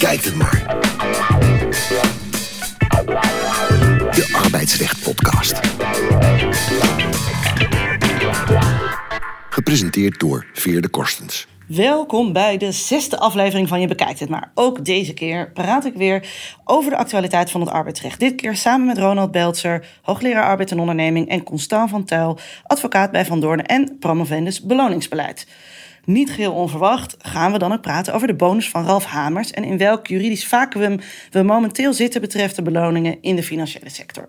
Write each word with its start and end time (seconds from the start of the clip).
bekijkt 0.00 0.24
het 0.24 0.34
maar. 0.34 0.64
De 4.10 4.38
Arbeidsrecht 4.44 5.02
Podcast. 5.02 5.60
Gepresenteerd 9.50 10.20
door 10.20 10.46
Veer 10.52 10.80
de 10.80 10.88
Korstens. 10.88 11.48
Welkom 11.66 12.32
bij 12.32 12.56
de 12.56 12.72
zesde 12.72 13.18
aflevering 13.18 13.68
van 13.68 13.80
Je 13.80 13.86
Bekijkt 13.86 14.20
Het 14.20 14.28
Maar. 14.28 14.50
Ook 14.54 14.84
deze 14.84 15.14
keer 15.14 15.50
praat 15.52 15.84
ik 15.84 15.94
weer 15.94 16.28
over 16.64 16.90
de 16.90 16.96
actualiteit 16.96 17.50
van 17.50 17.60
het 17.60 17.70
arbeidsrecht. 17.70 18.20
Dit 18.20 18.34
keer 18.34 18.56
samen 18.56 18.86
met 18.86 18.98
Ronald 18.98 19.30
Beltzer, 19.30 19.86
hoogleraar 20.02 20.44
arbeid 20.44 20.70
en 20.70 20.80
onderneming... 20.80 21.28
en 21.28 21.42
Constant 21.42 21.90
van 21.90 22.04
Tuil, 22.04 22.38
advocaat 22.62 23.10
bij 23.10 23.24
Van 23.24 23.40
Doorn 23.40 23.66
en 23.66 23.96
promovendus 23.98 24.62
beloningsbeleid. 24.62 25.46
Niet 26.04 26.30
geheel 26.30 26.52
onverwacht 26.52 27.16
gaan 27.18 27.52
we 27.52 27.58
dan 27.58 27.72
ook 27.72 27.80
praten 27.80 28.14
over 28.14 28.26
de 28.26 28.34
bonus 28.34 28.68
van 28.68 28.84
Ralf 28.84 29.04
Hamers... 29.04 29.50
en 29.50 29.64
in 29.64 29.78
welk 29.78 30.06
juridisch 30.06 30.46
vacuüm 30.46 31.00
we 31.30 31.42
momenteel 31.42 31.92
zitten 31.92 32.20
betreft 32.20 32.56
de 32.56 32.62
beloningen 32.62 33.18
in 33.20 33.36
de 33.36 33.42
financiële 33.42 33.90
sector. 33.90 34.28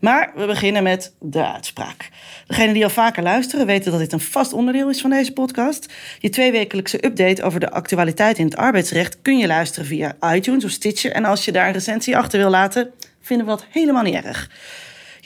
Maar 0.00 0.32
we 0.34 0.46
beginnen 0.46 0.82
met 0.82 1.14
de 1.20 1.52
uitspraak. 1.52 2.10
Degenen 2.46 2.74
die 2.74 2.84
al 2.84 2.90
vaker 2.90 3.22
luisteren 3.22 3.66
weten 3.66 3.90
dat 3.90 4.00
dit 4.00 4.12
een 4.12 4.20
vast 4.20 4.52
onderdeel 4.52 4.88
is 4.88 5.00
van 5.00 5.10
deze 5.10 5.32
podcast. 5.32 5.92
Je 6.18 6.28
tweewekelijkse 6.28 7.04
update 7.04 7.42
over 7.42 7.60
de 7.60 7.70
actualiteit 7.70 8.38
in 8.38 8.44
het 8.44 8.56
arbeidsrecht 8.56 9.22
kun 9.22 9.38
je 9.38 9.46
luisteren 9.46 9.86
via 9.86 10.16
iTunes 10.34 10.64
of 10.64 10.70
Stitcher. 10.70 11.12
En 11.12 11.24
als 11.24 11.44
je 11.44 11.52
daar 11.52 11.66
een 11.66 11.72
recensie 11.72 12.16
achter 12.16 12.38
wil 12.38 12.50
laten, 12.50 12.90
vinden 13.20 13.46
we 13.46 13.52
dat 13.52 13.66
helemaal 13.70 14.02
niet 14.02 14.14
erg. 14.14 14.50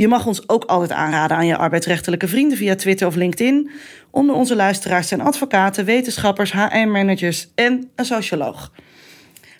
Je 0.00 0.08
mag 0.08 0.26
ons 0.26 0.48
ook 0.48 0.64
altijd 0.64 0.92
aanraden 0.92 1.36
aan 1.36 1.46
je 1.46 1.56
arbeidsrechtelijke 1.56 2.28
vrienden 2.28 2.58
via 2.58 2.74
Twitter 2.74 3.06
of 3.06 3.14
LinkedIn. 3.14 3.70
Onder 4.10 4.34
onze 4.34 4.56
luisteraars 4.56 5.08
zijn 5.08 5.20
advocaten, 5.20 5.84
wetenschappers, 5.84 6.52
HR-managers 6.52 7.48
en 7.54 7.90
een 7.94 8.04
socioloog. 8.04 8.72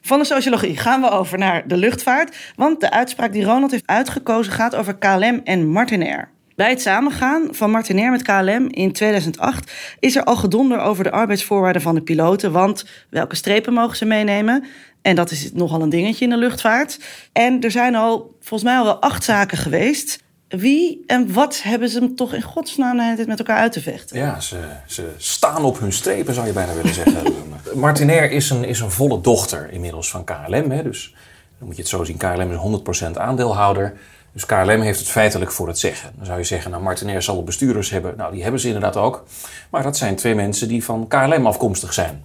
Van 0.01 0.19
de 0.19 0.25
sociologie 0.25 0.77
gaan 0.77 1.01
we 1.01 1.11
over 1.11 1.39
naar 1.39 1.69
de 1.69 1.77
luchtvaart. 1.77 2.37
Want 2.57 2.81
de 2.81 2.91
uitspraak 2.91 3.33
die 3.33 3.45
Ronald 3.45 3.71
heeft 3.71 3.87
uitgekozen 3.87 4.53
gaat 4.53 4.75
over 4.75 4.97
KLM 4.97 5.41
en 5.45 5.69
Martinair. 5.69 6.29
Bij 6.57 6.71
het 6.71 6.81
samengaan 6.81 7.49
van 7.51 7.71
Martinair 7.71 8.11
met 8.11 8.23
KLM 8.23 8.67
in 8.71 8.93
2008 8.93 9.73
is 9.99 10.17
er 10.17 10.25
al 10.25 10.37
gedonder 10.37 10.79
over 10.79 11.05
de 11.05 11.11
arbeidsvoorwaarden 11.11 11.83
van 11.83 11.95
de 11.95 12.03
piloten. 12.03 12.53
Want 12.53 12.85
welke 13.11 13.37
strepen 13.37 13.73
mogen 13.73 13.97
ze 13.97 14.05
meenemen? 14.05 14.65
En 15.03 15.17
dat 15.17 15.31
is 15.31 15.53
nogal 15.53 15.83
een 15.83 15.89
dingetje 15.89 16.25
in 16.25 16.31
de 16.31 16.37
luchtvaart. 16.37 16.99
En 17.33 17.61
er 17.61 17.71
zijn 17.71 17.95
al 17.95 18.37
volgens 18.41 18.71
mij 18.71 18.79
al 18.79 18.85
wel 18.85 19.01
acht 19.01 19.25
zaken 19.25 19.59
geweest. 19.59 20.29
Wie 20.59 21.05
en 21.07 21.33
wat 21.33 21.63
hebben 21.63 21.89
ze 21.89 21.99
hem 21.99 22.15
toch 22.17 22.35
in 22.35 22.43
godsnaam 22.43 23.17
dit 23.17 23.27
met 23.27 23.39
elkaar 23.39 23.57
uit 23.57 23.73
te 23.73 23.81
vechten? 23.81 24.19
Ja, 24.19 24.41
ze, 24.41 24.57
ze 24.87 25.09
staan 25.17 25.65
op 25.65 25.79
hun 25.79 25.93
strepen, 25.93 26.35
zou 26.35 26.47
je 26.47 26.53
bijna 26.53 26.75
willen 26.75 26.95
zeggen. 26.95 27.23
Martinair 27.75 28.31
is 28.31 28.51
een, 28.51 28.65
is 28.65 28.81
een 28.81 28.91
volle 28.91 29.21
dochter 29.21 29.71
inmiddels 29.73 30.11
van 30.11 30.25
KLM. 30.25 30.71
Hè, 30.71 30.83
dus 30.83 31.15
dan 31.59 31.67
moet 31.67 31.77
je 31.77 31.83
het 31.83 31.91
zo 31.91 32.05
zien. 32.05 32.17
KLM 32.17 32.51
is 32.51 32.81
100% 33.07 33.11
aandeelhouder. 33.13 33.97
Dus 34.33 34.47
KLM 34.47 34.81
heeft 34.81 34.99
het 34.99 35.09
feitelijk 35.09 35.53
voor 35.53 35.69
het 35.69 35.79
zeggen. 35.79 36.11
Dan 36.17 36.27
zou 36.27 36.39
je 36.39 36.45
zeggen, 36.45 36.71
nou 36.71 36.83
Martinair 36.83 37.23
zal 37.23 37.45
bestuurders 37.45 37.91
hebben. 37.91 38.15
Nou, 38.17 38.33
die 38.33 38.43
hebben 38.43 38.61
ze 38.61 38.67
inderdaad 38.67 38.97
ook. 38.97 39.25
Maar 39.71 39.83
dat 39.83 39.97
zijn 39.97 40.17
twee 40.17 40.35
mensen 40.35 40.69
die 40.69 40.85
van 40.85 41.09
KLM 41.09 41.47
afkomstig 41.47 41.93
zijn. 41.93 42.23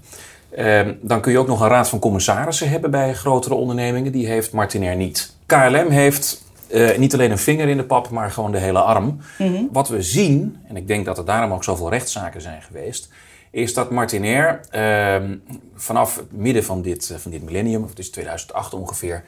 Ehm, 0.56 0.94
dan 1.02 1.22
kun 1.22 1.32
je 1.32 1.38
ook 1.38 1.48
nog 1.48 1.62
een 1.62 1.68
raad 1.68 1.90
van 1.90 2.00
commissarissen 2.00 2.70
hebben 2.70 2.92
bij 2.92 3.14
grotere 3.14 3.54
ondernemingen. 3.54 4.12
Die 4.12 4.28
heeft 4.28 4.52
Martinair 4.52 4.96
niet. 4.96 5.36
KLM 5.46 5.90
heeft 5.90 6.44
uh, 6.76 6.98
niet 6.98 7.14
alleen 7.14 7.32
een 7.32 7.38
vinger 7.38 7.68
in 7.68 7.78
de 7.78 7.84
pap, 7.84 8.10
maar 8.10 8.32
gewoon 8.32 8.52
de 8.52 8.58
hele 8.58 8.80
arm. 8.80 9.20
Mm 9.38 9.70
Wat 9.72 9.90
we 9.90 10.02
zien, 10.02 10.58
en 10.68 10.78
ik 10.78 10.88
denk 10.88 11.06
dat 11.06 11.18
er 11.18 11.26
daarom 11.26 11.54
ook 11.54 11.64
zoveel 11.64 11.90
rechtszaken 11.90 12.42
zijn 12.42 12.62
geweest, 12.62 13.10
is 13.52 13.74
dat 13.74 13.92
Martinair 13.92 14.60
uh, 14.72 15.30
vanaf 15.76 16.16
het 16.16 16.32
midden 16.32 16.64
van 16.64 16.82
dit, 16.82 17.14
van 17.18 17.32
dit 17.32 17.44
millennium, 17.44 17.84
of 17.84 17.90
het 17.90 18.00
is 18.00 18.12
2008 18.12 18.74
ongeveer, 18.74 19.24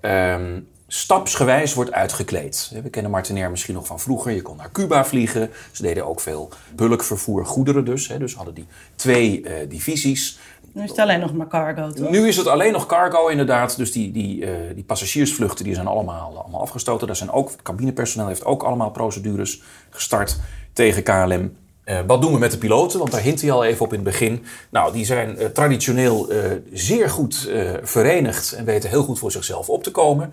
ehm, 0.00 0.60
stapsgewijs 0.94 1.74
wordt 1.74 1.92
uitgekleed. 1.92 2.70
We 2.82 2.90
kennen 2.90 3.10
Martinair 3.10 3.50
misschien 3.50 3.74
nog 3.74 3.86
van 3.86 4.00
vroeger. 4.00 4.32
Je 4.32 4.42
kon 4.42 4.56
naar 4.56 4.72
Cuba 4.72 5.04
vliegen. 5.04 5.50
Ze 5.70 5.82
deden 5.82 6.06
ook 6.06 6.20
veel 6.20 6.48
bulkvervoer, 6.74 7.46
goederen 7.46 7.84
dus. 7.84 8.08
Dus 8.18 8.34
hadden 8.34 8.54
die 8.54 8.66
twee 8.96 9.42
uh, 9.42 9.52
divisies. 9.68 10.38
Nu 10.72 10.82
is 10.82 10.90
het 10.90 10.98
alleen 10.98 11.20
nog 11.20 11.32
maar 11.32 11.48
cargo, 11.48 11.90
toch? 11.90 12.10
Nu 12.10 12.28
is 12.28 12.36
het 12.36 12.46
alleen 12.46 12.72
nog 12.72 12.86
cargo, 12.86 13.28
inderdaad. 13.28 13.76
Dus 13.76 13.92
die, 13.92 14.12
die, 14.12 14.40
uh, 14.40 14.50
die 14.74 14.84
passagiersvluchten 14.84 15.64
die 15.64 15.74
zijn 15.74 15.86
allemaal, 15.86 16.38
allemaal 16.38 16.60
afgestoten. 16.60 17.06
Daar 17.06 17.16
zijn 17.16 17.30
ook, 17.30 17.50
het 17.50 17.62
cabinepersoneel 17.62 18.26
heeft 18.26 18.44
ook 18.44 18.62
allemaal 18.62 18.90
procedures 18.90 19.62
gestart 19.90 20.40
tegen 20.72 21.02
KLM. 21.02 21.56
Uh, 21.84 21.98
wat 22.06 22.22
doen 22.22 22.32
we 22.32 22.38
met 22.38 22.50
de 22.50 22.58
piloten? 22.58 22.98
Want 22.98 23.10
daar 23.10 23.20
hint 23.20 23.40
hij 23.40 23.50
al 23.50 23.64
even 23.64 23.84
op 23.84 23.92
in 23.92 23.98
het 23.98 24.08
begin. 24.08 24.44
Nou, 24.70 24.92
die 24.92 25.04
zijn 25.04 25.40
uh, 25.40 25.46
traditioneel 25.46 26.32
uh, 26.32 26.38
zeer 26.72 27.10
goed 27.10 27.50
verenigd 27.82 28.52
en 28.52 28.64
weten 28.64 28.90
heel 28.90 29.02
goed 29.02 29.18
voor 29.18 29.32
zichzelf 29.32 29.68
op 29.68 29.82
te 29.82 29.90
komen. 29.90 30.32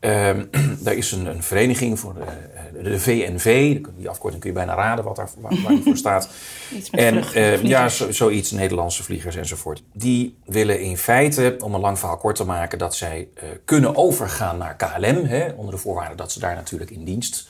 Ehm, 0.00 0.44
daar 0.84 0.94
is 0.94 1.12
een, 1.12 1.26
een 1.26 1.42
vereniging 1.42 2.00
voor 2.00 2.14
de, 2.14 2.82
de, 2.82 3.00
VNV. 3.00 3.78
Die 3.96 4.08
afkorting 4.08 4.42
kun 4.42 4.50
je 4.50 4.56
bijna 4.56 4.74
raden 4.74 5.04
wat 5.04 5.16
daar, 5.16 5.30
waar, 5.38 5.62
waar 5.62 5.72
die 5.72 5.82
voor 5.82 5.96
staat. 5.96 6.28
Iets 6.76 6.90
met 6.90 7.00
en 7.00 7.12
vlucht, 7.12 7.36
uh, 7.36 7.62
ja, 7.62 7.88
zo, 7.88 8.12
zoiets, 8.12 8.50
Nederlandse 8.50 9.02
vliegers 9.02 9.36
enzovoort. 9.36 9.82
Die 9.92 10.36
willen 10.44 10.80
in 10.80 10.96
feite, 10.96 11.56
om 11.60 11.74
een 11.74 11.80
lang 11.80 11.98
verhaal 11.98 12.16
kort 12.16 12.36
te 12.36 12.44
maken, 12.44 12.78
dat 12.78 12.96
zij 12.96 13.28
uh, 13.34 13.42
kunnen 13.64 13.96
overgaan 13.96 14.58
naar 14.58 14.76
KLM. 14.76 15.24
Hè, 15.24 15.48
onder 15.56 15.74
de 15.74 15.80
voorwaarde 15.80 16.14
dat 16.14 16.32
ze 16.32 16.40
daar 16.40 16.54
natuurlijk 16.54 16.90
in 16.90 17.04
dienst 17.04 17.48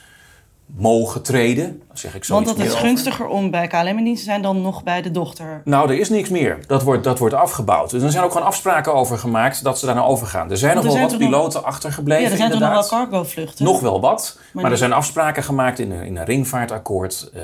mogen 0.75 1.21
treden. 1.21 1.81
Zeg 1.93 2.15
ik 2.15 2.25
Want 2.25 2.45
dat 2.45 2.57
is 2.57 2.65
over. 2.67 2.79
gunstiger 2.79 3.27
om 3.27 3.51
bij 3.51 3.67
KLM 3.67 3.87
in 3.87 4.03
dienst 4.03 4.23
te 4.23 4.29
zijn 4.29 4.41
dan 4.41 4.61
nog 4.61 4.83
bij 4.83 5.01
de 5.01 5.11
dochter. 5.11 5.61
Nou, 5.65 5.89
er 5.91 5.99
is 5.99 6.09
niks 6.09 6.29
meer. 6.29 6.57
Dat 6.67 6.83
wordt, 6.83 7.03
dat 7.03 7.19
wordt 7.19 7.33
afgebouwd. 7.35 7.89
Dus 7.89 8.03
er 8.03 8.11
zijn 8.11 8.23
ook 8.23 8.31
gewoon 8.31 8.47
afspraken 8.47 8.93
over 8.93 9.17
gemaakt 9.17 9.63
dat 9.63 9.79
ze 9.79 9.85
daar 9.85 9.95
naar 9.95 10.05
overgaan. 10.05 10.51
Er 10.51 10.57
zijn 10.57 10.73
Want 10.73 10.85
nog 10.85 10.93
er 10.95 10.99
wel 10.99 11.09
zijn 11.09 11.19
wat 11.19 11.29
piloten 11.29 11.63
achtergebleven. 11.63 12.23
Ja, 12.23 12.29
er 12.31 12.37
zijn 12.37 12.51
toch 12.51 12.59
nog 12.59 12.69
wel 12.69 12.81
inderdaad. 12.81 13.09
cargo 13.09 13.23
vluchten? 13.29 13.65
Nog 13.65 13.79
wel 13.79 14.01
wat. 14.01 14.39
Maar, 14.53 14.71
er 14.71 14.77
zijn 14.77 14.93
afspraken 14.93 15.43
gemaakt 15.43 15.79
in 15.79 15.91
een, 15.91 16.03
in 16.03 16.17
een 16.17 16.25
ringvaartakkoord. 16.25 17.29
eh, 17.33 17.41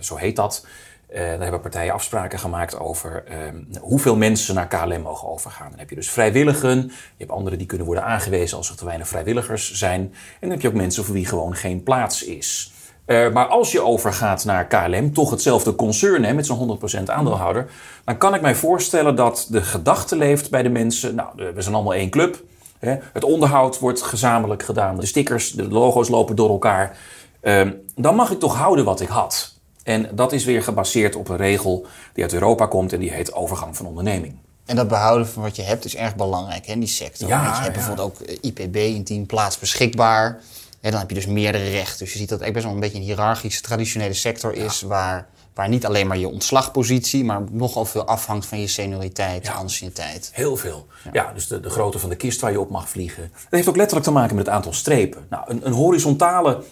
zo 0.00 0.16
heet 0.16 0.36
dat. 0.36 0.66
Eh, 1.14 1.20
daar 1.20 1.40
hebben 1.40 1.60
partijen 1.60 1.92
afspraken 1.92 2.38
gemaakt 2.38 2.78
over 2.78 3.24
eh, 3.26 3.36
hoeveel 3.80 4.16
mensen 4.16 4.54
naar 4.54 4.68
KLM 4.68 5.00
mogen 5.00 5.28
overgaan. 5.28 5.70
Dan 5.70 5.78
heb 5.78 5.90
je 5.90 5.94
dus 5.94 6.10
vrijwilligen. 6.10 6.82
Je 6.86 6.92
hebt 7.18 7.30
anderen 7.30 7.58
die 7.58 7.66
kunnen 7.66 7.86
worden 7.86 8.04
aangewezen 8.04 8.56
als 8.56 8.70
er 8.70 8.76
te 8.76 8.84
weinig 8.84 9.08
vrijwilligers 9.08 9.72
zijn. 9.72 10.00
En 10.00 10.10
dan 10.40 10.50
heb 10.50 10.60
je 10.60 10.68
ook 10.68 10.74
mensen 10.74 11.04
voor 11.04 11.14
wie 11.14 11.26
gewoon 11.26 11.54
geen 11.54 11.82
plaats 11.82 12.24
is. 12.24 12.72
Eh, 13.04 13.32
maar 13.32 13.46
als 13.46 13.72
je 13.72 13.80
overgaat 13.80 14.44
naar 14.44 14.66
KLM, 14.66 15.12
toch 15.12 15.30
hetzelfde 15.30 15.74
concern 15.74 16.24
hè, 16.24 16.32
met 16.32 16.46
zo'n 16.46 16.58
100% 16.58 17.10
aandeelhouder, 17.10 17.66
dan 18.04 18.18
kan 18.18 18.34
ik 18.34 18.40
mij 18.40 18.54
voorstellen 18.54 19.16
dat 19.16 19.46
de 19.50 19.62
gedachte 19.62 20.16
leeft 20.16 20.50
bij 20.50 20.62
de 20.62 20.68
mensen. 20.70 21.14
Nou, 21.14 21.28
we 21.54 21.62
zijn 21.62 21.74
allemaal 21.74 21.94
één 21.94 22.10
club. 22.10 22.44
Hè. 22.78 22.96
Het 23.12 23.24
onderhoud 23.24 23.78
wordt 23.78 24.02
gezamenlijk 24.02 24.62
gedaan. 24.62 24.96
De 24.96 25.06
stickers, 25.06 25.50
de 25.50 25.68
logo's 25.68 26.08
lopen 26.08 26.36
door 26.36 26.50
elkaar. 26.50 26.96
Ehm, 27.40 27.70
dan 27.94 28.14
mag 28.14 28.30
ik 28.30 28.38
toch 28.38 28.56
houden 28.56 28.84
wat 28.84 29.00
ik 29.00 29.08
had. 29.08 29.53
En 29.84 30.08
dat 30.12 30.32
is 30.32 30.44
weer 30.44 30.62
gebaseerd 30.62 31.16
op 31.16 31.28
een 31.28 31.36
regel 31.36 31.86
die 32.12 32.22
uit 32.24 32.32
Europa 32.32 32.66
komt 32.66 32.92
en 32.92 33.00
die 33.00 33.12
heet 33.12 33.32
overgang 33.32 33.76
van 33.76 33.86
onderneming. 33.86 34.36
En 34.64 34.76
dat 34.76 34.88
behouden 34.88 35.28
van 35.28 35.42
wat 35.42 35.56
je 35.56 35.62
hebt 35.62 35.84
is 35.84 35.96
erg 35.96 36.16
belangrijk 36.16 36.66
hè, 36.66 36.72
in 36.72 36.80
die 36.80 36.88
sector. 36.88 37.28
Ja, 37.28 37.44
Want 37.44 37.56
je 37.56 37.62
hebt 37.62 37.76
ja. 37.76 37.80
bijvoorbeeld 37.80 38.08
ook 38.08 38.20
eh, 38.28 38.36
IPB, 38.40 38.76
intiem 38.76 39.26
plaats 39.26 39.58
beschikbaar. 39.58 40.40
En 40.80 40.90
dan 40.90 41.00
heb 41.00 41.08
je 41.08 41.14
dus 41.14 41.26
meerdere 41.26 41.70
rechten. 41.70 41.98
Dus 41.98 42.12
je 42.12 42.18
ziet 42.18 42.28
dat 42.28 42.40
het 42.40 42.52
best 42.52 42.64
wel 42.64 42.74
een 42.74 42.80
beetje 42.80 42.98
een 42.98 43.04
hiërarchische, 43.04 43.62
traditionele 43.62 44.14
sector 44.14 44.54
is... 44.54 44.82
Waar, 44.82 45.26
waar 45.54 45.68
niet 45.68 45.86
alleen 45.86 46.06
maar 46.06 46.18
je 46.18 46.28
ontslagpositie... 46.28 47.24
maar 47.24 47.42
nogal 47.50 47.84
veel 47.84 48.04
afhangt 48.04 48.46
van 48.46 48.60
je 48.60 48.66
senioriteit, 48.66 49.46
Ja. 49.46 49.52
anciëniteit. 49.52 50.30
Heel 50.32 50.56
veel. 50.56 50.86
Ja, 51.12 51.32
dus 51.32 51.46
de, 51.46 51.60
de 51.60 51.70
grootte 51.70 51.98
van 51.98 52.08
de 52.08 52.16
kist 52.16 52.40
waar 52.40 52.50
je 52.50 52.60
op 52.60 52.70
mag 52.70 52.88
vliegen. 52.88 53.30
Dat 53.32 53.50
heeft 53.50 53.68
ook 53.68 53.76
letterlijk 53.76 54.06
te 54.06 54.12
maken 54.12 54.36
met 54.36 54.46
het 54.46 54.54
aantal 54.54 54.72
strepen. 54.72 55.26
Nou, 55.30 55.44
een, 55.46 55.66
een 55.66 55.72
horizontale 55.72 56.62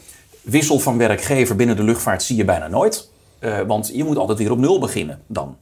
wissel 0.43 0.79
van 0.79 0.99
werkgever 0.99 1.57
binnen 1.57 1.77
de 1.77 1.83
luchtvaart 1.83 2.23
zie 2.23 2.37
je 2.37 2.45
bijna 2.45 2.69
nooit. 2.69 3.11
Eh, 3.39 3.61
want 3.61 3.91
je 3.95 4.05
moet 4.05 4.17
altijd 4.17 4.39
weer 4.39 4.51
op 4.51 4.59
nul 4.59 4.79
beginnen 4.79 5.21
dan. 5.27 5.57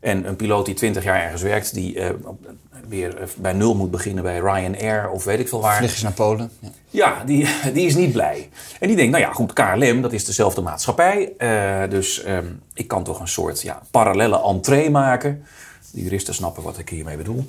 En 0.00 0.28
een 0.28 0.36
piloot 0.36 0.66
die 0.66 0.74
20 0.74 1.04
jaar 1.04 1.22
ergens 1.22 1.42
werkt, 1.42 1.74
die 1.74 2.00
eh, 2.00 2.10
op- 2.24 2.46
weer 2.88 3.16
eh, 3.20 3.26
bij 3.36 3.52
nul 3.52 3.74
moet 3.74 3.90
beginnen 3.90 4.22
bij 4.22 4.38
Ryanair 4.38 5.10
of 5.10 5.24
weet 5.24 5.38
ik 5.40 5.48
veel 5.48 5.60
waar. 5.60 5.76
Vliegjes 5.76 6.02
naar 6.02 6.12
Polen. 6.12 6.50
Ja. 6.60 6.68
Ja, 6.90 7.24
die, 7.24 7.48
die 7.74 7.86
is 7.86 7.94
niet 7.94 8.12
blij. 8.12 8.48
En 8.80 8.86
die 8.86 8.96
denkt, 8.96 9.12
nou 9.12 9.24
ja, 9.24 9.32
goed, 9.32 9.52
KLM, 9.52 10.00
dat 10.02 10.12
is 10.12 10.24
dezelfde 10.24 10.60
maatschappij. 10.60 11.32
Eh, 11.38 11.90
dus 11.90 12.22
ehm, 12.22 12.46
ik 12.74 12.88
kan 12.88 13.04
toch 13.04 13.20
een 13.20 13.28
soort 13.28 13.62
ja, 13.62 13.82
parallelle 13.90 14.42
entree 14.42 14.90
maken. 14.90 15.44
De 15.92 16.02
juristen 16.02 16.34
snappen 16.34 16.62
wat 16.62 16.78
ik 16.78 16.88
hiermee 16.88 17.16
bedoel. 17.16 17.44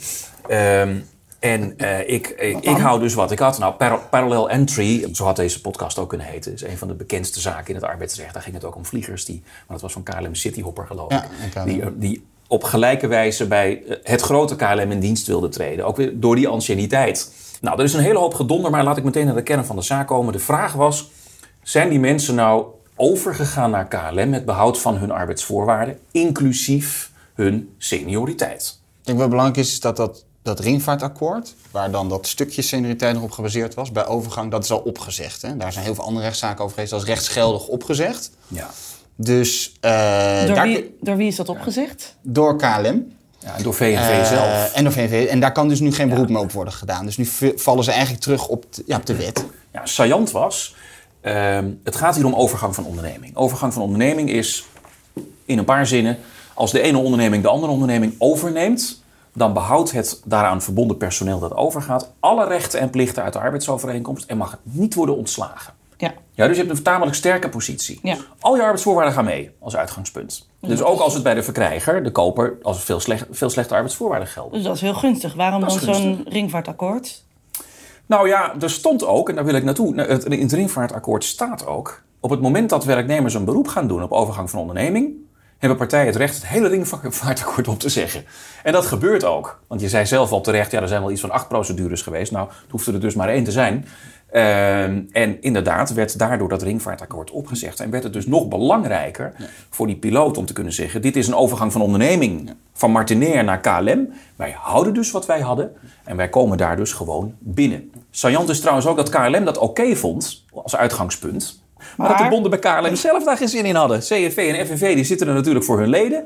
Ehm, 0.47 0.95
en 1.39 1.77
eh, 1.77 1.99
ik, 1.99 2.27
ik, 2.27 2.59
ik 2.59 2.77
hou 2.77 2.99
dus 2.99 3.13
wat 3.13 3.31
ik 3.31 3.39
had. 3.39 3.57
Nou, 3.59 3.73
par- 3.73 4.07
parallel 4.09 4.49
entry, 4.49 5.09
zo 5.13 5.23
had 5.25 5.35
deze 5.35 5.61
podcast 5.61 5.97
ook 5.97 6.09
kunnen 6.09 6.27
heten, 6.27 6.53
is 6.53 6.61
een 6.63 6.77
van 6.77 6.87
de 6.87 6.93
bekendste 6.93 7.39
zaken 7.39 7.67
in 7.67 7.75
het 7.75 7.83
arbeidsrecht. 7.83 8.33
Daar 8.33 8.43
ging 8.43 8.55
het 8.55 8.65
ook 8.65 8.75
om 8.75 8.85
vliegers, 8.85 9.25
die, 9.25 9.41
maar 9.45 9.63
dat 9.67 9.81
was 9.81 9.93
van 9.93 10.03
KLM 10.03 10.35
Cityhopper 10.35 10.85
geloof 10.85 11.11
Ja, 11.11 11.23
ik. 11.55 11.63
Die, 11.65 11.97
die 11.97 12.25
op 12.47 12.63
gelijke 12.63 13.07
wijze 13.07 13.47
bij 13.47 13.83
eh, 13.83 13.97
het 14.03 14.21
grote 14.21 14.55
KLM 14.55 14.91
in 14.91 14.99
dienst 14.99 15.27
wilde 15.27 15.49
treden. 15.49 15.85
Ook 15.85 15.97
weer 15.97 16.19
door 16.19 16.35
die 16.35 16.47
anciëniteit. 16.47 17.33
Nou, 17.61 17.77
er 17.77 17.83
is 17.83 17.93
een 17.93 18.03
hele 18.03 18.19
hoop 18.19 18.33
gedonder, 18.33 18.71
maar 18.71 18.83
laat 18.83 18.97
ik 18.97 19.03
meteen 19.03 19.25
naar 19.25 19.35
de 19.35 19.43
kern 19.43 19.65
van 19.65 19.75
de 19.75 19.81
zaak 19.81 20.07
komen. 20.07 20.33
De 20.33 20.39
vraag 20.39 20.73
was, 20.73 21.11
zijn 21.63 21.89
die 21.89 21.99
mensen 21.99 22.35
nou 22.35 22.65
overgegaan 22.95 23.71
naar 23.71 23.87
KLM 23.87 24.29
met 24.29 24.45
behoud 24.45 24.79
van 24.79 24.97
hun 24.97 25.11
arbeidsvoorwaarden, 25.11 25.97
inclusief 26.11 27.11
hun 27.33 27.73
senioriteit? 27.77 28.79
Ik 28.99 29.05
denk 29.05 29.19
wat 29.19 29.29
belangrijk 29.29 29.59
is, 29.59 29.71
is 29.71 29.79
dat, 29.79 29.97
dat 29.97 30.25
dat 30.47 30.59
ringvaartakkoord, 30.59 31.55
waar 31.71 31.91
dan 31.91 32.09
dat 32.09 32.27
stukje 32.27 32.61
senioriteit 32.61 33.13
nog 33.13 33.23
op 33.23 33.31
gebaseerd 33.31 33.73
was, 33.73 33.91
bij 33.91 34.05
overgang, 34.05 34.51
dat 34.51 34.63
is 34.63 34.71
al 34.71 34.79
opgezegd. 34.79 35.41
Hè? 35.41 35.57
Daar 35.57 35.71
zijn 35.71 35.85
heel 35.85 35.95
veel 35.95 36.03
andere 36.03 36.25
rechtszaken 36.25 36.63
over 36.63 36.73
geweest, 36.73 36.91
dat 36.91 37.01
is 37.01 37.07
rechtsgeldig 37.07 37.67
opgezegd. 37.67 38.31
Ja. 38.47 38.69
Dus 39.15 39.71
uh, 39.81 40.45
door, 40.45 40.55
daar, 40.55 40.67
wie, 40.67 40.97
door 41.01 41.15
wie 41.15 41.27
is 41.27 41.35
dat 41.35 41.49
opgezegd? 41.49 42.15
door 42.21 42.57
KLM. 42.57 43.15
ja 43.39 43.55
en 43.57 43.63
door 43.63 43.73
VNV 43.73 44.19
Eh, 44.19 44.25
zelf. 44.25 44.73
En 44.73 44.83
door 44.83 44.93
VNV. 44.93 45.27
En 45.29 45.39
daar 45.39 45.51
kan 45.51 45.67
dus 45.67 45.79
nu 45.79 45.93
geen 45.93 46.09
beroep 46.09 46.29
meer 46.29 46.39
op 46.39 46.51
worden 46.51 46.73
gedaan. 46.73 47.05
Dus 47.05 47.17
nu 47.17 47.27
vallen 47.55 47.83
ze 47.83 47.91
eigenlijk 47.91 48.21
terug 48.21 48.47
op 48.47 48.65
de, 48.75 48.83
ja, 48.85 48.97
op 48.97 49.05
de 49.05 49.15
wet. 49.15 49.45
Ja, 49.73 49.85
saillant 49.85 50.31
was, 50.31 50.75
ehm, 51.21 51.69
het 51.83 51.95
gaat 51.95 52.15
hier 52.15 52.25
om 52.25 52.35
overgang 52.35 52.75
van 52.75 52.85
onderneming. 52.85 53.35
Overgang 53.35 53.73
van 53.73 53.81
onderneming 53.81 54.29
is 54.29 54.65
in 55.45 55.57
een 55.57 55.65
paar 55.65 55.87
zinnen, 55.87 56.17
als 56.53 56.71
de 56.71 56.81
ene 56.81 56.97
onderneming 56.97 57.43
de 57.43 57.49
andere 57.49 57.71
onderneming 57.71 58.15
overneemt, 58.17 59.03
dan 59.37 59.53
behoudt 59.53 59.91
het 59.91 60.21
daaraan 60.25 60.61
verbonden 60.61 60.97
personeel 60.97 61.39
dat 61.39 61.55
overgaat 61.55 62.13
alle 62.19 62.47
rechten 62.47 62.79
en 62.79 62.89
plichten 62.89 63.23
uit 63.23 63.33
de 63.33 63.39
arbeidsovereenkomst 63.39 64.29
en 64.29 64.37
mag 64.37 64.51
het 64.51 64.59
niet 64.63 64.93
worden 64.93 65.17
ontslagen. 65.17 65.73
Ja. 65.97 66.13
Ja, 66.33 66.47
dus 66.47 66.57
je 66.57 66.63
hebt 66.63 66.77
een 66.77 66.83
tamelijk 66.83 67.15
sterke 67.15 67.49
positie. 67.49 67.99
Ja. 68.03 68.17
Al 68.39 68.55
je 68.55 68.61
arbeidsvoorwaarden 68.61 69.13
gaan 69.13 69.25
mee 69.25 69.51
als 69.59 69.75
uitgangspunt. 69.75 70.47
Dus 70.59 70.81
ook 70.81 70.99
als 70.99 71.13
het 71.13 71.23
bij 71.23 71.33
de 71.33 71.43
verkrijger, 71.43 72.03
de 72.03 72.11
koper, 72.11 72.57
als 72.61 72.75
het 72.75 72.85
veel, 72.85 72.99
slecht, 72.99 73.25
veel 73.29 73.49
slechte 73.49 73.73
arbeidsvoorwaarden 73.73 74.27
gelden. 74.27 74.53
Dus 74.53 74.63
dat 74.63 74.75
is 74.75 74.81
heel 74.81 74.93
gunstig. 74.93 75.33
Waarom 75.33 75.61
dan 75.61 75.71
zo'n 75.71 76.25
ringvaartakkoord? 76.25 77.23
Nou 78.05 78.27
ja, 78.27 78.55
er 78.61 78.69
stond 78.69 79.05
ook, 79.05 79.29
en 79.29 79.35
daar 79.35 79.45
wil 79.45 79.55
ik 79.55 79.63
naartoe, 79.63 79.95
in 80.25 80.41
het 80.41 80.51
ringvaartakkoord 80.51 81.23
staat 81.23 81.65
ook... 81.65 82.01
op 82.19 82.29
het 82.29 82.41
moment 82.41 82.69
dat 82.69 82.85
werknemers 82.85 83.33
een 83.33 83.45
beroep 83.45 83.67
gaan 83.67 83.87
doen 83.87 84.03
op 84.03 84.11
overgang 84.11 84.49
van 84.49 84.59
onderneming... 84.59 85.25
hebben 85.57 85.77
partijen 85.77 86.05
het 86.05 86.15
recht 86.15 86.35
het 86.35 86.47
hele 86.47 86.67
ringvaartakkoord 86.67 87.67
op 87.67 87.79
te 87.79 87.89
zeggen. 87.89 88.25
En 88.63 88.73
dat 88.73 88.85
gebeurt 88.85 89.23
ook. 89.23 89.59
Want 89.67 89.81
je 89.81 89.89
zei 89.89 90.05
zelf 90.05 90.31
al 90.31 90.41
terecht, 90.41 90.71
ja, 90.71 90.81
er 90.81 90.87
zijn 90.87 91.01
wel 91.01 91.11
iets 91.11 91.21
van 91.21 91.31
acht 91.31 91.47
procedures 91.47 92.01
geweest. 92.01 92.31
Nou, 92.31 92.47
het 92.47 92.71
hoefde 92.71 92.93
er 92.93 92.99
dus 92.99 93.15
maar 93.15 93.29
één 93.29 93.43
te 93.43 93.51
zijn. 93.51 93.85
Ehm, 94.31 95.01
en 95.11 95.41
inderdaad 95.41 95.93
werd 95.93 96.19
daardoor 96.19 96.49
dat 96.49 96.61
ringvaartakkoord 96.61 97.31
opgezegd. 97.31 97.79
En 97.79 97.89
werd 97.89 98.03
het 98.03 98.13
dus 98.13 98.25
nog 98.25 98.47
belangrijker 98.47 99.33
voor 99.69 99.87
die 99.87 99.95
piloot 99.95 100.37
om 100.37 100.45
te 100.45 100.53
kunnen 100.53 100.73
zeggen... 100.73 101.01
dit 101.01 101.15
is 101.15 101.27
een 101.27 101.35
overgang 101.35 101.71
van 101.71 101.81
onderneming 101.81 102.53
van 102.73 102.91
Martinair 102.91 103.43
naar 103.43 103.59
KLM. 103.59 104.13
Wij 104.35 104.55
houden 104.57 104.93
dus 104.93 105.11
wat 105.11 105.25
wij 105.25 105.39
hadden 105.39 105.71
en 106.03 106.17
wij 106.17 106.29
komen 106.29 106.57
daar 106.57 106.75
dus 106.75 106.93
gewoon 106.93 107.35
binnen. 107.39 107.91
Saillant 108.11 108.49
is 108.49 108.59
trouwens 108.59 108.87
ook 108.87 108.97
dat 108.97 109.09
KLM 109.09 109.45
dat 109.45 109.57
oké 109.57 109.95
vond 109.95 110.43
als 110.53 110.75
uitgangspunt. 110.75 111.65
Maar, 111.97 112.07
dat 112.09 112.17
de 112.17 112.27
bonden 112.29 112.49
bij 112.49 112.59
KLM 112.59 112.95
zelf 112.95 113.23
daar 113.23 113.37
geen 113.37 113.49
zin 113.49 113.65
in 113.65 113.75
hadden. 113.75 113.99
CNV 113.99 114.53
en 114.55 114.65
FNV 114.67 114.95
die 114.95 115.03
zitten 115.03 115.27
er 115.27 115.33
natuurlijk 115.33 115.65
voor 115.65 115.79
hun 115.79 115.89
leden. 115.89 116.23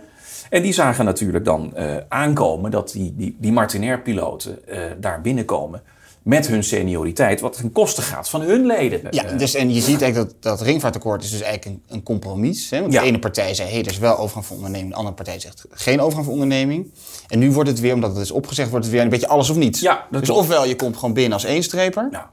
En 0.50 0.62
die 0.62 0.74
zagen 0.74 1.06
natuurlijk 1.06 1.46
dan 1.46 1.76
eh, 1.76 1.96
aankomen 2.10 2.72
dat 2.72 2.92
die, 2.92 3.14
die, 3.18 3.36
die 3.40 3.52
Martinair-piloten 3.52 4.68
eh, 4.68 4.80
daar 5.00 5.22
binnenkomen 5.22 5.82
met 6.22 6.48
hun 6.48 6.64
senioriteit, 6.64 7.40
wat 7.42 7.54
ten 7.58 7.72
koste 7.72 8.02
gaat 8.02 8.30
van 8.30 8.42
hun 8.42 8.66
leden. 8.66 9.02
Ja, 9.10 9.26
Eh, 9.26 9.38
dus, 9.38 9.54
en 9.56 9.74
je 9.74 9.82
ziet 9.82 10.02
eigenlijk 10.02 10.32
dat 10.42 10.58
dat 10.58 10.62
ringvaartakkoord 10.68 11.24
is 11.24 11.32
dus 11.32 11.42
eigenlijk 11.42 11.66
een, 11.66 11.96
een 11.96 12.04
compromis. 12.04 12.70
Hè? 12.70 12.80
Want 12.82 12.94
Ja. 12.94 13.02
de 13.02 13.08
ene 13.08 13.20
partij 13.20 13.54
zei, 13.54 13.68
hé, 13.68 13.74
hey, 13.74 13.84
er 13.84 13.92
is 13.92 13.98
wel 13.98 14.18
overgang 14.18 14.46
van 14.46 14.56
onderneming. 14.56 14.90
De 14.92 14.96
andere 14.98 15.16
partij 15.16 15.40
zegt, 15.40 15.66
geen 15.72 16.00
overgang 16.00 16.26
van 16.26 16.34
onderneming. 16.34 16.92
En 17.28 17.40
nu 17.40 17.52
wordt 17.52 17.70
het 17.70 17.80
weer, 17.80 17.94
omdat 17.94 18.12
het 18.12 18.20
is 18.24 18.32
opgezegd, 18.32 18.70
wordt 18.70 18.86
het 18.86 18.94
weer 18.94 19.04
een 19.04 19.10
beetje 19.10 19.28
alles 19.28 19.50
of 19.50 19.56
niets. 19.56 19.80
Ja, 19.80 20.06
dus 20.12 20.22
klopt. 20.22 20.40
ofwel 20.40 20.66
je 20.66 20.76
komt 20.76 20.96
gewoon 20.98 21.14
binnen 21.14 21.34
als 21.34 21.44
éénstreper. 21.44 22.08
ja. 22.12 22.30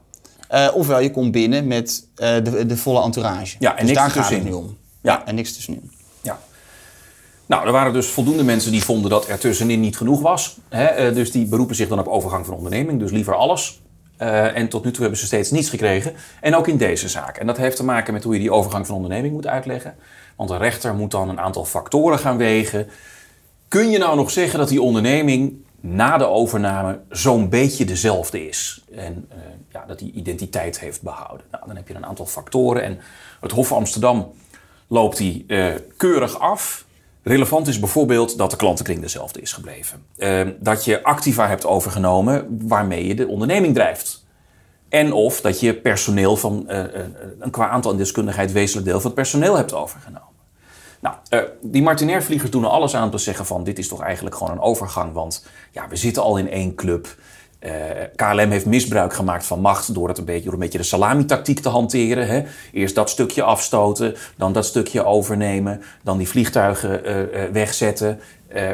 Eh, 0.49 0.67
ofwel 0.73 0.99
je 0.99 1.11
komt 1.11 1.31
binnen 1.31 1.67
met 1.67 2.07
eh, 2.15 2.35
de, 2.43 2.65
de 2.65 2.77
volle 2.77 3.03
entourage. 3.03 3.55
Ja, 3.59 3.71
en 3.71 3.75
dus 3.75 3.85
niks 3.85 3.97
daar 3.97 4.09
gaat 4.09 4.15
het 4.15 4.33
ertussenin. 4.33 4.61
nu 4.61 4.67
om. 4.67 4.77
Ja. 5.01 5.25
En 5.25 5.35
niks 5.35 5.53
tussenin. 5.53 5.91
Ja. 6.21 6.39
Nou, 7.45 7.65
er 7.65 7.71
waren 7.71 7.93
dus 7.93 8.07
voldoende 8.07 8.43
mensen 8.43 8.71
die 8.71 8.83
vonden 8.83 9.09
dat 9.09 9.27
er 9.27 9.39
tussenin 9.39 9.79
niet 9.79 9.97
genoeg 9.97 10.21
was. 10.21 10.57
Hè? 10.69 10.85
eh, 10.85 11.13
Dus 11.13 11.31
die 11.31 11.45
beroepen 11.45 11.75
zich 11.75 11.87
dan 11.87 11.99
op 11.99 12.07
overgang 12.07 12.45
van 12.45 12.55
onderneming, 12.55 12.99
dus 12.99 13.11
liever 13.11 13.35
alles. 13.35 13.81
En 14.17 14.69
tot 14.69 14.83
nu 14.83 14.91
toe 14.91 15.01
hebben 15.01 15.19
ze 15.19 15.25
steeds 15.25 15.51
niets 15.51 15.69
gekregen. 15.69 16.13
En 16.41 16.55
ook 16.55 16.67
in 16.67 16.77
deze 16.77 17.09
zaak. 17.09 17.37
En 17.37 17.47
dat 17.47 17.57
heeft 17.57 17.75
te 17.75 17.83
maken 17.83 18.13
met 18.13 18.23
hoe 18.23 18.33
je 18.33 18.39
die 18.39 18.51
overgang 18.51 18.85
van 18.85 18.95
onderneming 18.95 19.33
moet 19.33 19.47
uitleggen. 19.47 19.95
Want 20.35 20.49
een 20.49 20.57
rechter 20.57 20.93
moet 20.95 21.11
dan 21.11 21.29
een 21.29 21.39
aantal 21.39 21.65
factoren 21.65 22.19
gaan 22.19 22.37
wegen. 22.37 22.87
Kun 23.67 23.89
je 23.89 23.97
nou 23.97 24.15
nog 24.15 24.31
zeggen 24.31 24.59
dat 24.59 24.69
die 24.69 24.81
onderneming 24.81 25.65
na 25.81 26.17
de 26.17 26.27
overname 26.27 26.99
zo'n 27.09 27.49
beetje 27.49 27.85
dezelfde 27.85 28.47
is? 28.47 28.83
En 28.95 29.25
eh, 29.29 29.37
ja, 29.71 29.85
dat 29.85 29.99
die 29.99 30.11
identiteit 30.11 30.79
heeft 30.79 31.01
behouden. 31.01 31.45
Nou, 31.51 31.63
dan 31.67 31.75
heb 31.75 31.87
je 31.87 31.93
een 31.93 32.05
aantal 32.05 32.25
factoren. 32.25 32.83
En 32.83 32.99
het 33.39 33.51
Hof 33.51 33.71
Amsterdam 33.71 34.31
loopt 34.87 35.17
die 35.17 35.43
eh, 35.47 35.65
keurig 35.97 36.39
af. 36.39 36.85
Relevant 37.23 37.67
is 37.67 37.79
bijvoorbeeld 37.79 38.37
dat 38.37 38.51
de 38.51 38.57
klantenkring 38.57 39.01
dezelfde 39.01 39.41
is 39.41 39.53
gebleven. 39.53 40.03
Eh, 40.17 40.47
dat 40.59 40.85
je 40.85 41.03
activa 41.03 41.47
hebt 41.47 41.65
overgenomen 41.65 42.57
waarmee 42.67 43.07
je 43.07 43.15
de 43.15 43.27
onderneming 43.27 43.73
drijft. 43.73 44.25
En 44.89 45.13
of 45.13 45.41
dat 45.41 45.59
je 45.59 45.73
personeel 45.73 46.37
van 46.37 46.63
een 47.39 47.51
qua 47.51 47.69
aantal 47.69 47.91
en 47.91 47.97
deskundigheid 47.97 48.51
wezenlijk 48.51 48.87
deel 48.87 48.99
van 48.99 49.05
het 49.05 49.19
personeel 49.19 49.55
hebt 49.55 49.73
overgenomen. 49.73 50.38
Nou, 50.99 51.15
eh, 51.29 51.39
die 51.61 51.81
Martinair-vliegers 51.81 52.51
doen 52.51 52.63
er 52.63 52.69
alles 52.69 52.95
aan 52.95 53.03
om 53.03 53.11
te 53.11 53.17
zeggen 53.17 53.45
van... 53.45 53.63
dit 53.63 53.79
is 53.79 53.87
toch 53.87 54.01
eigenlijk 54.01 54.35
gewoon 54.35 54.53
een 54.53 54.59
overgang, 54.59 55.13
want 55.13 55.45
ja, 55.71 55.87
we 55.87 55.95
zitten 55.95 56.23
al 56.23 56.37
in 56.37 56.49
één 56.49 56.75
club. 56.75 57.15
Eh, 57.59 57.71
KLM 58.15 58.51
heeft 58.51 58.65
misbruik 58.65 59.13
gemaakt 59.13 59.45
van 59.45 59.59
macht 59.59 59.93
door, 59.93 60.07
het 60.07 60.17
een 60.17 60.25
beetje, 60.25 60.51
een 60.51 60.59
beetje 60.59 60.77
de 60.77 60.83
salami-tactiek 60.83 61.59
te 61.59 61.69
hanteren. 61.69 62.27
Hè? 62.27 62.43
Eerst 62.71 62.95
dat 62.95 63.09
stukje 63.09 63.43
afstoten, 63.43 64.15
dan 64.35 64.53
dat 64.53 64.65
stukje 64.65 65.05
overnemen... 65.05 65.81
dan 66.03 66.17
die 66.17 66.27
vliegtuigen 66.27 67.05
eh, 67.05 67.43
wegzetten, 67.51 68.19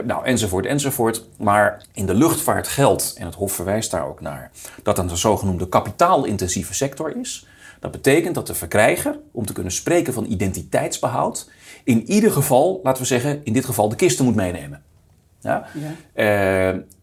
nou, 0.06 0.26
enzovoort, 0.26 0.66
enzovoort. 0.66 1.26
Maar 1.38 1.84
in 1.94 2.06
de 2.06 2.14
luchtvaart 2.14 2.68
geldt, 2.68 3.16
en 3.18 3.26
het 3.26 3.36
Hof 3.36 3.54
verwijst 3.54 3.92
daar 3.92 4.08
ook 4.08 4.22
naar... 4.22 4.52
dat 4.84 4.98
het 4.98 5.12
een 5.12 5.18
zogenoemde 5.18 5.70
kapitaalintensieve 5.70 6.74
sector 6.74 7.18
is... 7.18 7.48
Dat 7.80 7.92
betekent 7.92 8.36
dat 8.36 8.48
de 8.48 8.54
verkrijger, 8.54 9.20
om 9.32 9.46
te 9.46 9.54
kunnen 9.54 9.72
spreken 9.72 10.14
van 10.14 10.26
identiteitsbehoud, 10.26 11.50
in 11.86 12.10
ieder 12.10 12.32
geval, 12.32 12.80
laten 12.84 13.02
we 13.02 13.08
zeggen, 13.08 13.42
in 13.44 13.54
dit 13.54 13.66
geval 13.66 13.90
de 13.90 13.96
kisten 13.96 14.26
moet 14.26 14.36
meenemen. 14.36 14.84
Ja? 15.40 15.68
Eh, 16.14 16.26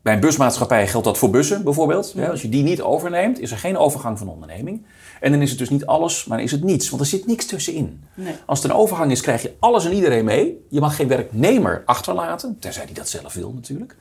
bij 0.02 0.14
een 0.14 0.20
busmaatschappij 0.20 0.88
geldt 0.88 1.06
dat 1.06 1.19
voor 1.19 1.31
bussen 1.31 1.64
bijvoorbeeld. 1.64 2.12
Ja, 2.17 2.26
als 2.26 2.43
je 2.43 2.49
die 2.49 2.62
niet 2.62 2.82
overneemt, 2.82 3.40
is 3.40 3.50
er 3.50 3.58
geen 3.58 3.76
overgang 3.76 4.19
van 4.19 4.29
onderneming. 4.29 4.87
En 5.20 5.32
dan 5.32 5.43
is 5.43 5.50
het 5.50 5.58
dus 5.58 5.70
niet 5.70 5.87
alles, 5.87 6.25
maar 6.25 6.43
is 6.43 6.50
het 6.50 6.64
niets. 6.64 6.88
Want 6.88 7.02
er 7.02 7.08
zit 7.08 7.26
niks 7.26 7.46
tussenin. 7.46 8.05
Nee. 8.14 8.34
Als 8.46 8.62
het 8.62 8.70
een 8.70 8.76
overgang 8.76 9.11
is, 9.11 9.20
krijg 9.20 9.43
je 9.43 9.55
alles 9.58 9.84
en 9.84 9.93
iedereen 9.93 10.25
mee. 10.25 10.67
Je 10.69 10.81
mag 10.81 10.96
geen 10.96 11.08
werknemer 11.08 11.82
achterlaten, 11.87 12.56
tenzij 12.58 12.87
die 12.87 12.94
dat 12.94 13.08
zelf 13.08 13.32
wil 13.35 13.52
natuurlijk. 13.52 13.96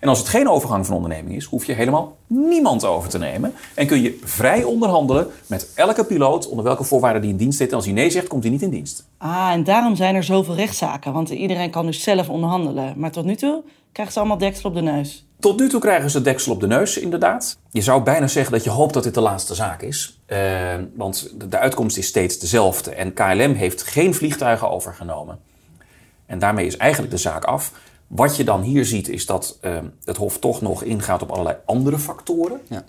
En 0.00 0.08
als 0.08 0.18
het 0.18 0.28
geen 0.28 0.48
overgang 0.48 0.86
van 0.86 0.96
onderneming 0.96 1.36
is, 1.36 1.44
hoef 1.44 1.64
je 1.64 1.72
helemaal 1.72 2.16
niemand 2.26 2.84
over 2.84 3.08
te 3.08 3.18
nemen. 3.18 3.54
En 3.74 3.86
kun 3.86 4.02
je 4.02 4.18
vrij 4.24 4.62
onderhandelen 4.62 5.28
met 5.46 5.72
elke 5.74 6.04
piloot 6.04 6.48
onder 6.48 6.64
welke 6.64 6.84
voorwaarden 6.84 7.22
die 7.22 7.30
in 7.30 7.36
dienst 7.36 7.58
zit. 7.58 7.68
En 7.68 7.76
als 7.76 7.84
hij 7.84 7.94
nee 7.94 8.10
zegt, 8.10 8.28
komt 8.28 8.42
hij 8.42 8.52
niet 8.52 8.62
in 8.62 8.70
dienst. 8.70 9.04
Ah, 9.18 9.50
en 9.52 9.64
daarom 9.64 9.96
zijn 9.96 10.14
er 10.14 10.24
zoveel 10.24 10.54
rechtszaken. 10.54 11.12
Want 11.12 11.28
iedereen 11.28 11.70
kan 11.70 11.86
dus 11.86 12.02
zelf 12.02 12.28
onderhandelen. 12.28 12.94
Maar 12.96 13.10
tot 13.10 13.24
nu 13.24 13.36
toe 13.36 13.62
krijgen 13.92 14.14
ze 14.14 14.20
allemaal 14.20 14.38
deksel 14.38 14.68
op 14.68 14.74
de 14.74 14.82
neus. 14.82 15.26
Tot 15.40 15.58
nu 15.58 15.68
toe 15.68 15.80
krijgen 15.80 16.10
ze 16.10 16.22
deksel 16.22 16.52
op 16.52 16.60
de 16.60 16.66
neus, 16.66 16.98
inderdaad. 16.98 17.58
Je 17.70 17.80
zou 17.80 18.02
bijna 18.02 18.26
zeggen 18.26 18.52
dat 18.52 18.64
je 18.64 18.70
hoopt 18.70 18.94
dat 18.94 19.02
dit 19.02 19.14
de 19.14 19.20
laatste 19.20 19.54
zaak 19.54 19.82
is. 19.82 20.20
Eh, 20.26 20.38
want 20.94 21.32
de, 21.38 21.48
de 21.48 21.58
uitkomst 21.58 21.96
is 21.96 22.06
steeds 22.06 22.38
dezelfde. 22.38 22.90
En 22.90 23.12
KLM 23.12 23.54
heeft 23.54 23.82
geen 23.82 24.14
vliegtuigen 24.14 24.70
overgenomen. 24.70 25.38
En 26.26 26.38
daarmee 26.38 26.66
is 26.66 26.76
eigenlijk 26.76 27.12
de 27.12 27.18
zaak 27.18 27.44
af. 27.44 27.72
Wat 28.06 28.36
je 28.36 28.44
dan 28.44 28.62
hier 28.62 28.84
ziet 28.84 29.08
is 29.08 29.26
dat 29.26 29.58
eh, 29.60 29.78
het 30.04 30.16
Hof 30.16 30.38
toch 30.38 30.60
nog 30.60 30.82
ingaat 30.82 31.22
op 31.22 31.30
allerlei 31.30 31.56
andere 31.64 31.98
factoren. 31.98 32.60
Ja. 32.68 32.84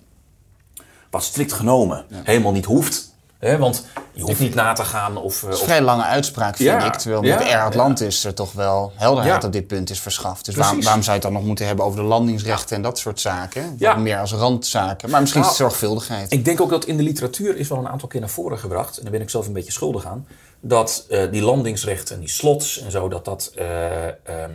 Wat 1.10 1.24
strikt 1.24 1.54
genomen 1.54 2.06
helemaal 2.10 2.52
niet 2.52 2.66
hoeft. 2.66 3.16
Hè, 3.38 3.58
want 3.58 3.86
je 4.14 4.22
hoeft 4.22 4.40
niet 4.40 4.56
na 4.56 4.74
te 4.74 4.84
gaan 4.84 5.18
of... 5.18 5.36
eh, 5.36 5.42
Dat 5.42 5.50
is 5.50 5.56
of 5.56 5.62
een 5.62 5.68
vrij 5.68 5.82
lange 5.82 6.04
uitspraak, 6.04 6.56
vind 6.56 6.70
Ja, 6.70 6.86
ik. 6.86 6.94
Terwijl 6.94 7.22
met 7.22 7.40
Air 7.42 7.62
Atlantis 7.64 8.24
er 8.24 8.34
toch 8.34 8.52
wel 8.54 8.92
helderheid 8.96 9.44
op 9.44 9.52
dit 9.52 9.68
punt 9.68 9.90
is 9.90 10.00
verschaft. 10.00 10.46
Dus 10.46 10.56
waarom, 10.56 10.82
waarom 10.82 11.02
zou 11.04 11.16
je 11.18 11.22
het 11.24 11.32
dan 11.32 11.42
nog 11.42 11.48
moeten 11.48 11.66
hebben 11.68 11.86
over 11.86 12.00
de 12.00 12.06
landingsrechten 12.06 12.76
en 12.76 12.82
dat 12.82 12.98
soort 13.00 13.20
zaken? 13.20 13.76
Wat. 13.80 13.98
Meer 13.98 14.20
als 14.20 14.34
randzaken. 14.34 15.10
Maar 15.10 15.22
misschien 15.22 15.42
is 15.42 15.48
het 15.48 15.58
Nou, 15.58 15.70
zorgvuldigheid. 15.70 16.32
Ik 16.32 16.46
denk 16.46 16.62
ook 16.62 16.70
dat 16.70 16.86
in 16.86 16.98
de 16.98 17.04
literatuur 17.04 17.58
is 17.58 17.68
wel 17.68 17.78
een 17.78 17.88
aantal 17.88 18.08
keer 18.08 18.20
naar 18.20 18.30
voren 18.30 18.60
gebracht, 18.60 18.98
en 18.98 19.04
daar 19.04 19.12
ben 19.12 19.22
ik 19.22 19.30
zelf 19.30 19.48
een 19.48 19.54
beetje 19.54 19.72
schuldig 19.72 20.06
aan, 20.06 20.28
dat 20.60 21.06
eh, 21.10 21.32
die 21.32 21.42
landingsrechten 21.42 22.16
en 22.16 22.20
die 22.22 22.30
slots 22.30 22.82
en 22.82 22.92
zo, 22.92 23.08
dat 23.10 23.26
dat 23.26 23.52
eh, 23.56 24.06
ehm, 24.08 24.52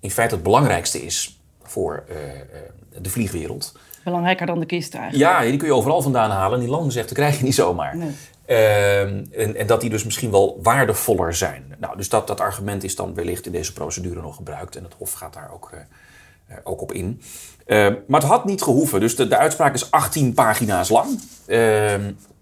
in 0.00 0.10
feite 0.10 0.34
het 0.34 0.44
belangrijkste 0.44 1.04
is 1.04 1.40
voor 1.62 2.04
eh, 2.08 2.16
eh, 2.16 2.40
de 2.98 3.10
vliegwereld. 3.10 3.72
Belangrijker 4.04 4.46
dan 4.46 4.60
de 4.60 4.66
kist 4.66 4.94
eigenlijk. 4.94 5.30
Ja, 5.30 5.40
die 5.40 5.56
kun 5.56 5.66
je 5.66 5.74
overal 5.74 6.02
vandaan 6.02 6.30
halen 6.30 6.54
en 6.54 6.60
die 6.60 6.70
landingsrechten 6.70 7.16
krijg 7.16 7.38
je 7.38 7.44
niet 7.44 7.54
zomaar. 7.54 7.96
Nee. 7.96 8.10
Ehm, 8.46 9.24
en, 9.32 9.56
en 9.56 9.66
dat 9.66 9.80
die 9.80 9.90
dus 9.90 10.04
misschien 10.04 10.30
wel 10.30 10.58
waardevoller 10.62 11.34
zijn. 11.34 11.74
Nou, 11.78 11.96
dus 11.96 12.08
dat, 12.08 12.26
dat 12.26 12.40
argument 12.40 12.84
is 12.84 12.96
dan 12.96 13.14
wellicht 13.14 13.46
in 13.46 13.52
deze 13.52 13.72
procedure 13.72 14.20
nog 14.20 14.36
gebruikt. 14.36 14.76
En 14.76 14.84
het 14.84 14.94
Hof 14.98 15.12
gaat 15.12 15.34
daar 15.34 15.50
ook, 15.52 15.70
eh, 16.46 16.56
ook 16.64 16.80
op 16.80 16.92
in. 16.92 17.22
Ehm, 17.66 17.94
maar 18.06 18.20
het 18.20 18.28
had 18.28 18.44
niet 18.44 18.62
gehoeven. 18.62 19.00
Dus 19.00 19.16
de, 19.16 19.28
de 19.28 19.36
uitspraak 19.36 19.74
is 19.74 19.90
18 19.90 20.34
pagina's 20.34 20.88
lang. 20.88 21.20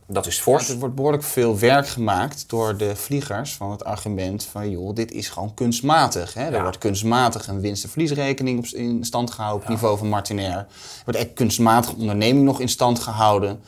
Dat 0.09 0.27
is 0.27 0.39
fors. 0.39 0.69
Er 0.69 0.79
wordt 0.79 0.95
behoorlijk 0.95 1.23
veel 1.23 1.59
werk 1.59 1.89
gemaakt 1.89 2.45
door 2.49 2.77
de 2.77 2.97
vliegers 2.97 3.53
van 3.53 3.71
het 3.71 3.85
argument 3.85 4.45
van 4.45 4.71
joh, 4.71 4.95
dit 4.95 5.13
is 5.13 5.29
gewoon 5.29 5.55
kunstmatig. 5.55 6.35
Hè? 6.35 6.45
Er 6.45 6.53
Ja. 6.53 6.63
wordt 6.63 6.79
kunstmatig 6.79 7.47
een 7.49 7.61
winst- 7.61 7.85
en 7.85 7.91
verliesrekening 7.91 8.59
op, 8.59 8.65
in 8.67 9.05
stand 9.05 9.31
gehouden 9.31 9.63
op 9.63 9.69
niveau 9.69 9.99
van 9.99 10.09
Martinair. 10.09 10.57
Er 10.57 10.67
wordt 11.05 11.19
echt 11.21 11.33
kunstmatig 11.35 11.93
onderneming 11.95 12.45
nog 12.45 12.61
in 12.61 12.69
stand 12.69 12.99
gehouden. 12.99 13.61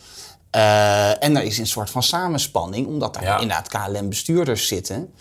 Eh, 0.51 1.25
en 1.25 1.37
er 1.37 1.43
is 1.43 1.59
een 1.59 1.67
soort 1.67 1.91
van 1.91 2.03
samenspanning, 2.03 2.87
omdat 2.87 3.15
daar 3.15 3.23
Ja. 3.23 3.39
inderdaad 3.39 3.69
KLM-bestuurders 3.69 4.67
zitten. 4.67 5.13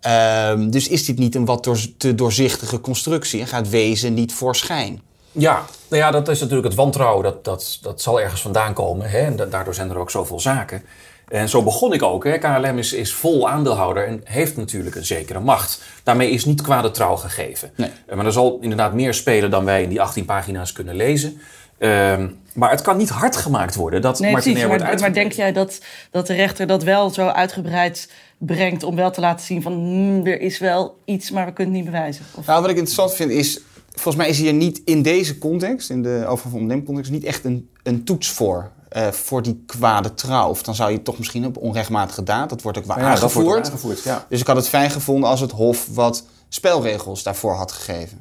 Ehm, 0.00 0.70
dus 0.70 0.88
is 0.88 1.04
dit 1.04 1.18
niet 1.18 1.34
een 1.34 1.44
wat 1.44 1.64
door, 1.64 1.78
te 1.96 2.14
doorzichtige 2.14 2.80
constructie 2.80 3.40
en 3.40 3.46
gaat 3.46 3.68
wezen 3.68 4.14
niet 4.14 4.32
voor 4.32 4.56
schijn? 4.56 5.00
Ja, 5.38 5.64
nou 5.88 6.02
ja, 6.02 6.10
dat 6.10 6.28
is 6.28 6.40
natuurlijk 6.40 6.66
het 6.66 6.76
wantrouwen. 6.76 7.22
Dat, 7.22 7.44
dat, 7.44 7.78
dat 7.82 8.02
zal 8.02 8.20
ergens 8.20 8.40
vandaan 8.42 8.72
komen. 8.74 9.10
Hè? 9.10 9.18
En 9.18 9.36
da- 9.36 9.44
daardoor 9.44 9.74
zijn 9.74 9.90
er 9.90 9.98
ook 9.98 10.10
zoveel 10.10 10.40
zaken. 10.40 10.82
En 11.28 11.48
zo 11.48 11.62
begon 11.62 11.92
ik 11.92 12.02
ook. 12.02 12.24
Hè? 12.24 12.38
KLM 12.38 12.78
is, 12.78 12.92
is 12.92 13.14
vol 13.14 13.48
aandeelhouder 13.48 14.06
en 14.06 14.20
heeft 14.24 14.56
natuurlijk 14.56 14.96
een 14.96 15.04
zekere 15.04 15.40
macht. 15.40 15.82
Daarmee 16.02 16.30
is 16.30 16.44
niet 16.44 16.62
kwade 16.62 16.90
trouw 16.90 17.16
gegeven. 17.16 17.70
Nee. 17.76 17.90
Eh, 18.06 18.16
Maar 18.16 18.26
er 18.26 18.32
zal 18.32 18.58
inderdaad 18.60 18.92
meer 18.94 19.14
spelen 19.14 19.50
dan 19.50 19.64
wij 19.64 19.82
in 19.82 19.88
die 19.88 20.00
18 20.00 20.24
pagina's 20.24 20.72
kunnen 20.72 20.94
lezen. 20.96 21.40
Ehm, 21.78 22.28
maar 22.54 22.70
het 22.70 22.80
kan 22.82 22.96
niet 22.96 23.08
hard 23.08 23.36
gemaakt 23.36 23.74
worden 23.74 24.02
dat 24.02 24.18
Nee, 24.20 24.32
Martinair 24.32 24.66
precies. 24.66 24.82
wordt 24.84 24.92
Maar, 25.00 25.10
maar 25.10 25.18
denk 25.22 25.32
jij 25.32 25.52
dat, 25.52 25.80
dat 26.10 26.26
de 26.26 26.34
rechter 26.34 26.66
dat 26.66 26.82
wel 26.82 27.10
zo 27.10 27.26
uitgebreid 27.26 28.10
brengt 28.38 28.82
om 28.82 28.96
wel 28.96 29.10
te 29.10 29.20
laten 29.20 29.46
zien 29.46 29.62
van 29.62 29.72
hmm, 29.72 30.26
er 30.26 30.40
is 30.40 30.58
wel 30.58 30.98
iets, 31.04 31.30
maar 31.30 31.46
we 31.46 31.52
kunnen 31.52 31.74
het 31.74 31.82
niet 31.84 31.92
bewijzen? 31.92 32.24
Of, 32.34 32.46
Nou, 32.46 32.60
wat 32.60 32.70
ik 32.70 32.76
interessant 32.76 33.14
vind 33.14 33.30
is, 33.30 33.60
volgens 34.00 34.16
mij 34.16 34.28
is 34.28 34.38
hier 34.38 34.52
niet 34.52 34.80
in 34.84 35.02
deze 35.02 35.38
context, 35.38 35.90
in 35.90 36.02
de 36.02 36.08
overgang 36.18 36.40
van 36.40 36.52
ondernemingcontext, 36.52 37.10
niet 37.10 37.24
echt 37.24 37.44
een, 37.44 37.70
een 37.82 38.04
toets 38.04 38.28
voor. 38.30 38.70
eh, 38.88 39.08
voor 39.08 39.42
die 39.42 39.62
kwade 39.66 40.14
trouw. 40.14 40.48
Of 40.48 40.62
dan 40.62 40.74
zou 40.74 40.90
je 40.90 41.02
toch 41.02 41.18
misschien 41.18 41.46
op 41.46 41.56
onrechtmatige 41.56 42.22
daad, 42.22 42.48
dat 42.48 42.62
wordt 42.62 42.78
ook 42.78 42.84
wel 42.84 42.96
Ja, 42.96 43.02
wordt 43.02 43.20
aangevoerd. 43.66 44.02
ja. 44.02 44.26
Dus 44.28 44.40
ik 44.40 44.46
had 44.46 44.56
het 44.56 44.68
fijn 44.68 44.90
gevonden 44.90 45.28
als 45.30 45.40
het 45.40 45.50
Hof 45.50 45.88
wat 45.94 46.24
spelregels 46.48 47.22
daarvoor 47.22 47.54
had 47.54 47.72
gegeven. 47.72 48.20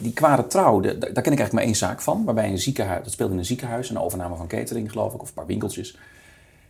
die 0.00 0.12
kwade 0.12 0.46
trouw, 0.46 0.80
de- 0.80 0.98
daar 0.98 0.98
ken 0.98 1.12
ik 1.12 1.24
eigenlijk 1.24 1.52
maar 1.52 1.62
één 1.62 1.76
zaak 1.76 2.00
van. 2.00 2.24
Waarbij 2.24 2.48
een 2.50 2.58
ziekenhuis, 2.58 3.02
dat 3.04 3.12
speelde 3.12 3.32
in 3.32 3.38
een 3.38 3.44
ziekenhuis, 3.44 3.90
een 3.90 3.98
overname 3.98 4.36
van 4.36 4.46
catering 4.46 4.90
geloof 4.90 5.14
ik, 5.14 5.20
of 5.22 5.28
een 5.28 5.34
paar 5.34 5.46
winkeltjes. 5.46 5.96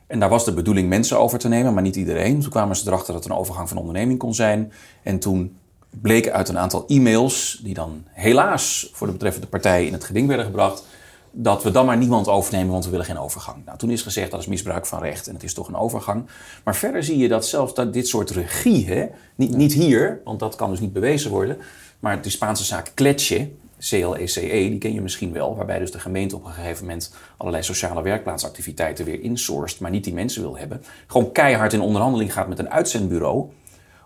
En 0.07 0.21
daar 0.21 0.29
was 0.29 0.45
de 0.45 0.53
bedoeling 0.53 0.89
mensen 0.89 1.19
over 1.19 1.39
te 1.39 1.49
nemen, 1.49 1.75
maar 1.75 1.83
niet 1.83 1.97
iedereen. 1.97 2.41
Toen 2.41 2.51
kwamen 2.51 2.77
ze 2.77 2.87
erachter 2.87 3.13
dat 3.15 3.23
het 3.25 3.33
een 3.33 3.39
overgang 3.39 3.69
van 3.69 3.77
onderneming 3.79 4.19
kon 4.19 4.35
zijn. 4.35 4.73
En 5.03 5.19
toen 5.19 5.57
bleek 5.91 6.29
uit 6.29 6.49
een 6.49 6.59
aantal 6.59 6.85
e-mails, 6.87 7.61
die 7.63 7.75
dan 7.75 8.05
helaas 8.07 8.91
voor 8.93 9.07
de 9.07 9.13
betreffende 9.13 9.47
partij 9.47 9.87
in 9.87 9.93
het 9.93 10.05
geding 10.05 10.29
werden 10.29 10.47
gebracht, 10.47 10.85
dat 11.31 11.63
we 11.63 11.71
dan 11.71 11.87
maar 11.87 11.97
niemand 11.97 12.29
overnemen, 12.29 12.73
want 12.73 12.85
we 12.85 12.91
willen 12.91 13.07
geen 13.07 13.19
overgang. 13.19 13.65
Nou, 13.65 13.79
toen 13.79 13.91
is 13.91 14.03
gezegd 14.03 14.31
dat 14.31 14.41
is 14.41 14.47
misbruik 14.47 14.87
van 14.87 15.03
recht 15.03 15.27
en 15.27 15.35
het 15.35 15.43
is 15.43 15.55
toch 15.55 15.69
een 15.69 15.77
overgang. 15.77 16.27
Maar 16.65 16.77
verder 16.77 17.05
zie 17.05 17.19
je 17.19 17.29
dat 17.29 17.47
zelfs 17.47 17.75
dat 17.75 17.93
dit 17.93 18.09
soort 18.09 18.31
regie, 18.31 18.87
hè, 18.87 19.07
niet, 19.35 19.57
niet 19.57 19.73
hier, 19.73 20.21
want 20.25 20.41
dat 20.41 20.57
kan 20.57 20.71
dus 20.71 20.81
niet 20.81 20.93
bewezen 20.93 21.31
worden, 21.31 21.59
maar 21.99 22.23
de 22.23 22.31
Spaanse 22.31 22.65
zaak 22.65 22.93
Kletje, 22.95 23.51
CLECE, 23.81 24.55
E, 24.55 24.69
die 24.69 24.79
ken 24.79 24.93
je 24.93 25.01
misschien 25.01 25.33
wel, 25.33 25.57
waarbij 25.57 25.79
dus 25.79 25.91
de 25.91 25.99
gemeente 25.99 26.37
op 26.37 26.45
een 26.45 26.53
gegeven 26.53 26.85
moment 26.85 27.13
allerlei 27.37 27.65
sociale 27.65 28.03
werkplaatsactiviteiten 28.03 29.05
weer 29.05 29.21
insourced, 29.21 29.81
maar 29.81 29.91
niet 29.91 30.05
die 30.05 30.15
mensen 30.15 30.43
wil 30.43 30.57
hebben. 30.57 30.83
Gewoon 31.07 31.33
keihard 31.33 31.73
in 31.73 31.81
onderhandeling 31.81 32.33
gaat 32.33 32.49
met 32.49 32.59
een 32.59 32.71
uitzendbureau, 32.71 33.51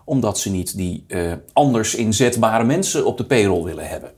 omdat 0.05 0.39
ze 0.39 0.51
niet 0.51 0.77
die 0.77 1.03
eh, 1.07 1.31
anders 1.53 1.95
inzetbare 1.95 2.63
mensen 2.63 3.05
op 3.05 3.17
de 3.17 3.25
payroll 3.25 3.63
willen 3.63 3.89
hebben. 3.89 4.11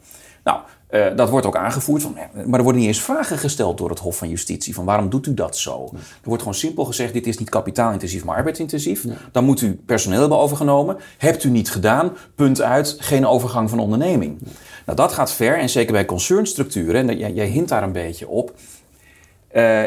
Nou, 0.44 0.60
eh, 0.88 1.06
dat 1.16 1.30
wordt 1.30 1.46
ook 1.46 1.56
aangevoerd, 1.56 2.02
van, 2.02 2.18
eh, 2.18 2.46
maar 2.46 2.58
er 2.58 2.64
worden 2.64 2.82
niet 2.82 2.90
eens 2.90 3.02
vragen 3.02 3.38
gesteld 3.38 3.78
door 3.78 3.90
het 3.90 4.00
Hof 4.00 4.18
van 4.18 4.30
Justitie. 4.30 4.74
Van 4.74 4.86
waarom 4.86 5.10
doet 5.10 5.28
u 5.28 5.34
dat 5.34 5.58
zo? 5.58 5.90
Er 5.94 6.00
wordt 6.24 6.42
gewoon 6.42 6.58
simpel 6.58 6.86
gezegd, 6.86 7.14
dit 7.14 7.28
is 7.28 7.38
niet 7.38 7.50
kapitaalintensief, 7.50 8.26
maar 8.26 8.36
arbeidsintensief. 8.36 9.06
Dan 9.32 9.44
moet 9.44 9.62
u 9.62 9.82
personeel 9.86 10.20
hebben 10.20 10.38
overgenomen. 10.38 10.98
Hebt 11.18 11.44
u 11.44 11.50
niet 11.50 11.72
gedaan, 11.72 12.12
punt 12.36 12.62
uit, 12.62 12.96
geen 13.00 13.26
overgang 13.26 13.70
van 13.70 13.80
onderneming. 13.80 14.40
Nou, 14.86 14.98
dat 14.98 15.14
gaat 15.14 15.32
ver 15.32 15.58
en 15.58 15.70
zeker 15.70 15.92
bij 15.92 16.06
concernstructuren, 16.06 17.10
en 17.10 17.18
jij, 17.18 17.34
jij 17.34 17.48
hint 17.48 17.70
daar 17.70 17.84
een 17.84 17.92
beetje 17.92 18.28
op, 18.28 18.54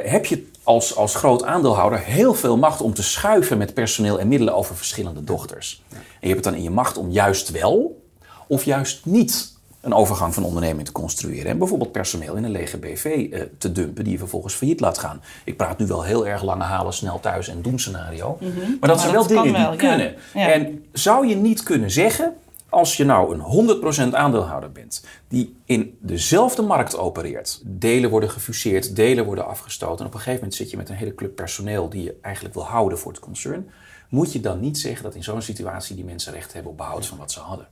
heb 0.02 0.26
je 0.26 0.48
als, 0.70 0.96
als 0.96 1.14
groot 1.14 1.44
aandeelhouder 1.44 1.98
heel 1.98 2.34
veel 2.34 2.56
macht 2.56 2.80
om 2.80 2.94
te 2.94 3.02
schuiven 3.02 3.58
met 3.58 3.74
personeel 3.74 4.20
en 4.20 4.28
middelen 4.28 4.54
over 4.54 4.76
verschillende 4.76 5.24
dochters. 5.24 5.82
En 5.90 5.98
je 6.20 6.26
hebt 6.28 6.44
het 6.44 6.44
dan 6.44 6.54
in 6.54 6.62
je 6.62 6.70
macht 6.70 6.96
om 6.96 7.10
juist 7.10 7.50
wel 7.50 8.02
of 8.48 8.64
juist 8.64 9.04
niet 9.04 9.58
een 9.80 9.94
overgang 9.94 10.34
van 10.34 10.44
onderneming 10.44 10.86
te 10.86 10.92
construeren. 10.92 11.50
En 11.50 11.58
bijvoorbeeld 11.58 11.92
personeel 11.92 12.34
in 12.34 12.44
een 12.44 12.50
lege 12.50 12.76
BV 12.76 13.04
eh, 13.04 13.40
te 13.58 13.72
dumpen 13.72 14.04
die 14.04 14.12
je 14.12 14.18
vervolgens 14.18 14.54
failliet 14.54 14.80
laat 14.80 14.98
gaan. 14.98 15.22
Ik 15.44 15.56
praat 15.56 15.78
nu 15.78 15.86
wel 15.86 16.02
heel 16.02 16.26
erg 16.26 16.42
lange 16.42 16.64
halen, 16.64 16.92
snel 16.92 17.20
thuis 17.20 17.48
en 17.48 17.62
doen 17.62 17.78
scenario. 17.78 18.38
Maar 18.40 18.50
dat 18.50 18.80
Maar 18.80 18.98
zijn 18.98 19.12
dat 19.12 19.26
wel 19.26 19.42
dingen 19.42 19.60
wel, 19.60 19.70
die 19.70 19.82
ja. 19.82 19.88
kunnen. 19.88 20.14
Ja. 20.34 20.52
En 20.52 20.84
zou 20.92 21.26
je 21.26 21.36
niet 21.36 21.62
kunnen 21.62 21.90
zeggen, 21.90 22.34
als 22.70 22.96
je 22.96 23.04
nou 23.04 23.34
een 23.34 24.10
100% 24.10 24.14
aandeelhouder 24.14 24.72
bent, 24.72 25.04
die 25.28 25.56
in 25.64 25.98
dezelfde 26.00 26.62
markt 26.62 26.96
opereert, 26.98 27.60
delen 27.64 28.10
worden 28.10 28.30
gefuseerd, 28.30 28.96
delen 28.96 29.24
worden 29.24 29.46
afgestoten, 29.46 29.98
en 29.98 30.06
op 30.06 30.12
een 30.12 30.18
gegeven 30.18 30.40
moment 30.40 30.54
zit 30.54 30.70
je 30.70 30.76
met 30.76 30.88
een 30.88 30.94
hele 30.94 31.14
club 31.14 31.34
personeel 31.34 31.88
die 31.88 32.02
je 32.02 32.16
eigenlijk 32.20 32.54
wil 32.54 32.64
houden 32.64 32.98
voor 32.98 33.12
het 33.12 33.20
concern, 33.20 33.70
moet 34.08 34.32
je 34.32 34.40
dan 34.40 34.60
niet 34.60 34.78
zeggen 34.78 35.02
dat 35.02 35.14
in 35.14 35.22
zo'n 35.22 35.42
situatie 35.42 35.96
die 35.96 36.04
mensen 36.04 36.32
recht 36.32 36.52
hebben 36.52 36.70
op 36.70 36.78
behoud 36.78 37.06
van 37.06 37.18
wat 37.18 37.32
ze 37.32 37.40
hadden. 37.40 37.68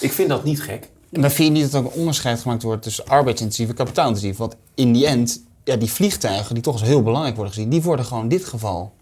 Ik 0.00 0.12
vind 0.12 0.28
dat 0.28 0.44
niet 0.44 0.62
gek. 0.62 0.88
En 1.12 1.20
dan 1.20 1.30
vind 1.30 1.48
je 1.48 1.62
niet 1.62 1.72
dat 1.72 1.80
er 1.80 1.86
ook 1.86 1.92
een 1.94 1.98
onderscheid 1.98 2.40
gemaakt 2.40 2.62
wordt 2.62 2.82
tussen 2.82 3.06
arbeidsintensief 3.06 3.68
en 3.68 3.74
kapitaalintensief. 3.74 4.36
Want 4.36 4.56
in 4.74 4.92
die 4.92 5.06
end, 5.06 5.42
ja, 5.64 5.76
die 5.76 5.90
vliegtuigen 5.90 6.54
die 6.54 6.62
toch 6.62 6.72
als 6.72 6.82
heel 6.82 7.02
belangrijk 7.02 7.36
worden 7.36 7.54
gezien, 7.54 7.70
die 7.70 7.82
worden 7.82 8.04
gewoon 8.04 8.22
in 8.22 8.28
dit 8.28 8.44
geval 8.44 8.94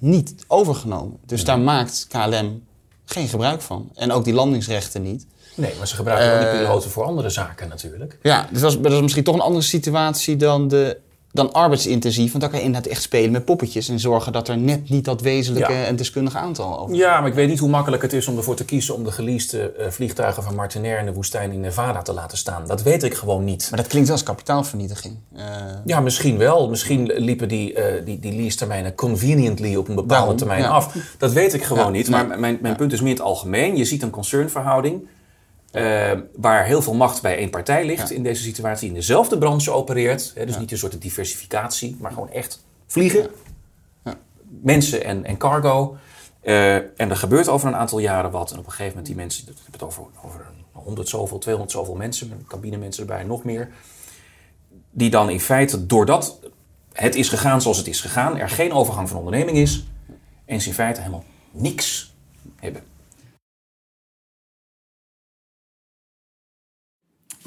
niet 0.00 0.34
overgenomen. 0.46 1.18
Dus 1.26 1.44
daar 1.44 1.58
maakt 1.58 2.06
KLM 2.08 2.62
geen 3.10 3.28
gebruik 3.28 3.60
van. 3.62 3.88
En 3.94 4.12
ook 4.12 4.24
die 4.24 4.34
landingsrechten 4.34 5.02
niet. 5.02 5.26
Nee, 5.54 5.72
maar 5.78 5.88
ze 5.88 5.94
gebruiken 5.94 6.28
wel 6.30 6.38
die 6.38 6.48
Eh, 6.48 6.58
piloten 6.58 6.90
voor 6.90 7.04
andere 7.04 7.30
zaken 7.30 7.68
natuurlijk. 7.68 8.16
Ja, 8.22 8.48
dus 8.52 8.60
dat 8.60 8.70
is, 8.72 8.80
dat 8.80 8.92
is 8.92 9.00
misschien 9.00 9.24
toch 9.24 9.34
een 9.34 9.40
andere 9.40 9.64
situatie 9.64 10.36
dan, 10.36 10.68
de, 10.68 10.96
dan 11.32 11.52
arbeidsintensief. 11.52 12.28
Want 12.30 12.40
dan 12.42 12.50
kan 12.50 12.58
je 12.60 12.64
inderdaad 12.64 12.90
echt 12.90 13.02
spelen 13.02 13.30
met 13.32 13.44
poppetjes 13.44 13.88
en 13.88 14.00
zorgen 14.00 14.32
dat 14.32 14.48
er 14.48 14.58
net 14.58 14.88
niet 14.90 15.04
dat 15.04 15.20
wezenlijke 15.20 15.72
Ja. 15.72 15.84
en 15.84 15.96
deskundige 15.96 16.38
aantal 16.38 16.78
over. 16.78 16.94
Ja, 16.96 17.18
maar 17.20 17.28
ik 17.28 17.34
weet 17.34 17.48
niet 17.48 17.58
hoe 17.58 17.68
makkelijk 17.68 18.02
het 18.02 18.12
is 18.12 18.26
om 18.28 18.36
ervoor 18.36 18.54
te 18.54 18.64
kiezen 18.64 18.94
om 18.94 19.04
de 19.04 19.10
geleaste 19.12 19.70
eh, 19.72 19.90
vliegtuigen 19.90 20.42
van 20.42 20.54
Martinair 20.54 20.98
in 20.98 21.06
de 21.06 21.12
woestijn 21.12 21.52
in 21.52 21.60
Nevada 21.60 22.02
te 22.02 22.12
laten 22.12 22.38
staan. 22.38 22.62
Dat 22.66 22.82
weet 22.82 23.02
ik 23.02 23.14
gewoon 23.14 23.44
niet. 23.44 23.66
Maar 23.70 23.78
dat 23.80 23.88
klinkt 23.88 24.10
als 24.10 24.22
kapitaalvernietiging. 24.22 25.14
Eh, 25.36 25.44
Ja, 25.84 26.00
misschien 26.00 26.38
wel. 26.38 26.68
Misschien 26.68 27.12
liepen 27.14 27.48
die, 27.48 27.74
eh 27.74 28.04
die, 28.04 28.18
die 28.18 28.32
lease-termijnen 28.36 28.94
conveniently 28.94 29.74
op 29.76 29.88
een 29.88 29.94
bepaalde 29.94 30.14
Daarom, 30.14 30.36
termijn 30.36 30.62
ja. 30.62 30.68
af. 30.68 30.94
Dat 31.18 31.32
weet 31.32 31.54
ik 31.54 31.62
gewoon 31.64 31.84
Ja, 31.84 31.90
niet. 31.90 32.08
Maar 32.10 32.38
mijn, 32.38 32.58
mijn 32.60 32.76
punt 32.76 32.92
is 32.92 33.00
meer 33.00 33.10
in 33.10 33.16
het 33.16 33.24
algemeen. 33.24 33.76
Je 33.76 33.84
ziet 33.84 34.02
een 34.02 34.10
concernverhouding 34.10 35.06
eh, 35.70 36.12
waar 36.36 36.64
heel 36.64 36.82
veel 36.82 36.94
macht 36.94 37.22
bij 37.22 37.36
één 37.36 37.50
partij 37.50 37.84
ligt. 37.86 38.08
Ja. 38.08 38.14
In 38.14 38.22
deze 38.22 38.42
situatie 38.42 38.88
in 38.88 38.94
dezelfde 38.94 39.38
branche 39.38 39.70
opereert. 39.70 40.32
Hè, 40.34 40.44
dus 40.44 40.54
Ja. 40.54 40.60
niet 40.60 40.70
een 40.72 40.78
soort 40.78 41.00
diversificatie, 41.02 41.96
maar 42.00 42.12
gewoon 42.12 42.30
echt 42.30 42.64
vliegen. 42.86 43.30
Ja. 44.04 44.14
Mensen 44.62 45.04
en, 45.04 45.24
en 45.24 45.36
cargo. 45.36 45.96
Eh, 46.40 46.74
en 46.74 46.90
er 47.10 47.16
gebeurt 47.16 47.48
over 47.48 47.68
een 47.68 47.76
aantal 47.76 47.98
jaren 47.98 48.30
wat. 48.30 48.50
En 48.52 48.58
op 48.58 48.64
een 48.64 48.70
gegeven 48.70 48.88
moment 48.90 49.06
die 49.06 49.16
mensen, 49.16 49.48
ik 49.48 49.54
heb 49.64 49.72
het 49.72 49.82
over, 49.82 50.02
over 50.24 50.46
100 50.72 51.08
zoveel, 51.08 51.38
200 51.38 51.76
zoveel 51.76 51.94
mensen, 51.94 52.28
met 52.28 52.38
cabinemensen 52.46 53.02
erbij, 53.02 53.24
nog 53.24 53.44
meer. 53.44 53.68
Die 54.90 55.10
dan 55.10 55.30
in 55.30 55.40
feite, 55.40 55.86
doordat 55.86 56.38
het 56.92 57.14
is 57.14 57.28
gegaan 57.28 57.62
zoals 57.62 57.76
het 57.76 57.86
is 57.88 58.00
gegaan, 58.00 58.38
er 58.38 58.48
geen 58.48 58.72
overgang 58.72 59.08
van 59.08 59.18
onderneming 59.18 59.56
is, 59.56 59.84
en 60.44 60.60
ze 60.60 60.68
in 60.68 60.74
feite 60.74 61.00
helemaal 61.00 61.24
niks 61.50 62.12
hebben. 62.56 62.82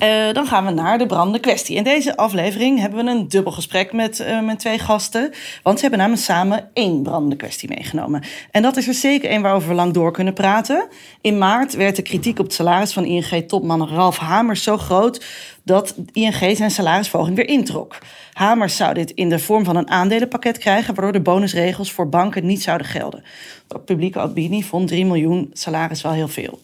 Eh, 0.02 0.34
dan 0.34 0.46
gaan 0.46 0.66
we 0.66 0.72
naar 0.72 0.98
de 0.98 1.06
brandende 1.06 1.40
kwestie. 1.40 1.76
In 1.76 1.84
deze 1.84 2.18
aflevering 2.18 2.80
hebben 2.80 3.06
we 3.06 3.12
een 3.12 3.28
dubbel 3.28 3.52
gesprek 3.52 3.94
met 3.94 4.20
eh, 4.20 4.42
mijn 4.42 4.58
twee 4.58 4.80
gasten. 4.80 5.34
Want 5.64 5.76
ze 5.76 5.82
hebben 5.82 6.00
namelijk 6.00 6.26
samen 6.26 6.70
één 6.74 7.04
brandende 7.04 7.36
kwestie 7.36 7.70
meegenomen. 7.70 8.24
En 8.52 8.62
dat 8.62 8.78
is 8.78 8.88
er 8.88 8.94
zeker 8.94 9.30
één 9.30 9.42
waarover 9.42 9.70
we 9.70 9.76
lang 9.76 9.94
door 9.94 10.12
kunnen 10.12 10.34
praten. 10.34 10.88
In 11.22 11.38
maart 11.38 11.74
werd 11.74 11.96
de 11.96 12.02
kritiek 12.02 12.40
op 12.40 12.46
het 12.46 12.54
salaris 12.54 12.94
van 12.94 13.06
ING-topman 13.06 13.88
Ralf 13.88 14.18
Hamers 14.18 14.64
zo 14.64 14.78
groot... 14.78 15.26
dat 15.64 15.96
ING 16.14 16.56
zijn 16.58 16.72
salarisverhoging 16.72 17.36
weer 17.36 17.48
introk. 17.48 17.98
Hamers 18.34 18.76
zou 18.76 18.94
dit 18.94 19.12
in 19.12 19.30
de 19.30 19.40
vorm 19.40 19.64
van 19.64 19.76
een 19.76 19.90
aandelenpakket 19.90 20.58
krijgen... 20.58 20.94
waardoor 20.94 21.14
de 21.14 21.22
bonusregels 21.22 21.92
voor 21.92 22.10
banken 22.10 22.46
niet 22.46 22.62
zouden 22.62 22.88
gelden. 22.88 23.24
De 23.68 23.80
publieke 23.80 24.20
opinie 24.20 24.66
vond 24.66 24.88
3 24.88 25.06
miljoen 25.06 25.50
salaris 25.54 26.02
wel 26.02 26.12
heel 26.12 26.28
veel. 26.28 26.60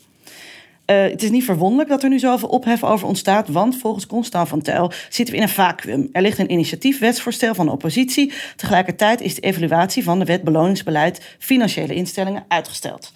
Eh, 0.87 1.01
het 1.01 1.23
is 1.23 1.29
niet 1.29 1.43
verwonderlijk 1.43 1.89
dat 1.89 2.03
er 2.03 2.09
nu 2.09 2.19
zoveel 2.19 2.49
ophef 2.49 2.83
over 2.83 3.07
ontstaat, 3.07 3.47
want 3.47 3.77
volgens 3.77 4.07
Constant 4.07 4.47
van 4.47 4.61
Tel 4.61 4.91
zitten 5.09 5.35
we 5.35 5.41
in 5.41 5.47
een 5.47 5.53
vacuüm. 5.53 6.09
Er 6.11 6.21
ligt 6.21 6.39
een 6.39 6.51
initiatiefwetsvoorstel 6.51 7.55
van 7.55 7.65
de 7.65 7.71
oppositie. 7.71 8.33
Tegelijkertijd 8.55 9.21
is 9.21 9.35
de 9.35 9.41
evaluatie 9.41 10.03
van 10.03 10.19
de 10.19 10.25
wet 10.25 10.43
beloningsbeleid 10.43 11.35
financiële 11.39 11.93
instellingen 11.93 12.45
uitgesteld. 12.47 13.11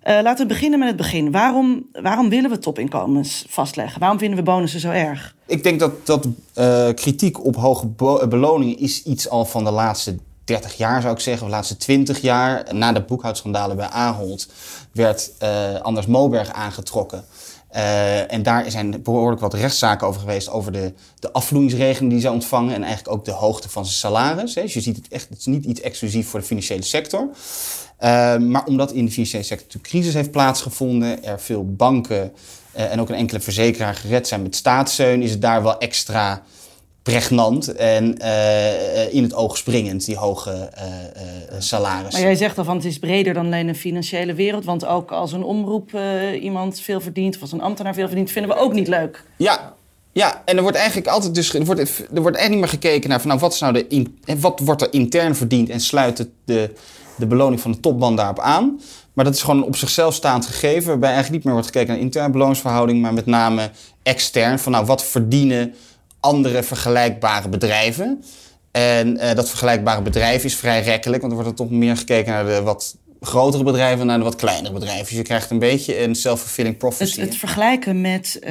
Eh, 0.00 0.18
laten 0.22 0.46
we 0.46 0.52
beginnen 0.52 0.78
met 0.78 0.88
het 0.88 0.96
begin. 0.96 1.30
Waarom, 1.30 1.86
waarom 1.92 2.28
willen 2.28 2.50
we 2.50 2.58
topinkomens 2.58 3.44
vastleggen? 3.48 4.00
Waarom 4.00 4.18
vinden 4.18 4.38
we 4.38 4.44
bonussen 4.44 4.80
zo 4.80 4.90
erg? 4.90 5.34
Ik 5.46 5.62
denk 5.62 5.80
dat, 5.80 6.06
dat 6.06 6.28
eh, 6.54 6.88
kritiek 6.94 7.44
op 7.44 7.56
hoge 7.56 7.86
beloningen 8.28 8.78
is 8.78 9.02
iets 9.02 9.28
al 9.28 9.44
van 9.44 9.64
de 9.64 9.70
laatste 9.70 10.16
30 10.48 10.76
jaar 10.76 11.00
zou 11.00 11.14
ik 11.14 11.20
zeggen, 11.20 11.42
of 11.42 11.48
de 11.48 11.54
laatste 11.54 11.76
20 11.76 12.20
jaar. 12.20 12.74
Na 12.74 12.92
de 12.92 13.00
boekhoudschandalen 13.00 13.76
bij 13.76 13.88
Ahold 13.88 14.48
werd 14.92 15.30
eh, 15.38 15.80
Anders 15.80 16.06
Moberg 16.06 16.52
aangetrokken. 16.52 17.24
Eh, 17.68 18.32
en 18.32 18.42
daar 18.42 18.70
zijn 18.70 19.02
behoorlijk 19.02 19.40
wat 19.40 19.54
rechtszaken 19.54 20.06
over 20.06 20.20
geweest 20.20 20.50
over 20.50 20.72
de, 20.72 20.92
de 21.18 21.32
afvloeingsregeling 21.32 22.12
die 22.12 22.20
zij 22.20 22.30
ontvangen 22.30 22.74
en 22.74 22.82
eigenlijk 22.82 23.16
ook 23.16 23.24
de 23.24 23.30
hoogte 23.30 23.68
van 23.68 23.84
zijn 23.84 23.96
salaris. 23.98 24.54
Hè. 24.54 24.62
Dus 24.62 24.74
je 24.74 24.80
ziet 24.80 24.96
het 24.96 25.08
echt, 25.08 25.28
het 25.28 25.38
is 25.38 25.46
niet 25.46 25.64
iets 25.64 25.80
exclusief 25.80 26.28
voor 26.28 26.40
de 26.40 26.46
financiële 26.46 26.82
sector. 26.82 27.28
Uh, 28.00 28.36
maar 28.36 28.64
omdat 28.64 28.92
in 28.92 29.04
de 29.04 29.10
financiële 29.10 29.42
sector 29.42 29.68
een 29.72 29.80
crisis 29.80 30.14
heeft 30.14 30.30
plaatsgevonden, 30.30 31.24
er 31.24 31.40
veel 31.40 31.74
banken 31.74 32.32
en 32.72 33.00
ook 33.00 33.08
een 33.08 33.14
enkele 33.14 33.40
verzekeraar 33.40 33.94
gered 33.94 34.28
zijn 34.28 34.42
met 34.42 34.56
staatssteun, 34.56 35.22
is 35.22 35.30
het 35.30 35.42
daar 35.42 35.62
wel 35.62 35.78
extra 35.78 36.42
pregnant 37.10 37.74
en 37.74 38.16
uh, 38.20 39.14
in 39.14 39.22
het 39.22 39.34
oog 39.34 39.56
springend, 39.56 40.04
die 40.04 40.16
hoge 40.16 40.70
salarissen. 41.58 42.12
Maar 42.12 42.30
jij 42.30 42.38
zegt 42.38 42.58
al 42.58 42.64
van 42.64 42.76
het 42.76 42.84
is 42.84 42.98
breder 42.98 43.34
dan 43.34 43.46
alleen 43.46 43.68
een 43.68 43.76
financiële 43.76 44.34
wereld, 44.34 44.64
want 44.64 44.86
ook 44.86 45.10
als 45.10 45.32
een 45.32 45.42
omroep 45.42 45.90
iemand 46.40 46.80
veel 46.80 47.00
verdient 47.00 47.34
of 47.34 47.40
als 47.40 47.52
een 47.52 47.60
ambtenaar 47.60 47.94
veel 47.94 48.06
verdient, 48.06 48.30
vinden 48.30 48.56
we 48.56 48.62
ook 48.62 48.72
niet 48.72 48.88
leuk. 48.88 49.24
Ja, 49.36 49.74
ja, 50.12 50.42
en 50.44 50.56
er 50.56 50.62
wordt 50.62 50.76
eigenlijk 50.76 51.06
altijd 51.06 51.34
dus 51.34 51.54
er 51.54 51.64
wordt, 51.64 52.06
er 52.14 52.22
wordt 52.22 52.36
echt 52.36 52.50
niet 52.50 52.58
meer 52.58 52.68
gekeken 52.68 53.08
naar 53.08 53.20
van 53.20 53.28
nou 53.28 53.40
wat 53.40 53.52
is 53.52 53.60
nou 53.60 53.72
de 53.72 53.86
in, 53.88 54.18
wat 54.38 54.60
wordt 54.64 54.82
er 54.82 54.92
intern 54.92 55.36
verdiend 55.36 55.68
en 55.68 55.80
sluit 55.80 56.18
het 56.18 56.28
de 56.44 56.70
de 57.18 57.26
beloning 57.26 57.60
van 57.60 57.72
de 57.72 57.80
topman 57.80 58.16
daarop 58.16 58.38
aan. 58.38 58.80
Maar 59.12 59.24
dat 59.24 59.34
is 59.34 59.42
gewoon 59.42 59.56
een 59.56 59.64
op 59.64 59.76
zichzelf 59.76 60.14
staand 60.14 60.46
gegeven, 60.46 60.88
waarbij 60.88 61.08
eigenlijk 61.08 61.36
niet 61.36 61.44
meer 61.44 61.52
wordt 61.52 61.68
gekeken 61.68 61.92
naar 61.92 62.02
interne 62.02 62.32
beloningsverhouding, 62.32 63.00
maar 63.00 63.14
met 63.14 63.26
name 63.26 63.70
extern. 64.02 64.58
Van 64.58 64.72
nou, 64.72 64.86
wat 64.86 65.04
verdienen 65.04 65.74
andere 66.20 66.62
vergelijkbare 66.62 67.48
bedrijven? 67.48 68.24
En 68.70 69.16
uh, 69.16 69.34
dat 69.34 69.48
vergelijkbare 69.48 70.02
bedrijf 70.02 70.44
is 70.44 70.56
vrij 70.56 70.82
rekkelijk, 70.82 71.20
want 71.20 71.32
er 71.32 71.38
wordt 71.42 71.60
er 71.60 71.66
toch 71.66 71.76
meer 71.76 71.96
gekeken 71.96 72.32
naar 72.32 72.44
de 72.44 72.62
wat 72.62 72.96
grotere 73.20 73.64
bedrijven 73.64 74.00
en 74.00 74.06
naar 74.06 74.18
de 74.18 74.24
wat 74.24 74.36
kleinere 74.36 74.74
bedrijven. 74.74 75.04
Dus 75.04 75.16
je 75.16 75.22
krijgt 75.22 75.50
een 75.50 75.58
beetje 75.58 76.02
een 76.02 76.14
self-fulfilling 76.14 76.76
prophecy. 76.76 77.20
Het, 77.20 77.28
het 77.28 77.38
vergelijken 77.38 78.00
met 78.00 78.38
uh, 78.40 78.50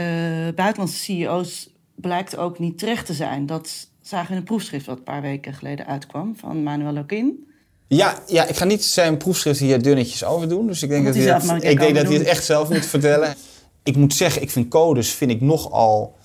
buitenlandse 0.55 0.97
CEO's 0.97 1.69
blijkt 1.95 2.37
ook 2.37 2.59
niet 2.59 2.77
terecht 2.77 3.05
te 3.05 3.13
zijn. 3.13 3.45
Dat 3.45 3.87
zagen 4.01 4.27
we 4.27 4.31
in 4.33 4.37
een 4.37 4.43
proefschrift 4.43 4.85
wat 4.85 4.97
een 4.97 5.03
paar 5.03 5.21
weken 5.21 5.53
geleden 5.53 5.85
uitkwam 5.85 6.35
van 6.39 6.63
Manuel 6.63 6.93
Lokin. 6.93 7.47
Ja, 7.87 8.19
ja, 8.27 8.45
ik 8.45 8.55
ga 8.55 8.65
niet 8.65 8.85
zijn 8.85 9.17
proefschrift 9.17 9.59
hier 9.59 9.81
dunnetjes 9.81 10.23
over 10.23 10.49
doen. 10.49 10.67
Dus 10.67 10.83
ik 10.83 10.89
denk 10.89 11.05
dat, 11.05 11.15
hij 11.15 11.23
het, 11.23 11.63
ik 11.63 11.79
denk 11.79 11.95
dat 11.95 12.05
hij 12.05 12.13
het 12.13 12.27
echt 12.27 12.45
zelf 12.45 12.69
moet 12.69 12.85
vertellen. 12.85 13.35
Ik 13.83 13.95
moet 13.95 14.13
zeggen, 14.13 14.41
ik 14.41 14.51
vind 14.51 14.67
codes 14.67 15.09
vind 15.09 15.31
ik 15.31 15.41
nogal 15.41 16.16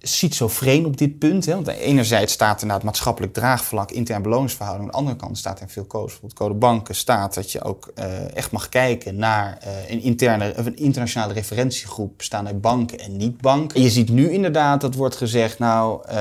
schizofreen 0.00 0.86
op 0.86 0.96
dit 0.96 1.18
punt. 1.18 1.46
Hè? 1.46 1.54
Want 1.54 1.66
enerzijds 1.66 2.32
staat 2.32 2.60
er 2.60 2.66
naar 2.66 2.76
het 2.76 2.84
maatschappelijk 2.84 3.32
draagvlak, 3.32 3.90
intern 3.90 4.22
beloningsverhouding. 4.22 4.86
Aan 4.86 4.92
de 4.92 4.98
andere 4.98 5.16
kant 5.16 5.38
staat 5.38 5.60
er 5.60 5.68
veel 5.68 5.86
codes. 5.86 6.10
Bijvoorbeeld 6.10 6.38
code 6.38 6.54
banken 6.54 6.94
staat 6.94 7.34
dat 7.34 7.52
je 7.52 7.62
ook 7.62 7.92
uh, 7.98 8.36
echt 8.36 8.50
mag 8.50 8.68
kijken 8.68 9.16
naar 9.16 9.58
uh, 9.64 9.90
een, 9.90 10.02
interne, 10.02 10.54
of 10.58 10.66
een 10.66 10.76
internationale 10.76 11.32
referentiegroep 11.32 12.16
bestaan 12.16 12.46
uit 12.46 12.60
banken 12.60 12.98
en 12.98 13.16
niet-banken. 13.16 13.76
En 13.76 13.82
je 13.82 13.90
ziet 13.90 14.08
nu 14.08 14.30
inderdaad 14.30 14.80
dat 14.80 14.94
wordt 14.94 15.16
gezegd, 15.16 15.58
nou, 15.58 16.02
uh, 16.10 16.16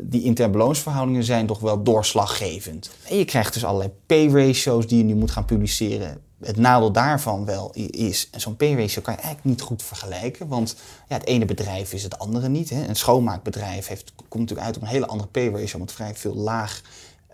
die 0.00 0.22
interne 0.22 0.52
beloningsverhoudingen 0.52 1.24
zijn 1.24 1.46
toch 1.46 1.60
wel 1.60 1.82
doorslaggevend. 1.82 2.90
En 3.08 3.16
je 3.16 3.24
krijgt 3.24 3.54
dus 3.54 3.64
allerlei 3.64 3.90
pay-ratio's 4.06 4.86
die 4.86 4.98
je 4.98 5.04
nu 5.04 5.14
moet 5.14 5.30
gaan 5.30 5.44
publiceren 5.44 6.20
het 6.44 6.56
nadeel 6.56 6.92
daarvan 6.92 7.44
wel 7.44 7.70
is, 7.90 8.30
zo'n 8.36 8.56
P-ratio 8.56 9.02
kan 9.02 9.14
je 9.14 9.20
eigenlijk 9.20 9.44
niet 9.44 9.60
goed 9.60 9.82
vergelijken. 9.82 10.48
Want 10.48 10.76
ja, 11.08 11.16
het 11.16 11.26
ene 11.26 11.44
bedrijf 11.44 11.92
is 11.92 12.02
het 12.02 12.18
andere 12.18 12.48
niet. 12.48 12.70
Hè. 12.70 12.86
Een 12.88 12.96
schoonmaakbedrijf 12.96 13.86
heeft, 13.86 14.12
komt 14.14 14.40
natuurlijk 14.40 14.66
uit 14.66 14.76
op 14.76 14.82
een 14.82 14.88
hele 14.88 15.06
andere 15.06 15.28
P-ratio 15.30 15.78
met 15.78 15.92
vrij 15.92 16.14
veel 16.14 16.34
laag 16.34 16.82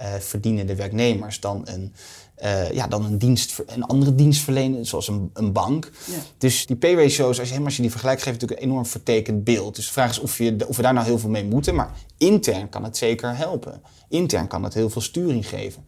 uh, 0.00 0.14
verdienende 0.14 0.74
werknemers 0.74 1.40
dan 1.40 1.62
een, 1.64 1.94
uh, 2.42 2.70
ja, 2.70 2.86
dan 2.86 3.04
een, 3.04 3.18
dienst, 3.18 3.62
een 3.66 3.84
andere 3.84 4.14
dienstverlener, 4.14 4.86
zoals 4.86 5.08
een, 5.08 5.30
een 5.34 5.52
bank. 5.52 5.90
Ja. 6.04 6.16
Dus 6.38 6.66
die 6.66 6.76
P-ratio's, 6.76 7.38
als 7.38 7.48
je, 7.48 7.64
als 7.64 7.76
je 7.76 7.82
die 7.82 7.90
vergelijkt, 7.90 8.22
geeft 8.22 8.34
natuurlijk 8.40 8.60
een 8.62 8.68
enorm 8.68 8.86
vertekend 8.86 9.44
beeld. 9.44 9.76
Dus 9.76 9.86
de 9.86 9.92
vraag 9.92 10.10
is 10.10 10.18
of, 10.18 10.38
je, 10.38 10.56
of 10.68 10.76
we 10.76 10.82
daar 10.82 10.92
nou 10.92 11.06
heel 11.06 11.18
veel 11.18 11.30
mee 11.30 11.44
moeten. 11.44 11.74
Maar 11.74 11.90
intern 12.16 12.68
kan 12.68 12.84
het 12.84 12.96
zeker 12.96 13.36
helpen. 13.36 13.82
Intern 14.08 14.46
kan 14.46 14.64
het 14.64 14.74
heel 14.74 14.90
veel 14.90 15.02
sturing 15.02 15.48
geven. 15.48 15.84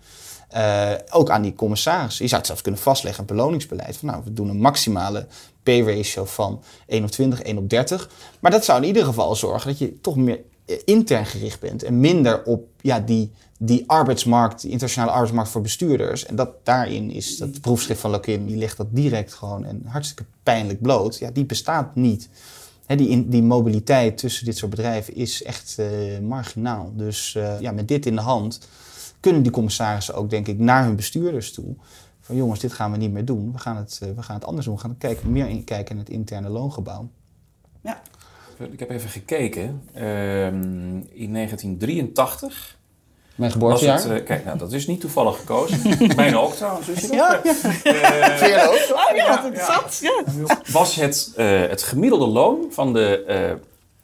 Uh, 0.57 0.93
ook 1.11 1.31
aan 1.31 1.43
die 1.43 1.55
commissaris. 1.55 2.19
Je 2.19 2.27
zou 2.27 2.37
het 2.37 2.47
zelfs 2.47 2.63
kunnen 2.63 2.81
vastleggen, 2.81 3.21
een 3.21 3.37
beloningsbeleid. 3.37 3.97
Van, 3.97 4.09
nou, 4.09 4.23
we 4.25 4.33
doen 4.33 4.49
een 4.49 4.61
maximale 4.61 5.27
P-ratio 5.63 6.25
van 6.25 6.63
1 6.87 7.05
op 7.05 7.11
20, 7.11 7.43
1 7.43 7.59
op 7.59 7.71
30. 7.71 8.11
Maar 8.41 8.51
dat 8.51 8.65
zou 8.65 8.81
in 8.81 8.87
ieder 8.87 9.05
geval 9.05 9.35
zorgen 9.35 9.71
dat 9.71 9.79
je 9.79 10.01
toch 10.01 10.17
meer 10.17 10.41
intern 10.85 11.27
gericht 11.27 11.61
bent. 11.61 11.83
En 11.83 12.01
minder 12.01 12.45
op 12.45 12.67
ja, 12.81 13.01
die, 13.01 13.31
die 13.59 13.85
arbeidsmarkt, 13.87 14.61
die 14.61 14.71
internationale 14.71 15.13
arbeidsmarkt 15.13 15.51
voor 15.51 15.63
bestuurders. 15.63 16.27
En 16.27 16.37
dat 16.37 16.51
daarin 16.63 17.11
is 17.11 17.37
dat 17.37 17.61
proefschrift 17.61 18.01
van 18.01 18.11
Lokin, 18.11 18.47
die 18.47 18.57
legt 18.57 18.77
dat 18.77 18.87
direct 18.91 19.35
gewoon 19.35 19.65
en 19.65 19.83
hartstikke 19.87 20.25
pijnlijk 20.43 20.83
bloot. 20.83 21.19
Ja, 21.19 21.31
die 21.31 21.45
bestaat 21.45 21.95
niet. 21.95 22.29
Die, 22.87 23.29
die 23.29 23.43
mobiliteit 23.43 24.19
tussen 24.19 24.45
dit 24.45 24.57
soort 24.57 24.71
bedrijven 24.71 25.15
is 25.15 25.43
echt 25.43 25.77
uh, 25.81 26.19
marginaal. 26.19 26.93
Dus 26.95 27.39
ja, 27.61 27.73
met 27.73 27.89
dit 27.89 28.07
in 28.07 28.15
de 28.15 28.21
hand 28.21 28.61
kunnen 29.21 29.43
die 29.43 29.53
commissarissen 29.53 30.15
ook, 30.15 30.31
denk 30.31 30.47
ik, 30.47 30.59
naar 30.59 30.85
hun 30.85 30.97
bestuurders 30.97 31.53
toe. 31.53 31.75
Van 32.21 32.37
jongens, 32.37 32.61
dit 32.61 32.73
gaan 32.73 32.93
we 32.93 32.97
niet 32.97 33.13
meer 33.13 33.25
doen. 33.25 33.53
We 33.53 33.59
gaan 33.59 33.77
het, 33.77 34.01
uh, 34.03 34.09
we 34.17 34.23
gaan 34.23 34.35
het 34.35 34.45
anders 34.45 34.67
doen. 34.67 34.75
We 34.75 34.81
gaan 34.81 34.97
kijken, 34.99 35.33
meer 35.33 35.49
in, 35.49 35.65
kijken 35.65 35.93
in 35.93 35.99
het 36.01 36.09
interne 36.09 36.49
loongebouw. 36.49 37.09
Ja. 37.81 38.01
Ik 38.71 38.79
heb 38.79 38.91
even 38.91 39.11
gekeken. 39.11 39.83
Uh, 39.97 40.47
in 40.47 41.33
1983. 41.33 42.79
Mijn 43.35 43.51
geboortejaar? 43.53 44.03
Het, 44.03 44.21
uh, 44.21 44.25
kijk, 44.25 44.45
nou, 44.45 44.59
dat 44.59 44.73
is 44.73 44.87
niet 44.87 45.01
toevallig 45.01 45.39
gekozen. 45.39 45.81
Mijn 46.17 46.37
ook 46.37 46.55
trouwens. 46.55 46.87
Wist 46.87 47.03
je 47.11 47.17
dat? 47.17 47.41
Ja, 47.83 48.47
ja. 48.47 48.63
Uh, 48.63 48.69
ook? 48.69 48.97
Oh 48.97 49.17
ja, 49.17 49.51
dat. 49.51 49.99
Ja. 50.03 50.25
Was 50.73 50.95
het, 50.95 51.33
het 51.71 51.83
gemiddelde 51.83 52.27
loon 52.27 52.67
van 52.71 52.93
de 52.93 53.59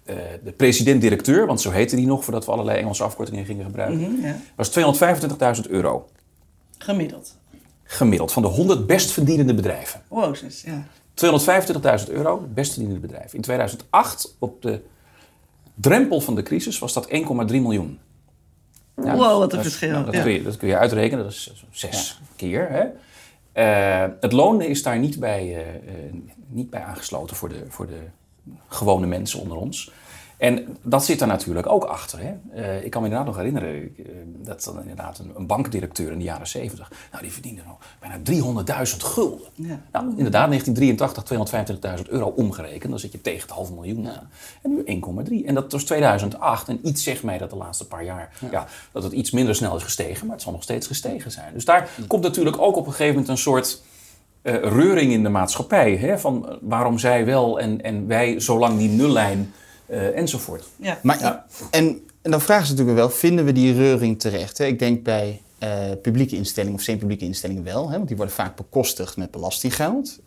uh, 0.07 0.17
de 0.45 0.53
president-directeur, 0.53 1.47
want 1.47 1.61
zo 1.61 1.71
heette 1.71 1.97
die 1.97 2.07
nog 2.07 2.25
voordat 2.25 2.45
we 2.45 2.53
allerlei 2.53 2.79
Engelse 2.79 3.03
afkortingen 3.03 3.45
gingen 3.45 3.65
gebruiken, 3.65 3.99
Mm 3.99 4.05
-hmm, 4.05 4.27
ja. 4.27 4.37
was 4.55 4.71
225.000 5.65 5.71
euro. 5.71 6.09
Gemiddeld. 6.79 7.35
Gemiddeld, 7.85 8.33
van 8.33 8.43
de 8.43 8.49
100 8.49 8.87
best 8.87 9.11
verdienende 9.11 9.55
bedrijven. 9.55 10.03
Wow, 10.09 10.35
dus, 10.41 10.63
ja. 10.63 10.87
225.000 12.07 12.11
euro, 12.11 12.49
best 12.55 12.73
verdienende 12.73 13.07
bedrijf. 13.07 13.35
In 13.35 13.41
2008, 13.41 14.37
op 14.39 14.63
de 14.63 14.81
drempel 15.75 16.21
van 16.21 16.35
de 16.35 16.43
crisis, 16.43 16.79
was 16.79 16.93
dat 16.93 17.09
1,3 17.09 17.17
miljoen. 17.47 17.99
Ja, 19.05 19.17
wow, 19.17 19.39
wat 19.39 19.53
een 19.53 19.63
verschil. 19.63 19.91
Nou, 19.91 20.05
dat, 20.05 20.15
ja. 20.15 20.23
kun 20.23 20.33
je, 20.33 20.43
dat 20.43 20.57
kun 20.57 20.69
je 20.69 20.77
uitrekenen, 20.77 21.25
dat 21.25 21.33
is 21.33 21.65
zes 21.71 22.19
ja. 22.21 22.27
keer. 22.37 22.69
Hè? 22.71 22.85
Uh, 23.57 24.13
het 24.21 24.33
loon 24.33 24.63
is 24.63 24.83
daar 24.83 24.99
niet 24.99 25.21
bij, 25.21 25.57
uh, 25.57 25.63
niet 26.49 26.71
bij 26.71 26.83
aangesloten 26.83 27.37
voor 27.37 27.49
de, 27.49 27.65
voor 27.69 27.87
de 27.87 27.99
gewone 28.69 29.07
mensen 29.07 29.41
onder 29.41 29.57
ons. 29.57 29.93
En 30.37 30.77
dat 30.83 31.05
zit 31.05 31.21
er 31.21 31.27
natuurlijk 31.27 31.67
ook 31.67 31.85
achter. 31.85 32.19
Hè? 32.19 32.35
Uh, 32.55 32.85
ik 32.85 32.91
kan 32.91 33.03
me 33.03 33.09
inderdaad 33.09 33.35
nog 33.35 33.37
herinneren 33.37 33.75
uh, 33.75 34.07
dat 34.27 34.65
dan 34.65 34.81
inderdaad 34.81 35.19
een, 35.19 35.33
een, 35.37 35.47
bankdirecteur 35.47 36.13
in 36.13 36.19
de 36.19 36.25
jaren 36.25 36.47
70, 36.47 36.93
nou 37.11 37.23
die 37.23 37.33
verdiende 37.33 37.63
nog 37.67 37.79
bijna 38.01 38.19
300.000 38.87 38.97
gulden. 38.97 39.47
Ja. 39.55 39.81
Nou, 39.93 40.09
inderdaad, 40.17 40.49
1983, 40.49 42.05
225.000 42.05 42.11
euro 42.11 42.27
omgerekend, 42.27 42.91
dan 42.91 43.01
zit 43.01 43.13
je 43.13 43.21
tegen 43.21 43.41
het 43.41 43.51
half 43.51 43.73
miljoen 43.73 44.03
ja. 44.03 44.11
aan. 44.11 44.31
En 44.63 44.75
nu 44.75 45.03
1,3. 45.43 45.47
En 45.47 45.55
dat 45.55 45.73
was 45.73 45.85
2008. 45.85 46.69
En 46.69 46.79
iets 46.83 47.03
zegt 47.03 47.23
mij 47.23 47.39
dat 47.39 47.51
de 47.51 47.57
laatste 47.57 47.87
paar 47.87 48.05
jaar, 48.05 48.33
ja. 48.41 48.49
ja. 48.51 48.67
dat 48.93 49.03
het 49.03 49.13
iets 49.13 49.31
minder 49.31 49.55
snel 49.55 49.77
is 49.77 49.83
gestegen, 49.83 50.27
maar 50.27 50.35
het 50.35 50.45
zal 50.45 50.53
nog 50.53 50.63
steeds 50.63 50.87
gestegen 50.87 51.31
zijn. 51.31 51.53
Dus 51.53 51.65
daar 51.65 51.89
komt 52.07 52.23
natuurlijk 52.23 52.59
ook 52.59 52.77
op 52.77 52.87
een 52.87 52.93
gegeven 52.93 53.13
moment 53.13 53.29
een 53.29 53.39
soort 53.39 53.83
reuring 54.53 55.13
in 55.13 55.23
de 55.23 55.29
maatschappij. 55.29 55.97
Hè? 55.97 56.19
Van 56.19 56.59
waarom 56.61 56.99
zij 56.99 57.25
wel 57.25 57.61
en, 57.61 57.83
en 57.83 58.07
wij 58.07 58.41
zolang 58.41 58.79
die 58.79 58.89
nullijn 58.89 59.53
uh, 59.89 60.19
enzovoort. 60.19 60.65
Ja. 60.77 60.99
Maar, 61.03 61.21
ja. 61.21 61.47
En, 61.71 62.01
en 62.23 62.31
dan 62.31 62.41
vragen 62.41 62.67
ze 62.67 62.73
natuurlijk 62.73 62.99
wel, 62.99 63.11
vinden 63.11 63.45
we 63.45 63.53
die 63.53 63.75
reuring 63.75 64.21
terecht? 64.21 64.59
Hè? 64.59 64.65
Ik 64.65 64.79
denk 64.79 65.03
bij 65.03 65.41
uh, 65.63 65.69
publieke 66.03 66.37
instellingen 66.37 66.77
of 66.77 66.83
semi-publieke 66.83 67.25
instellingen 67.25 67.65
wel, 67.65 67.89
hè? 67.89 67.97
want 67.97 68.09
die 68.09 68.17
worden 68.17 68.35
vaak 68.35 68.57
bekostigd 68.57 69.17
met 69.17 69.31
belastinggeld. 69.31 70.19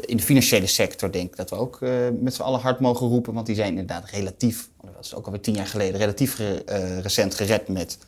in 0.00 0.16
de 0.16 0.22
financiële 0.22 0.66
sector 0.66 1.12
denk 1.12 1.30
ik 1.30 1.36
dat 1.36 1.50
we 1.50 1.56
ook 1.56 1.78
met 2.20 2.34
z'n 2.34 2.42
allen 2.42 2.60
hard 2.60 2.80
mogen 2.80 3.08
roepen, 3.08 3.34
want 3.34 3.46
die 3.46 3.54
zijn 3.54 3.68
inderdaad 3.68 4.10
relatief, 4.10 4.68
dat 4.94 5.04
is 5.04 5.14
ook 5.14 5.24
alweer 5.24 5.40
tien 5.40 5.54
jaar 5.54 5.66
geleden, 5.66 6.00
relatief 6.00 6.38
re 6.38 7.00
recent 7.00 7.34
gered 7.34 7.68
met 7.68 7.98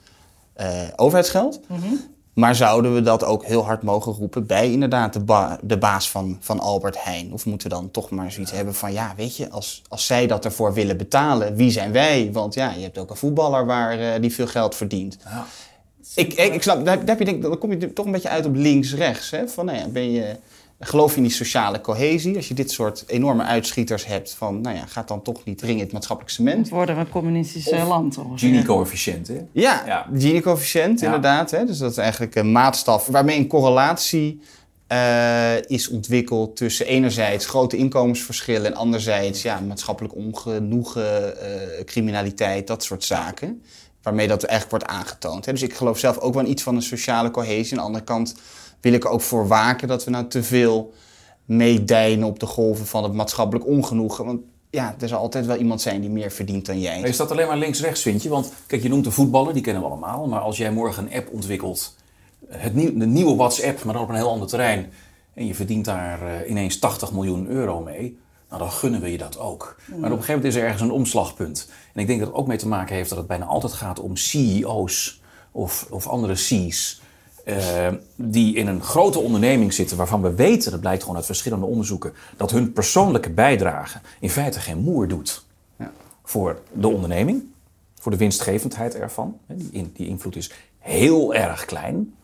overheidsgeld. 0.96 1.60
Mhm. 1.68 1.80
Mm 1.80 1.88
-hmm. 1.88 2.16
Maar 2.38 2.54
zouden 2.54 2.94
we 2.94 3.02
dat 3.02 3.24
ook 3.24 3.44
heel 3.44 3.64
hard 3.64 3.82
mogen 3.82 4.12
roepen 4.12 4.46
bij 4.46 4.70
inderdaad 4.70 5.12
de, 5.12 5.20
ba 5.20 5.58
de 5.62 5.78
baas 5.78 6.10
van, 6.10 6.36
van 6.40 6.60
Albert 6.60 7.04
Heijn? 7.04 7.32
Of 7.32 7.46
moeten 7.46 7.68
we 7.68 7.74
dan 7.74 7.90
toch 7.90 8.10
maar 8.10 8.32
zoiets 8.32 8.52
hebben 8.52 8.74
van, 8.74 8.92
ja, 8.92 9.12
weet 9.16 9.36
je, 9.36 9.50
als, 9.50 9.82
als 9.88 10.06
zij 10.06 10.26
dat 10.26 10.44
ervoor 10.44 10.74
willen 10.74 10.96
betalen, 10.96 11.54
wie 11.54 11.70
zijn 11.70 11.92
wij? 11.92 12.30
Want 12.32 12.54
ja, 12.54 12.70
je 12.70 12.82
hebt 12.82 12.98
ook 12.98 13.10
een 13.10 13.16
voetballer 13.16 13.66
waar, 13.66 14.00
uh, 14.00 14.20
die 14.20 14.34
veel 14.34 14.46
geld 14.46 14.74
verdient. 14.74 15.18
Ja. 15.24 15.46
Ik, 16.14 16.32
ik, 16.32 16.54
ik 16.54 16.62
snap, 16.62 16.84
daar, 16.84 16.98
heb 17.04 17.18
je 17.18 17.24
denk, 17.24 17.42
dan 17.42 17.58
kom 17.58 17.70
je 17.70 17.92
toch 17.92 18.06
een 18.06 18.12
beetje 18.12 18.28
uit 18.28 18.46
op 18.46 18.54
links-rechts. 18.54 19.34
Van, 19.46 19.64
nou 19.64 19.78
ja, 19.78 19.88
ben 19.88 20.10
je, 20.10 20.36
Geloof 20.80 21.10
je 21.10 21.16
in 21.16 21.22
die 21.22 21.32
sociale 21.32 21.80
cohesie? 21.80 22.36
Als 22.36 22.48
je 22.48 22.54
dit 22.54 22.70
soort 22.70 23.04
enorme 23.06 23.42
uitschieters 23.42 24.06
hebt 24.06 24.34
van, 24.34 24.60
nou 24.60 24.76
ja, 24.76 24.86
gaat 24.86 25.08
dan 25.08 25.22
toch 25.22 25.44
niet 25.44 25.60
ringen 25.60 25.76
in 25.76 25.82
het 25.84 25.92
maatschappelijk 25.92 26.34
cement. 26.34 26.68
Worden 26.68 26.94
we 26.94 27.00
een 27.00 27.08
communistisch 27.08 27.70
land? 27.70 28.18
Gini-coëfficiënt, 28.34 29.28
hè? 29.28 29.40
Ja, 29.52 29.82
Ja. 29.86 30.06
Gini-coëfficiënt 30.14 31.00
Ja. 31.00 31.06
inderdaad. 31.06 31.50
Hè? 31.50 31.64
Dus 31.64 31.78
dat 31.78 31.90
is 31.90 31.96
eigenlijk 31.96 32.34
een 32.34 32.52
maatstaf 32.52 33.06
waarmee 33.06 33.38
een 33.38 33.46
correlatie 33.46 34.40
eh, 34.86 35.62
is 35.62 35.88
ontwikkeld 35.88 36.56
tussen 36.56 36.86
enerzijds 36.86 37.46
grote 37.46 37.76
inkomensverschillen 37.76 38.66
en 38.66 38.74
anderzijds 38.74 39.42
ja, 39.42 39.60
maatschappelijk 39.60 40.14
ongenoegen, 40.14 41.40
eh, 41.42 41.84
criminaliteit, 41.84 42.66
dat 42.66 42.82
soort 42.84 43.04
zaken. 43.04 43.62
Waarmee 44.02 44.28
dat 44.28 44.42
eigenlijk 44.42 44.82
wordt 44.82 44.98
aangetoond. 44.98 45.44
Hè? 45.46 45.52
Dus 45.52 45.62
ik 45.62 45.74
geloof 45.74 45.98
zelf 45.98 46.18
ook 46.18 46.34
wel 46.34 46.42
in 46.44 46.50
iets 46.50 46.62
van 46.62 46.74
een 46.74 46.82
sociale 46.82 47.30
cohesie. 47.30 47.70
Aan 47.72 47.78
de 47.78 47.84
andere 47.84 48.04
kant 48.04 48.34
wil 48.80 48.92
ik 48.92 49.06
ook 49.06 49.20
voor 49.20 49.48
waken 49.48 49.88
dat 49.88 50.04
we 50.04 50.10
nou 50.10 50.26
te 50.26 50.42
veel 50.42 50.92
meedijnen 51.44 52.28
op 52.28 52.38
de 52.38 52.46
golven 52.46 52.86
van 52.86 53.02
het 53.02 53.12
maatschappelijk 53.12 53.66
ongenoegen. 53.66 54.24
Want 54.24 54.40
ja, 54.70 54.94
er 55.00 55.08
zal 55.08 55.18
altijd 55.18 55.46
wel 55.46 55.56
iemand 55.56 55.80
zijn 55.80 56.00
die 56.00 56.10
meer 56.10 56.30
verdient 56.30 56.66
dan 56.66 56.80
jij. 56.80 57.00
Maar 57.00 57.08
is 57.08 57.16
dat 57.16 57.30
alleen 57.30 57.46
maar 57.46 57.56
links-rechts, 57.56 58.02
vind 58.02 58.22
je? 58.22 58.28
Want 58.28 58.52
kijk, 58.66 58.82
je 58.82 58.88
noemt 58.88 59.04
de 59.04 59.10
voetballer, 59.10 59.52
die 59.52 59.62
kennen 59.62 59.82
we 59.82 59.88
allemaal. 59.88 60.26
Maar 60.26 60.40
als 60.40 60.56
jij 60.56 60.72
morgen 60.72 61.06
een 61.06 61.12
app 61.12 61.32
ontwikkelt, 61.32 61.96
het 62.48 62.74
de 62.74 63.06
nieuwe 63.06 63.36
WhatsApp, 63.36 63.84
maar 63.84 63.94
dan 63.94 64.02
op 64.02 64.08
een 64.08 64.14
heel 64.14 64.30
ander 64.30 64.48
terrein. 64.48 64.92
En 65.34 65.46
je 65.46 65.54
verdient 65.54 65.84
daar 65.84 66.22
eh, 66.22 66.50
ineens 66.50 66.78
80 66.78 67.12
miljoen 67.12 67.46
euro 67.46 67.80
mee. 67.80 68.18
Nou, 68.48 68.62
dan 68.62 68.72
gunnen 68.72 69.00
we 69.00 69.10
je 69.10 69.18
dat 69.18 69.38
ook. 69.38 69.76
Maar 69.86 69.96
op 69.96 70.02
een 70.02 70.10
gegeven 70.10 70.34
moment 70.34 70.44
is 70.44 70.54
er 70.54 70.62
ergens 70.62 70.82
een 70.82 70.90
omslagpunt. 70.90 71.70
En 71.94 72.00
ik 72.00 72.06
denk 72.06 72.18
dat 72.18 72.28
het 72.28 72.36
ook 72.36 72.46
mee 72.46 72.56
te 72.56 72.68
maken 72.68 72.94
heeft 72.94 73.08
dat 73.08 73.18
het 73.18 73.26
bijna 73.26 73.44
altijd 73.44 73.72
gaat 73.72 74.00
om 74.00 74.16
CEO's 74.16 75.20
of, 75.52 75.86
of 75.90 76.06
andere 76.06 76.34
C's. 76.34 77.00
Eh, 77.48 77.88
die 78.14 78.54
in 78.54 78.66
een 78.66 78.82
grote 78.82 79.18
onderneming 79.18 79.72
zitten 79.72 79.96
waarvan 79.96 80.22
we 80.22 80.34
weten, 80.34 80.70
dat 80.70 80.80
blijkt 80.80 81.00
gewoon 81.02 81.16
uit 81.16 81.26
verschillende 81.26 81.66
onderzoeken, 81.66 82.12
dat 82.36 82.50
hun 82.50 82.72
persoonlijke 82.72 83.30
bijdrage 83.30 83.98
in 84.20 84.30
feite 84.30 84.60
geen 84.60 84.78
moer 84.78 85.08
doet 85.08 85.44
voor 86.24 86.58
de 86.72 86.88
onderneming, 86.88 87.42
voor 88.00 88.10
de 88.12 88.18
winstgevendheid 88.18 88.94
ervan. 88.94 89.36
Die, 89.46 89.68
in- 89.72 89.92
die 89.96 90.06
invloed 90.08 90.36
is 90.36 90.50
heel 90.78 91.34
erg 91.34 91.64
klein. 91.64 92.14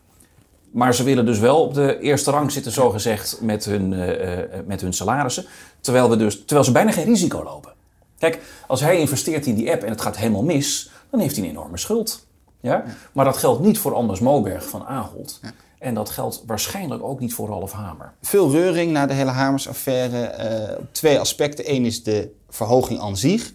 Maar 0.70 0.94
ze 0.94 1.02
willen 1.02 1.26
dus 1.26 1.38
wel 1.38 1.62
op 1.62 1.74
de 1.74 1.98
eerste 2.00 2.30
rang 2.30 2.52
zitten, 2.52 2.72
zogezegd, 2.72 3.38
met 3.40 3.64
hun, 3.64 3.92
eh, 3.92 4.38
eh, 4.42 4.48
met 4.66 4.80
hun 4.80 4.92
salarissen. 4.92 5.44
Terwijl, 5.80 6.10
we 6.10 6.16
dus, 6.16 6.38
terwijl 6.38 6.64
ze 6.64 6.72
bijna 6.72 6.90
geen 6.92 7.04
risico 7.04 7.42
lopen. 7.42 7.72
Kijk, 8.18 8.38
als 8.66 8.80
hij 8.80 8.98
investeert 8.98 9.46
in 9.46 9.54
die 9.54 9.72
app 9.72 9.82
en 9.82 9.90
het 9.90 10.00
gaat 10.00 10.16
helemaal 10.16 10.42
mis, 10.42 10.90
dan 11.10 11.20
heeft 11.20 11.36
hij 11.36 11.44
een 11.44 11.50
enorme 11.50 11.76
schuld. 11.78 12.24
Ja? 12.64 12.84
Maar 13.12 13.24
dat 13.24 13.36
geldt 13.36 13.60
niet 13.60 13.78
voor 13.78 13.94
Anders 13.94 14.20
Moberg 14.20 14.68
van 14.68 14.86
Ahold. 14.86 15.40
En 15.78 15.94
dat 15.94 16.10
geldt 16.10 16.42
waarschijnlijk 16.46 17.02
ook 17.02 17.20
niet 17.20 17.34
voor 17.34 17.48
Ralf 17.48 17.72
Hamer. 17.72 18.12
veel 18.22 18.50
reuring 18.50 18.92
na 18.92 19.06
de 19.06 19.14
hele 19.14 19.30
Hamers-affaire. 19.30 20.34
op 20.78 20.86
twee 20.92 21.18
aspecten. 21.18 21.70
Eén 21.70 21.84
is 21.84 22.02
de 22.02 22.30
verhoging 22.48 23.00
aan 23.00 23.16
zich 23.16 23.52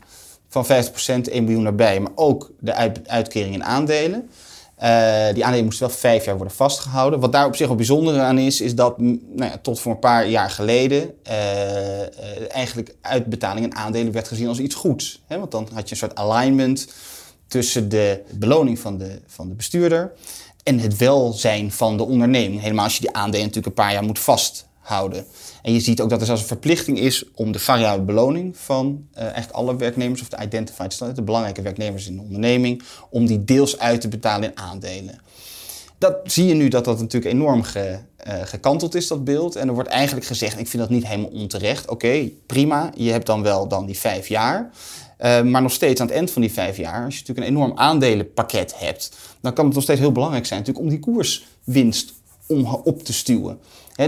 van 0.47 0.65
50%, 0.65 0.67
1 1.31 1.43
miljoen 1.43 1.65
erbij. 1.65 1.99
Maar 1.99 2.11
ook 2.15 2.51
de 2.59 2.73
uit, 2.73 3.07
uitkering 3.07 3.53
in 3.53 3.63
aandelen. 3.63 4.29
Eh, 4.75 5.33
die 5.33 5.43
aandelen 5.43 5.65
moesten 5.65 5.87
wel 5.87 5.95
vijf 5.95 6.25
jaar 6.25 6.37
worden 6.37 6.55
vastgehouden. 6.55 7.19
Wat 7.19 7.31
daar 7.31 7.45
op 7.45 7.55
zich 7.55 7.67
wel 7.67 7.75
bijzonder 7.75 8.19
aan 8.19 8.37
is, 8.37 8.61
is 8.61 8.75
dat 8.75 8.97
nou 8.97 9.19
ja, 9.35 9.57
tot 9.61 9.79
voor 9.79 9.91
een 9.91 9.99
paar 9.99 10.27
jaar 10.27 10.49
geleden 10.49 11.13
eh, 11.23 12.55
eigenlijk 12.55 12.95
uitbetaling 13.01 13.65
in 13.65 13.75
aandelen 13.75 14.11
werd 14.11 14.27
gezien 14.27 14.47
als 14.47 14.59
iets 14.59 14.75
goeds. 14.75 15.21
Hè? 15.27 15.39
Want 15.39 15.51
dan 15.51 15.67
had 15.73 15.89
je 15.89 15.91
een 15.91 15.97
soort 15.97 16.15
alignment 16.15 16.87
tussen 17.49 17.89
de 17.89 18.21
beloning 18.31 18.79
van 18.79 18.97
de, 18.97 19.19
van 19.27 19.47
de 19.47 19.53
bestuurder 19.53 20.11
en 20.63 20.79
het 20.79 20.97
welzijn 20.97 21.71
van 21.71 21.97
de 21.97 22.03
onderneming. 22.03 22.61
Helemaal 22.61 22.83
als 22.83 22.95
je 22.95 23.01
die 23.01 23.13
aandelen 23.13 23.45
natuurlijk 23.45 23.65
een 23.77 23.83
paar 23.83 23.93
jaar 23.93 24.03
moet 24.03 24.19
vasthouden. 24.19 25.25
En 25.61 25.73
je 25.73 25.79
ziet 25.79 26.01
ook 26.01 26.09
dat 26.09 26.19
er 26.19 26.25
zelfs 26.25 26.41
een 26.41 26.47
verplichting 26.47 26.99
is 26.99 27.23
om 27.33 27.51
de 27.51 27.59
variabele 27.59 28.05
beloning 28.05 28.57
van 28.57 29.07
eh, 29.13 29.23
eigenlijk 29.23 29.53
alle 29.53 29.75
werknemers, 29.75 30.21
of 30.21 30.29
de 30.29 30.43
identified 30.43 30.93
staff, 30.93 31.11
de 31.11 31.21
belangrijke 31.21 31.61
werknemers 31.61 32.07
in 32.07 32.15
de 32.15 32.21
onderneming, 32.21 32.83
om 33.09 33.25
die 33.25 33.43
deels 33.43 33.79
uit 33.79 34.01
te 34.01 34.07
betalen 34.07 34.49
in 34.49 34.57
aandelen. 34.57 35.19
Dat 35.97 36.15
zie 36.23 36.45
je 36.45 36.53
nu 36.53 36.67
dat 36.67 36.85
dat 36.85 36.99
natuurlijk 36.99 37.33
enorm 37.33 37.63
eh, 37.73 37.95
gekanteld 38.43 38.95
is, 38.95 39.07
dat 39.07 39.23
beeld. 39.23 39.55
En 39.55 39.67
er 39.67 39.73
wordt 39.73 39.89
eigenlijk 39.89 40.25
gezegd, 40.25 40.59
ik 40.59 40.67
vind 40.67 40.83
dat 40.83 40.91
niet 40.91 41.07
helemaal 41.07 41.29
onterecht. 41.29 41.89
Oké, 41.89 42.29
prima, 42.45 42.91
je 42.95 43.11
hebt 43.11 43.25
dan 43.25 43.41
wel 43.41 43.67
dan 43.67 43.85
die 43.85 43.97
vijf 43.97 44.27
jaar. 44.27 44.69
Eh, 45.19 45.41
maar 45.41 45.61
nog 45.61 45.71
steeds 45.71 46.01
aan 46.01 46.07
het 46.07 46.15
eind 46.15 46.31
van 46.31 46.41
die 46.41 46.51
vijf 46.51 46.77
jaar, 46.77 47.05
als 47.05 47.13
je 47.13 47.19
natuurlijk 47.19 47.47
een 47.47 47.53
enorm 47.55 47.77
aandelenpakket 47.77 48.73
hebt, 48.79 49.11
dan 49.41 49.53
kan 49.53 49.65
het 49.65 49.73
nog 49.73 49.83
steeds 49.83 49.99
heel 49.99 50.11
belangrijk 50.11 50.45
zijn 50.45 50.59
natuurlijk 50.59 50.85
om 50.85 50.91
die 50.91 50.99
koerswinst 50.99 52.13
om, 52.47 52.65
op 52.83 53.03
te 53.03 53.13
stuwen. 53.13 53.59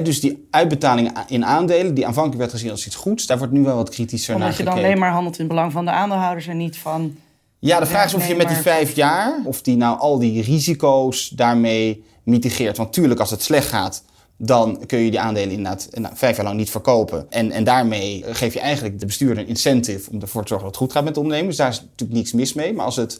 Dus 0.03 0.19
die 0.19 0.47
uitbetalingen 0.51 1.17
a- 1.17 1.25
in 1.27 1.45
aandelen, 1.45 1.93
die 1.93 2.05
aanvankelijk 2.05 2.39
werd 2.41 2.51
gezien 2.51 2.71
als 2.71 2.85
iets 2.85 2.95
goeds, 2.95 3.25
daar 3.25 3.37
wordt 3.37 3.53
nu 3.53 3.61
wel 3.63 3.75
wat 3.75 3.89
kritischer 3.89 4.33
naar 4.33 4.41
Omdat 4.41 4.57
je 4.57 4.63
dan 4.63 4.73
gekeken. 4.73 4.89
alleen 4.93 5.03
maar 5.05 5.13
handelt 5.13 5.35
in 5.35 5.45
het 5.45 5.53
belang 5.53 5.71
van 5.71 5.85
de 5.85 5.91
aandeelhouders 5.91 6.47
en 6.47 6.57
niet 6.57 6.77
van... 6.77 7.15
Ja, 7.59 7.79
de 7.79 7.85
vraag 7.85 8.05
is 8.05 8.13
of 8.13 8.27
je 8.27 8.35
met 8.35 8.47
die 8.47 8.57
vijf 8.57 8.95
jaar, 8.95 9.41
of 9.45 9.61
die 9.61 9.75
nou 9.77 9.99
al 9.99 10.19
die 10.19 10.41
risico's 10.41 11.29
daarmee 11.29 12.03
mitigeert. 12.23 12.77
Want 12.77 12.93
tuurlijk, 12.93 13.19
als 13.19 13.29
het 13.31 13.41
slecht 13.43 13.67
gaat, 13.67 14.03
dan 14.43 14.83
kun 14.85 14.99
je 14.99 15.09
die 15.09 15.19
aandelen 15.19 15.49
inderdaad 15.49 15.87
nou, 15.91 16.15
vijf 16.15 16.35
jaar 16.35 16.45
lang 16.45 16.57
niet 16.57 16.69
verkopen. 16.69 17.25
En, 17.29 17.51
en 17.51 17.63
daarmee 17.63 18.23
geef 18.27 18.53
je 18.53 18.59
eigenlijk 18.59 18.99
de 18.99 19.05
bestuurder 19.05 19.43
een 19.43 19.49
incentive 19.49 20.11
om 20.11 20.21
ervoor 20.21 20.41
te 20.41 20.47
zorgen 20.47 20.67
dat 20.67 20.75
het 20.75 20.85
goed 20.85 20.91
gaat 20.91 21.03
met 21.03 21.13
de 21.13 21.19
ondernemers. 21.19 21.57
Daar 21.57 21.69
is 21.69 21.81
natuurlijk 21.81 22.19
niks 22.19 22.33
mis 22.33 22.53
mee. 22.53 22.73
Maar 22.73 22.85
als 22.85 22.95
het 22.95 23.19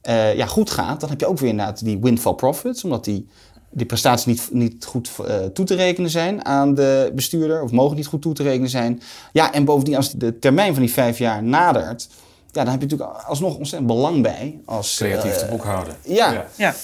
eh, 0.00 0.36
ja, 0.36 0.46
goed 0.46 0.70
gaat, 0.70 1.00
dan 1.00 1.08
heb 1.08 1.20
je 1.20 1.26
ook 1.26 1.38
weer 1.38 1.50
inderdaad 1.50 1.84
die 1.84 1.98
windfall 2.00 2.34
profits. 2.34 2.84
Omdat 2.84 3.04
die, 3.04 3.28
die 3.70 3.86
prestaties 3.86 4.26
niet, 4.26 4.48
niet 4.52 4.84
goed 4.84 5.10
eh, 5.26 5.36
toe 5.36 5.64
te 5.64 5.74
rekenen 5.74 6.10
zijn 6.10 6.44
aan 6.44 6.74
de 6.74 7.12
bestuurder. 7.14 7.62
Of 7.62 7.70
mogen 7.70 7.96
niet 7.96 8.06
goed 8.06 8.22
toe 8.22 8.34
te 8.34 8.42
rekenen 8.42 8.70
zijn. 8.70 9.02
Ja, 9.32 9.52
en 9.52 9.64
bovendien 9.64 9.96
als 9.96 10.12
de 10.12 10.38
termijn 10.38 10.72
van 10.72 10.82
die 10.82 10.92
vijf 10.92 11.18
jaar 11.18 11.42
nadert... 11.42 12.08
Ja, 12.52 12.64
dan 12.64 12.72
heb 12.72 12.82
je 12.82 12.86
natuurlijk 12.86 13.26
alsnog 13.26 13.56
ontzettend 13.56 13.86
belang 13.92 14.22
bij. 14.22 14.58
Als, 14.64 14.96
Creatief 14.96 15.32
eh, 15.32 15.38
te 15.38 15.46
boekhouden. 15.46 15.96
ja. 16.02 16.46
Ja, 16.56 16.74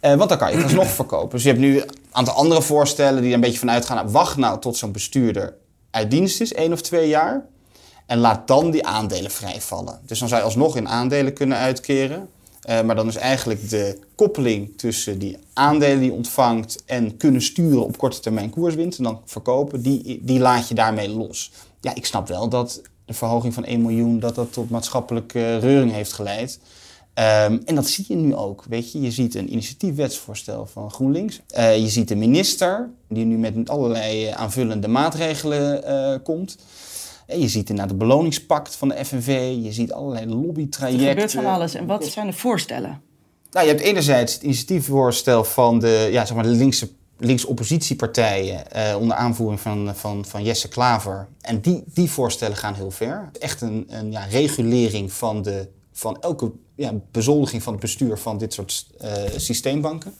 eh, 0.00 0.14
want 0.14 0.28
dan 0.28 0.38
kan 0.38 0.50
je 0.50 0.54
het 0.54 0.64
alsnog 0.64 0.88
verkopen. 0.88 1.30
Dus 1.30 1.42
je 1.42 1.48
hebt 1.48 1.60
nu 1.60 1.82
aantal 2.16 2.34
andere 2.34 2.62
voorstellen 2.62 3.20
die 3.20 3.28
er 3.28 3.34
een 3.34 3.40
beetje 3.40 3.58
van 3.58 3.70
uitgaan. 3.70 4.10
Wacht 4.10 4.36
nou 4.36 4.60
tot 4.60 4.76
zo'n 4.76 4.92
bestuurder 4.92 5.54
uit 5.90 6.10
dienst 6.10 6.40
is, 6.40 6.52
één 6.52 6.72
of 6.72 6.80
twee 6.80 7.08
jaar. 7.08 7.44
En 8.06 8.18
laat 8.18 8.48
dan 8.48 8.70
die 8.70 8.86
aandelen 8.86 9.30
vrijvallen. 9.30 10.00
Dus 10.06 10.18
dan 10.18 10.28
zou 10.28 10.40
je 10.40 10.46
alsnog 10.46 10.76
in 10.76 10.88
aandelen 10.88 11.32
kunnen 11.32 11.58
uitkeren. 11.58 12.28
Eh, 12.60 12.82
maar 12.82 12.96
dan 12.96 13.08
is 13.08 13.16
eigenlijk 13.16 13.70
de 13.70 13.98
koppeling 14.14 14.78
tussen 14.78 15.18
die 15.18 15.38
aandelen 15.52 15.98
die 15.98 16.10
je 16.10 16.16
ontvangt 16.16 16.82
en 16.86 17.16
kunnen 17.16 17.42
sturen 17.42 17.84
op 17.84 17.98
korte 17.98 18.20
termijn 18.20 18.50
koerswinst 18.50 18.98
en 18.98 19.04
dan 19.04 19.20
verkopen, 19.24 19.82
die, 19.82 20.20
die 20.22 20.38
laat 20.38 20.68
je 20.68 20.74
daarmee 20.74 21.08
los. 21.08 21.52
Ja, 21.80 21.94
ik 21.94 22.06
snap 22.06 22.28
wel 22.28 22.48
dat 22.48 22.80
de 23.04 23.14
verhoging 23.14 23.54
van 23.54 23.64
1 23.64 23.82
miljoen 23.82 24.20
dat 24.20 24.34
dat 24.34 24.52
tot 24.52 24.70
maatschappelijke 24.70 25.58
reuring 25.58 25.92
heeft 25.92 26.12
geleid. 26.12 26.58
Ehm, 27.16 27.58
en 27.64 27.74
dat 27.74 27.86
zie 27.86 28.04
je 28.08 28.14
nu 28.14 28.34
ook. 28.34 28.64
Weet 28.68 28.92
je, 28.92 29.00
je 29.00 29.10
ziet 29.10 29.34
een 29.34 29.52
initiatiefwetsvoorstel 29.52 30.66
van 30.66 30.90
GroenLinks. 30.90 31.40
Eh, 31.48 31.78
je 31.78 31.88
ziet 31.88 32.08
de 32.08 32.16
minister, 32.16 32.90
die 33.08 33.24
nu 33.24 33.38
met 33.38 33.68
allerlei 33.68 34.26
eh, 34.26 34.34
aanvullende 34.34 34.88
maatregelen 34.88 35.84
eh, 35.84 36.18
komt. 36.22 36.58
En 37.26 37.40
je 37.40 37.48
ziet 37.48 37.68
inderdaad 37.68 37.90
het 37.90 37.98
beloningspact 37.98 38.74
van 38.74 38.88
de 38.88 39.04
FNV. 39.04 39.56
Je 39.62 39.72
ziet 39.72 39.92
allerlei 39.92 40.24
er 40.24 40.34
lobbytrajecten. 40.34 41.08
gebeurt 41.08 41.32
van 41.32 41.46
alles. 41.46 41.74
En 41.74 41.86
wat 41.86 42.04
zijn 42.04 42.26
de 42.26 42.32
voorstellen? 42.32 43.00
Nou, 43.50 43.66
je 43.66 43.72
hebt 43.72 43.84
enerzijds 43.84 44.34
het 44.34 44.42
initiatiefvoorstel 44.42 45.44
van 45.44 45.78
de, 45.78 46.08
ja, 46.10 46.24
zeg 46.24 46.34
maar 46.34 46.44
de 46.44 46.50
linkse, 46.50 46.88
linkse 47.18 47.46
oppositiepartijen 47.46 48.70
eh, 48.70 48.96
onder 49.00 49.16
aanvoering 49.16 49.60
van, 49.60 49.92
van, 49.94 50.24
van 50.24 50.42
Jesse 50.42 50.68
Klaver. 50.68 51.28
En 51.40 51.60
die, 51.60 51.84
die 51.86 52.10
voorstellen 52.10 52.56
gaan 52.56 52.74
heel 52.74 52.90
ver. 52.90 53.30
Echt 53.40 53.60
een, 53.60 53.86
een 53.88 54.10
ja, 54.10 54.24
regulering 54.24 55.12
van, 55.12 55.42
de, 55.42 55.68
van 55.96 56.16
elke 56.20 56.50
ja, 56.74 56.92
bezoldiging 57.10 57.62
van 57.62 57.72
het 57.72 57.82
bestuur 57.82 58.18
van 58.18 58.38
dit 58.38 58.52
soort 58.52 58.86
eh, 58.98 59.12
systeembanken. 59.36 60.14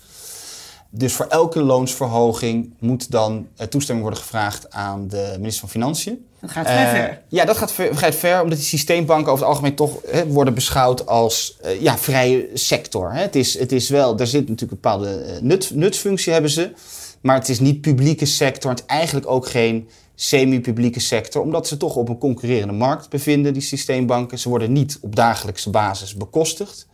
Dus 0.90 1.12
voor 1.12 1.26
elke 1.26 1.62
loonsverhoging 1.62 2.74
moet 2.78 3.10
dan 3.10 3.48
eh, 3.56 3.66
toestemming 3.66 4.06
worden 4.06 4.24
gevraagd 4.24 4.70
aan 4.70 5.08
de 5.08 5.34
minister 5.36 5.60
van 5.60 5.68
Financiën. 5.68 6.26
Dat 6.40 6.50
gaat 6.50 6.66
vrij 6.66 6.84
Eh, 6.84 6.90
ver. 6.90 7.22
Ja, 7.28 7.44
dat 7.44 7.56
gaat 7.56 7.72
ver, 7.72 7.96
gaat 7.96 8.14
ver, 8.14 8.42
omdat 8.42 8.58
die 8.58 8.66
systeembanken 8.66 9.32
over 9.32 9.44
het 9.44 9.54
algemeen 9.54 9.74
toch 9.74 10.00
hè, 10.06 10.26
worden 10.26 10.54
beschouwd 10.54 11.06
als 11.06 11.58
ja, 11.80 11.98
vrije 11.98 12.48
sector. 12.54 13.12
Hè. 13.12 13.20
Het, 13.20 13.36
is, 13.36 13.58
het 13.58 13.72
is 13.72 13.88
wel, 13.88 14.16
daar 14.16 14.26
zit 14.26 14.48
natuurlijk 14.48 14.72
een 14.72 14.78
bepaalde 14.80 15.38
nut, 15.42 15.70
nutsfunctie 15.74 16.32
hebben 16.32 16.50
ze, 16.50 16.72
maar 17.20 17.36
het 17.38 17.48
is 17.48 17.60
niet 17.60 17.80
publieke 17.80 18.26
sector. 18.26 18.70
Het 18.70 18.80
is 18.80 18.86
eigenlijk 18.86 19.30
ook 19.30 19.48
geen 19.48 19.88
semi-publieke 20.18 21.00
sector, 21.00 21.42
omdat 21.42 21.68
ze 21.68 21.76
toch 21.76 21.96
op 21.96 22.08
een 22.08 22.18
concurrerende 22.18 22.72
markt 22.72 23.08
bevinden, 23.08 23.52
die 23.52 23.62
systeembanken. 23.62 24.38
Ze 24.38 24.48
worden 24.48 24.72
niet 24.72 24.98
op 25.00 25.16
dagelijkse 25.16 25.70
basis 25.70 26.14
bekostigd. 26.14 26.86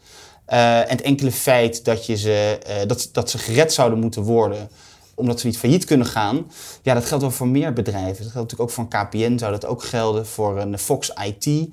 Eh, 0.45 0.79
en 0.79 0.89
het 0.89 1.01
enkele 1.01 1.33
feit 1.33 1.85
dat, 1.85 2.07
je 2.07 2.17
ze, 2.17 2.59
eh, 2.67 2.87
dat, 2.87 3.09
dat 3.13 3.31
ze 3.31 3.39
gered 3.39 3.73
zouden 3.73 3.99
moeten 3.99 4.23
worden 4.23 4.69
omdat 5.15 5.41
ze 5.41 5.47
niet 5.47 5.59
failliet 5.59 5.85
kunnen 5.85 6.07
gaan. 6.07 6.51
Ja, 6.83 6.95
dat 6.95 7.05
geldt 7.05 7.23
wel 7.23 7.33
voor 7.33 7.47
meer 7.47 7.73
bedrijven. 7.73 8.25
Dat 8.25 8.33
geldt 8.33 8.35
natuurlijk 8.35 8.61
ook 8.61 8.71
voor 8.71 8.85
een 8.85 9.07
KPN, 9.09 9.39
zou 9.39 9.53
dat 9.53 9.67
ook 9.67 9.83
gelden. 9.83 10.27
Voor 10.27 10.59
een 10.59 10.79
Fox 10.79 11.13
IT. 11.25 11.69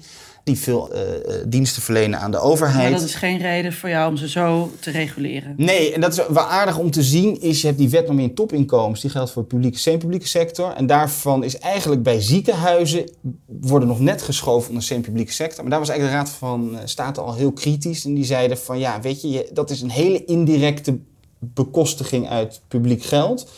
Die 0.50 0.60
veel 0.60 0.94
eh, 0.94 1.02
eh, 1.02 1.46
diensten 1.48 1.82
verlenen 1.82 2.20
aan 2.20 2.32
de 2.32 2.40
overheid. 2.40 2.90
Maar 2.90 3.00
dat 3.00 3.08
is 3.08 3.16
geen 3.16 3.38
reden 3.38 3.74
voor 3.74 3.90
jou 3.90 4.10
om 4.10 4.18
ze 4.18 4.30
zo 4.30 4.72
te 4.80 4.92
reguleren. 4.92 5.54
Nee, 5.58 5.94
en 5.94 6.02
dat 6.02 6.12
is 6.12 6.28
wel 6.28 6.44
aardig 6.44 6.78
om 6.78 6.92
te 6.92 7.04
zien, 7.04 7.42
is 7.42 7.62
je 7.62 7.68
hebt 7.68 7.80
die 7.80 7.90
wet 7.90 8.08
nog 8.08 8.16
meer 8.16 8.34
topinkomens. 8.34 9.02
Die 9.02 9.10
geldt 9.10 9.32
voor 9.32 9.42
de 9.42 9.48
publieke, 9.48 9.78
semi-publieke 9.78 10.28
sector. 10.28 10.74
En 10.74 10.88
daarvan 10.88 11.44
is 11.44 11.58
eigenlijk 11.58 12.04
bij 12.04 12.22
ziekenhuizen, 12.22 13.10
worden 13.46 13.88
nog 13.88 14.00
net 14.00 14.22
geschoven 14.22 14.68
onder 14.68 14.82
de 14.82 14.88
semi-publieke 14.88 15.34
sector. 15.34 15.62
Maar 15.62 15.72
daar 15.72 15.80
was 15.80 15.90
eigenlijk 15.90 16.20
de 16.20 16.24
Raad 16.24 16.38
van 16.38 16.78
eh, 16.78 16.82
State 16.86 17.22
al 17.22 17.36
heel 17.36 17.52
kritisch. 17.52 18.06
En 18.06 18.14
die 18.14 18.26
zeiden 18.26 18.58
van, 18.58 18.80
ja, 18.80 19.02
weet 19.02 19.22
je, 19.22 19.30
je 19.30 19.50
dat 19.54 19.70
is 19.70 19.82
een 19.82 19.92
hele 19.92 20.26
indirecte 20.26 20.98
bekostiging 21.40 22.30
uit 22.30 22.62
publiek 22.68 23.04
geld. 23.04 23.50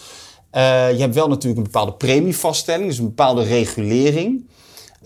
Uh, 0.52 0.92
je 0.92 1.00
hebt 1.00 1.16
wel 1.16 1.28
natuurlijk 1.28 1.58
een 1.58 1.72
bepaalde 1.72 1.94
premievaststelling, 1.94 2.88
dus 2.88 2.98
een 2.98 3.06
bepaalde 3.06 3.44
regulering. 3.44 4.50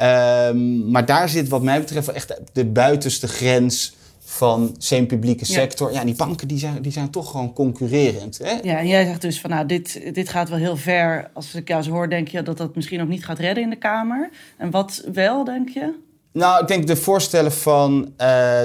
Um, 0.01 0.91
maar 0.91 1.05
daar 1.05 1.29
zit 1.29 1.47
wat 1.47 1.61
mij 1.61 1.79
betreft 1.79 2.07
echt 2.07 2.39
de 2.53 2.65
buitenste 2.65 3.27
grens 3.27 3.95
van 4.25 4.75
semi-publieke 4.77 5.45
sector. 5.45 5.91
Ja. 5.91 5.99
ja, 5.99 6.05
die 6.05 6.15
banken 6.15 6.47
die 6.47 6.57
zijn, 6.57 6.81
die 6.81 6.91
zijn 6.91 7.09
toch 7.09 7.31
gewoon 7.31 7.53
concurrerend. 7.53 8.37
Hè? 8.37 8.51
Ja, 8.63 8.77
en 8.77 8.87
jij 8.87 9.05
zegt 9.05 9.21
dus 9.21 9.39
van 9.39 9.49
nou, 9.49 9.65
dit, 9.65 10.01
dit 10.13 10.29
gaat 10.29 10.49
wel 10.49 10.57
heel 10.57 10.77
ver. 10.77 11.29
Als 11.33 11.55
ik 11.55 11.67
jou 11.67 11.83
zo 11.83 11.91
hoor, 11.91 12.09
denk 12.09 12.27
je 12.27 12.43
dat 12.43 12.57
dat 12.57 12.75
misschien 12.75 13.01
ook 13.01 13.07
niet 13.07 13.25
gaat 13.25 13.39
redden 13.39 13.63
in 13.63 13.69
de 13.69 13.75
Kamer. 13.75 14.29
En 14.57 14.71
wat 14.71 15.03
wel, 15.13 15.43
denk 15.43 15.69
je? 15.69 15.93
Nou, 16.31 16.61
ik 16.61 16.67
denk 16.67 16.87
de 16.87 16.95
voorstellen 16.95 17.51
van 17.51 18.01
uh, 18.01 18.07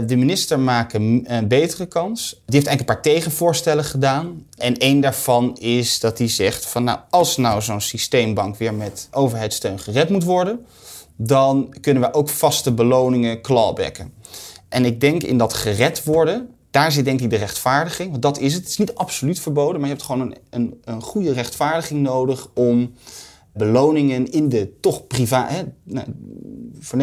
de 0.06 0.16
minister 0.16 0.58
maken 0.58 1.22
een 1.24 1.48
betere 1.48 1.86
kans. 1.86 2.30
Die 2.30 2.54
heeft 2.54 2.66
eigenlijk 2.66 2.80
een 2.80 3.02
paar 3.02 3.14
tegenvoorstellen 3.14 3.84
gedaan. 3.84 4.46
En 4.56 4.76
één 4.76 5.00
daarvan 5.00 5.56
is 5.58 6.00
dat 6.00 6.18
hij 6.18 6.28
zegt 6.28 6.66
van 6.66 6.84
nou, 6.84 6.98
als 7.10 7.36
nou 7.36 7.62
zo'n 7.62 7.80
systeembank 7.80 8.56
weer 8.56 8.74
met 8.74 9.08
overheidssteun 9.10 9.78
gered 9.78 10.08
moet 10.08 10.24
worden, 10.24 10.66
dan 11.22 11.74
kunnen 11.80 12.02
we 12.02 12.14
ook 12.14 12.28
vaste 12.28 12.72
beloningen 12.72 13.40
clawbacken. 13.40 14.12
En 14.68 14.84
ik 14.84 15.00
denk 15.00 15.22
in 15.22 15.38
dat 15.38 15.54
gered 15.54 16.04
worden, 16.04 16.50
daar 16.70 16.92
zit 16.92 17.04
denk 17.04 17.20
ik 17.20 17.30
de 17.30 17.36
rechtvaardiging. 17.36 18.10
Want 18.10 18.22
dat 18.22 18.38
is 18.38 18.52
het. 18.52 18.62
Het 18.62 18.70
is 18.70 18.78
niet 18.78 18.94
absoluut 18.94 19.40
verboden, 19.40 19.80
maar 19.80 19.88
je 19.88 19.94
hebt 19.94 20.06
gewoon 20.06 20.20
een, 20.20 20.36
een, 20.50 20.80
een 20.84 21.02
goede 21.02 21.32
rechtvaardiging 21.32 22.00
nodig 22.00 22.48
om 22.54 22.92
beloningen 23.52 24.30
in 24.30 24.48
de 24.48 24.78
toch 24.80 25.06
privaat, 25.06 25.64
nou, 25.82 26.06
voor 26.78 26.98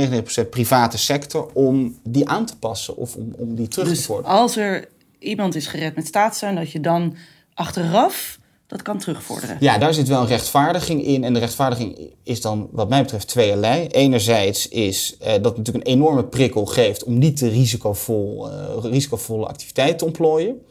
99% 0.45 0.49
private 0.49 0.97
sector, 0.97 1.49
om 1.53 1.99
die 2.03 2.29
aan 2.29 2.45
te 2.45 2.57
passen 2.57 2.97
of 2.97 3.15
om, 3.15 3.33
om 3.37 3.55
die 3.55 3.67
terug 3.67 3.87
dus 3.87 4.01
te 4.01 4.07
worden. 4.07 4.31
Als 4.31 4.57
er 4.57 4.87
iemand 5.19 5.55
is 5.55 5.67
gered 5.67 5.95
met 5.95 6.07
staatssteun, 6.07 6.55
dat 6.55 6.71
je 6.71 6.79
dan 6.79 7.15
achteraf 7.53 8.39
dat 8.67 8.81
kan 8.81 8.99
terugvorderen. 8.99 9.57
Ja, 9.59 9.77
daar 9.77 9.93
zit 9.93 10.07
wel 10.07 10.21
een 10.21 10.27
rechtvaardiging 10.27 11.03
in. 11.03 11.23
En 11.23 11.33
de 11.33 11.39
rechtvaardiging 11.39 12.11
is 12.23 12.41
dan, 12.41 12.69
wat 12.71 12.89
mij 12.89 13.01
betreft, 13.01 13.27
tweeërlei. 13.27 13.87
Enerzijds 13.87 14.67
is 14.67 15.15
uh, 15.21 15.27
dat 15.27 15.43
het 15.45 15.57
natuurlijk 15.57 15.87
een 15.87 15.93
enorme 15.93 16.23
prikkel 16.23 16.65
geeft 16.65 17.03
om 17.03 17.17
niet 17.17 17.39
de 17.39 17.47
risicovol, 17.47 18.49
uh, 18.51 18.91
risicovolle 18.91 19.45
activiteit 19.45 19.97
te 19.97 20.05
ontplooien. 20.05 20.61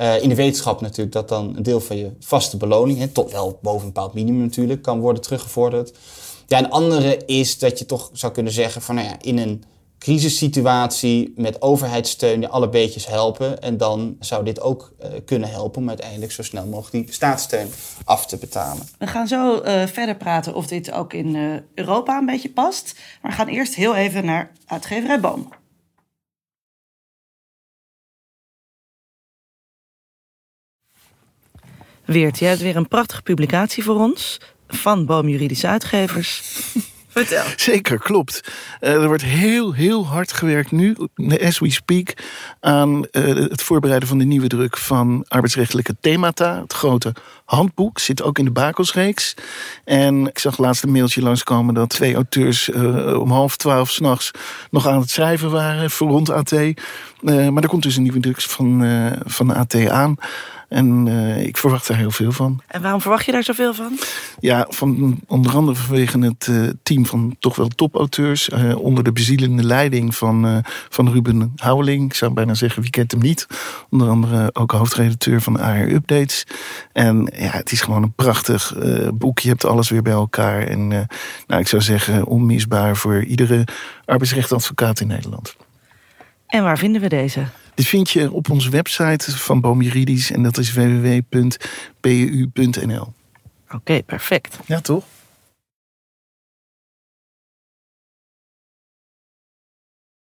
Uh, 0.00 0.22
in 0.22 0.28
de 0.28 0.34
wetenschap 0.34 0.80
natuurlijk 0.80 1.12
dat 1.12 1.28
dan 1.28 1.56
een 1.56 1.62
deel 1.62 1.80
van 1.80 1.96
je 1.96 2.10
vaste 2.20 2.56
beloning, 2.56 2.98
hè, 2.98 3.08
tot 3.08 3.32
wel 3.32 3.58
boven 3.62 3.86
een 3.86 3.92
bepaald 3.92 4.14
minimum 4.14 4.40
natuurlijk, 4.40 4.82
kan 4.82 5.00
worden 5.00 5.22
teruggevorderd. 5.22 5.92
Ja, 6.46 6.58
een 6.58 6.70
andere 6.70 7.16
is 7.26 7.58
dat 7.58 7.78
je 7.78 7.86
toch 7.86 8.10
zou 8.12 8.32
kunnen 8.32 8.52
zeggen 8.52 8.82
van, 8.82 8.94
nou 8.94 9.06
ja, 9.06 9.16
in 9.20 9.38
een 9.38 9.64
crisissituatie 10.04 11.32
met 11.36 11.62
overheidssteun 11.62 12.50
alle 12.50 12.68
beetjes 12.68 13.06
helpen. 13.06 13.62
En 13.62 13.76
dan 13.76 14.16
zou 14.20 14.44
dit 14.44 14.60
ook 14.60 14.92
uh, 15.02 15.08
kunnen 15.24 15.48
helpen 15.48 15.82
om 15.82 15.88
uiteindelijk 15.88 16.32
zo 16.32 16.42
snel 16.42 16.66
mogelijk 16.66 17.04
die 17.06 17.14
staatssteun 17.14 17.68
af 18.04 18.26
te 18.26 18.36
betalen. 18.36 18.88
We 18.98 19.06
gaan 19.06 19.28
zo 19.28 19.62
uh, 19.62 19.86
verder 19.86 20.16
praten 20.16 20.54
of 20.54 20.66
dit 20.66 20.92
ook 20.92 21.12
in 21.12 21.34
uh, 21.34 21.56
Europa 21.74 22.18
een 22.18 22.26
beetje 22.26 22.50
past. 22.50 22.94
Maar 23.22 23.30
we 23.30 23.36
gaan 23.36 23.48
eerst 23.48 23.74
heel 23.74 23.94
even 23.94 24.24
naar 24.24 24.52
uitgeverij 24.66 25.20
Boom. 25.20 25.48
Weert, 32.04 32.38
jij 32.38 32.48
hebt 32.48 32.60
weer 32.60 32.76
een 32.76 32.88
prachtige 32.88 33.22
publicatie 33.22 33.84
voor 33.84 34.00
ons 34.00 34.40
van 34.68 35.06
Boom 35.06 35.28
Juridische 35.28 35.66
Uitgevers. 35.66 36.42
Zeker, 37.56 37.98
klopt. 37.98 38.40
Uh, 38.80 38.92
er 38.92 39.06
wordt 39.06 39.22
heel, 39.22 39.72
heel 39.72 40.06
hard 40.06 40.32
gewerkt 40.32 40.70
nu, 40.70 40.96
as 41.42 41.58
we 41.58 41.70
speak, 41.70 42.14
aan 42.60 42.96
uh, 42.96 43.24
het 43.34 43.62
voorbereiden 43.62 44.08
van 44.08 44.18
de 44.18 44.24
nieuwe 44.24 44.46
druk 44.46 44.76
van 44.76 45.24
arbeidsrechtelijke 45.28 45.96
themata. 46.00 46.60
Het 46.60 46.72
grote 46.72 47.12
handboek 47.44 47.98
zit 47.98 48.22
ook 48.22 48.38
in 48.38 48.44
de 48.44 48.50
Bakelsreeks. 48.50 49.34
En 49.84 50.26
ik 50.26 50.38
zag 50.38 50.58
laatst 50.58 50.82
een 50.82 50.92
mailtje 50.92 51.22
langskomen 51.22 51.74
dat 51.74 51.88
twee 51.88 52.14
auteurs 52.14 52.68
uh, 52.68 53.20
om 53.20 53.30
half 53.30 53.56
twaalf 53.56 53.90
s'nachts 53.90 54.30
nog 54.70 54.88
aan 54.88 55.00
het 55.00 55.10
schrijven 55.10 55.50
waren 55.50 55.90
voor 55.90 56.08
rond 56.08 56.30
AT. 56.30 56.52
maar 57.20 57.62
er 57.62 57.68
komt 57.68 57.82
dus 57.82 57.96
een 57.96 58.02
nieuwe 58.02 58.20
druk 58.20 58.40
van, 58.40 58.82
van 59.24 59.54
AT 59.54 59.88
aan. 59.88 60.16
En 60.74 61.06
uh, 61.06 61.46
ik 61.46 61.56
verwacht 61.56 61.86
daar 61.86 61.96
heel 61.96 62.10
veel 62.10 62.32
van. 62.32 62.62
En 62.66 62.82
waarom 62.82 63.00
verwacht 63.00 63.24
je 63.24 63.32
daar 63.32 63.42
zoveel 63.42 63.74
van? 63.74 63.98
Ja, 64.40 64.66
van, 64.68 65.20
onder 65.26 65.54
andere 65.54 65.76
vanwege 65.76 66.18
het 66.18 66.46
uh, 66.46 66.68
team 66.82 67.06
van 67.06 67.36
toch 67.38 67.56
wel 67.56 67.68
topauteurs. 67.68 68.48
Uh, 68.48 68.78
onder 68.78 69.04
de 69.04 69.12
bezielende 69.12 69.64
leiding 69.64 70.14
van, 70.14 70.62
van 70.88 71.12
Ruben 71.12 71.52
Houweling. 71.56 72.04
Ik 72.04 72.14
zou 72.14 72.32
bijna 72.32 72.54
zeggen, 72.54 72.82
wie 72.82 72.90
kent 72.90 73.10
hem 73.10 73.20
niet? 73.20 73.46
Onder 73.90 74.08
andere 74.08 74.50
ook 74.52 74.72
hoofdredacteur 74.72 75.40
van 75.40 75.60
AR 75.60 75.90
Updates. 75.90 76.46
En 76.92 77.32
ja, 77.36 77.50
het 77.50 77.72
is 77.72 77.80
gewoon 77.80 78.02
een 78.02 78.14
prachtig 78.14 78.74
boek. 79.14 79.38
Je 79.38 79.48
hebt 79.48 79.64
alles 79.64 79.88
weer 79.88 80.02
bij 80.02 80.12
elkaar. 80.12 80.66
En 80.66 80.88
nou, 81.46 81.60
ik 81.60 81.68
zou 81.68 81.82
zeggen, 81.82 82.26
onmisbaar 82.26 82.96
voor 82.96 83.24
iedere 83.24 83.66
arbeidsrechtadvocaat 84.04 85.00
in 85.00 85.06
Nederland. 85.06 85.56
En 86.46 86.62
waar 86.62 86.78
vinden 86.78 87.00
we 87.00 87.08
deze? 87.08 87.46
Dit 87.74 87.86
vind 87.86 88.10
je 88.10 88.32
op 88.32 88.50
onze 88.50 88.70
website 88.70 89.36
van 89.36 89.60
Boom 89.60 89.82
Juridisch 89.82 90.30
en 90.30 90.42
dat 90.42 90.58
is 90.58 90.72
www.pu.nl. 90.72 91.52
Oké, 93.64 93.74
okay, 93.74 94.02
perfect. 94.02 94.58
Ja, 94.66 94.80
toch? 94.80 95.04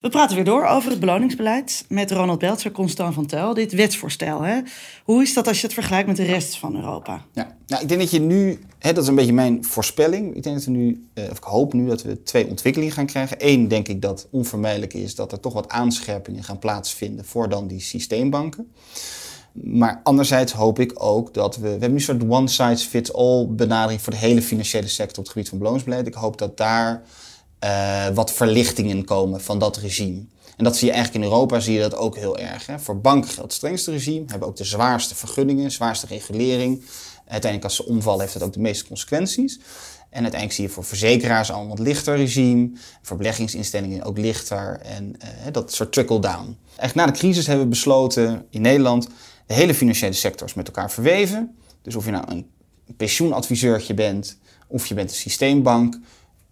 We 0.04 0.10
praten 0.10 0.36
weer 0.36 0.46
door 0.46 0.66
over 0.66 0.90
het 0.90 1.00
beloningsbeleid 1.00 1.86
met 1.88 2.12
Ronald 2.12 2.40
Beltzer, 2.40 2.72
Constant 2.72 3.14
van 3.14 3.26
Tel. 3.26 3.54
Dit 3.54 3.74
wetsvoorstel, 3.74 4.42
hè? 4.42 4.62
hoe 5.04 5.22
is 5.22 5.34
dat 5.34 5.48
als 5.48 5.60
je 5.60 5.66
het 5.66 5.74
vergelijkt 5.74 6.08
met 6.08 6.18
de 6.18 6.24
rest 6.24 6.58
van 6.58 6.76
Europa? 6.76 7.26
Ja, 7.34 7.56
nou, 7.68 7.82
ik 7.82 7.88
denk 7.88 8.00
dat 8.00 8.12
je 8.12 8.20
nu, 8.20 8.60
hè, 8.80 8.94
dat 8.94 9.04
is 9.04 9.10
een 9.10 9.16
beetje 9.16 9.34
mijn 9.34 9.66
voorspelling. 9.66 10.36
Ik 10.36 10.44
denk 10.44 10.56
dat 10.56 10.66
we 10.66 10.72
nu, 10.72 11.08
of 11.32 11.38
ik 11.38 11.44
hoop 11.44 11.74
nu 11.74 11.88
dat 11.88 12.02
we 12.02 12.24
twee 12.24 12.48
ontwikkelingen 12.48 12.94
gaan 12.94 13.06
krijgen. 13.06 13.38
Eén, 13.40 13.68
denk 13.68 13.88
ik 13.88 14.02
dat 14.02 14.28
onvermijdelijk 14.30 14.94
is 14.94 15.16
dat 15.16 15.32
er 15.32 15.40
toch 15.40 15.54
wat 15.54 15.70
aanscherpingen 15.70 16.44
gaan 16.44 16.60
plaatsvinden 16.60 17.26
voor 17.26 17.50
dan 17.50 17.68
die 17.68 17.82
systeembanken. 17.82 18.72
Maar 19.52 20.00
anderzijds 20.04 20.52
hoop 20.52 20.80
ik 20.80 20.92
ook 21.04 21.34
dat 21.34 21.56
we. 21.56 21.62
We 21.62 21.70
hebben 21.70 21.90
nu 21.90 21.96
een 21.96 22.02
soort 22.02 22.30
one-size-fits-all 22.30 23.48
benadering 23.48 24.02
voor 24.02 24.14
de 24.14 24.20
hele 24.20 24.42
financiële 24.42 24.88
sector 24.88 25.18
op 25.18 25.24
het 25.24 25.34
gebied 25.34 25.50
van 25.50 25.58
beloningsbeleid. 25.58 26.08
Ik 26.08 26.14
hoop 26.14 26.38
dat 26.38 26.58
daar 26.58 27.04
uh, 27.64 28.08
wat 28.14 28.34
verlichtingen 28.34 29.06
komen 29.06 29.42
van 29.42 29.60
dat 29.60 29.78
regime. 29.78 30.26
En 30.58 30.64
dat 30.64 30.78
zie 30.78 30.88
je 30.88 30.94
eigenlijk 30.94 31.24
in 31.26 31.32
Europa, 31.32 31.60
zie 31.60 31.74
je 31.74 31.80
dat 31.80 31.96
ook 31.96 32.16
heel 32.16 32.38
erg. 32.38 32.66
Hè. 32.66 32.80
Voor 32.80 33.02
banken 33.02 33.30
geldt 33.30 33.42
het 33.42 33.54
strengste 33.54 33.92
regime, 33.92 34.24
hebben 34.28 34.48
ook 34.48 34.56
de 34.56 34.64
zwaarste 34.64 35.16
vergunningen, 35.16 35.72
zwaarste 35.72 36.08
regulering. 36.08 36.84
Uiteindelijk 37.18 37.64
als 37.64 37.76
ze 37.76 37.86
omvallen 37.86 38.22
heeft 38.22 38.34
dat 38.34 38.44
ook 38.44 38.54
de 38.54 38.60
meeste 38.60 38.88
consequenties. 38.88 39.60
En 40.10 40.22
uiteindelijk 40.22 40.54
zie 40.54 40.64
je 40.64 40.70
voor 40.70 40.84
verzekeraars 40.84 41.52
al 41.52 41.72
een 41.72 41.82
lichter 41.82 42.16
regime. 42.16 42.72
Voor 43.02 43.18
beleggingsinstellingen 43.18 44.04
ook 44.04 44.18
lichter. 44.18 44.80
En 44.82 45.16
uh, 45.24 45.52
dat 45.52 45.74
soort 45.74 45.92
trickle-down. 45.92 46.58
Echt 46.76 46.96
na 46.96 47.06
de 47.06 47.12
crisis 47.12 47.48
hebben 47.48 47.64
we 47.64 47.70
besloten 47.70 48.46
in 48.50 48.62
Nederland... 48.62 49.08
de 49.46 49.54
hele 49.54 49.74
financiële 49.74 50.14
sector 50.14 50.48
is 50.48 50.54
met 50.54 50.68
elkaar 50.68 50.92
verweven. 50.92 51.56
Dus 51.82 51.96
of 51.96 52.06
je 52.06 52.12
nou 52.12 52.24
een 52.28 52.48
pensioenadviseurtje 52.98 53.94
bent... 53.94 54.38
of 54.68 54.86
je 54.86 54.94
bent 54.94 55.10
een 55.10 55.16
systeembank... 55.16 56.00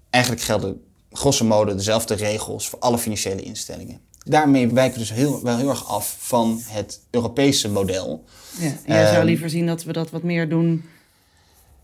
eigenlijk 0.10 0.44
gelden 0.44 0.82
grosso 1.12 1.46
modo 1.46 1.76
dezelfde 1.76 2.14
regels 2.14 2.70
voor 2.70 2.80
alle 2.80 2.98
financiële 2.98 3.42
instellingen. 3.42 4.00
Daarmee 4.24 4.68
wijken 4.68 4.94
we 4.94 5.00
dus 5.00 5.14
heel, 5.14 5.44
wel 5.44 5.58
heel 5.58 5.70
erg 5.70 5.88
af 5.88 6.16
van 6.20 6.60
het 6.64 7.00
Europese 7.10 7.70
model. 7.70 8.24
Ja, 8.60 8.66
en 8.66 8.96
jij 8.96 9.14
zou 9.14 9.26
liever 9.26 9.50
zien 9.50 9.66
dat 9.66 9.84
we 9.84 9.94
dat 9.94 10.10
wat 10.10 10.24
meer 10.24 10.50
doen 10.50 10.84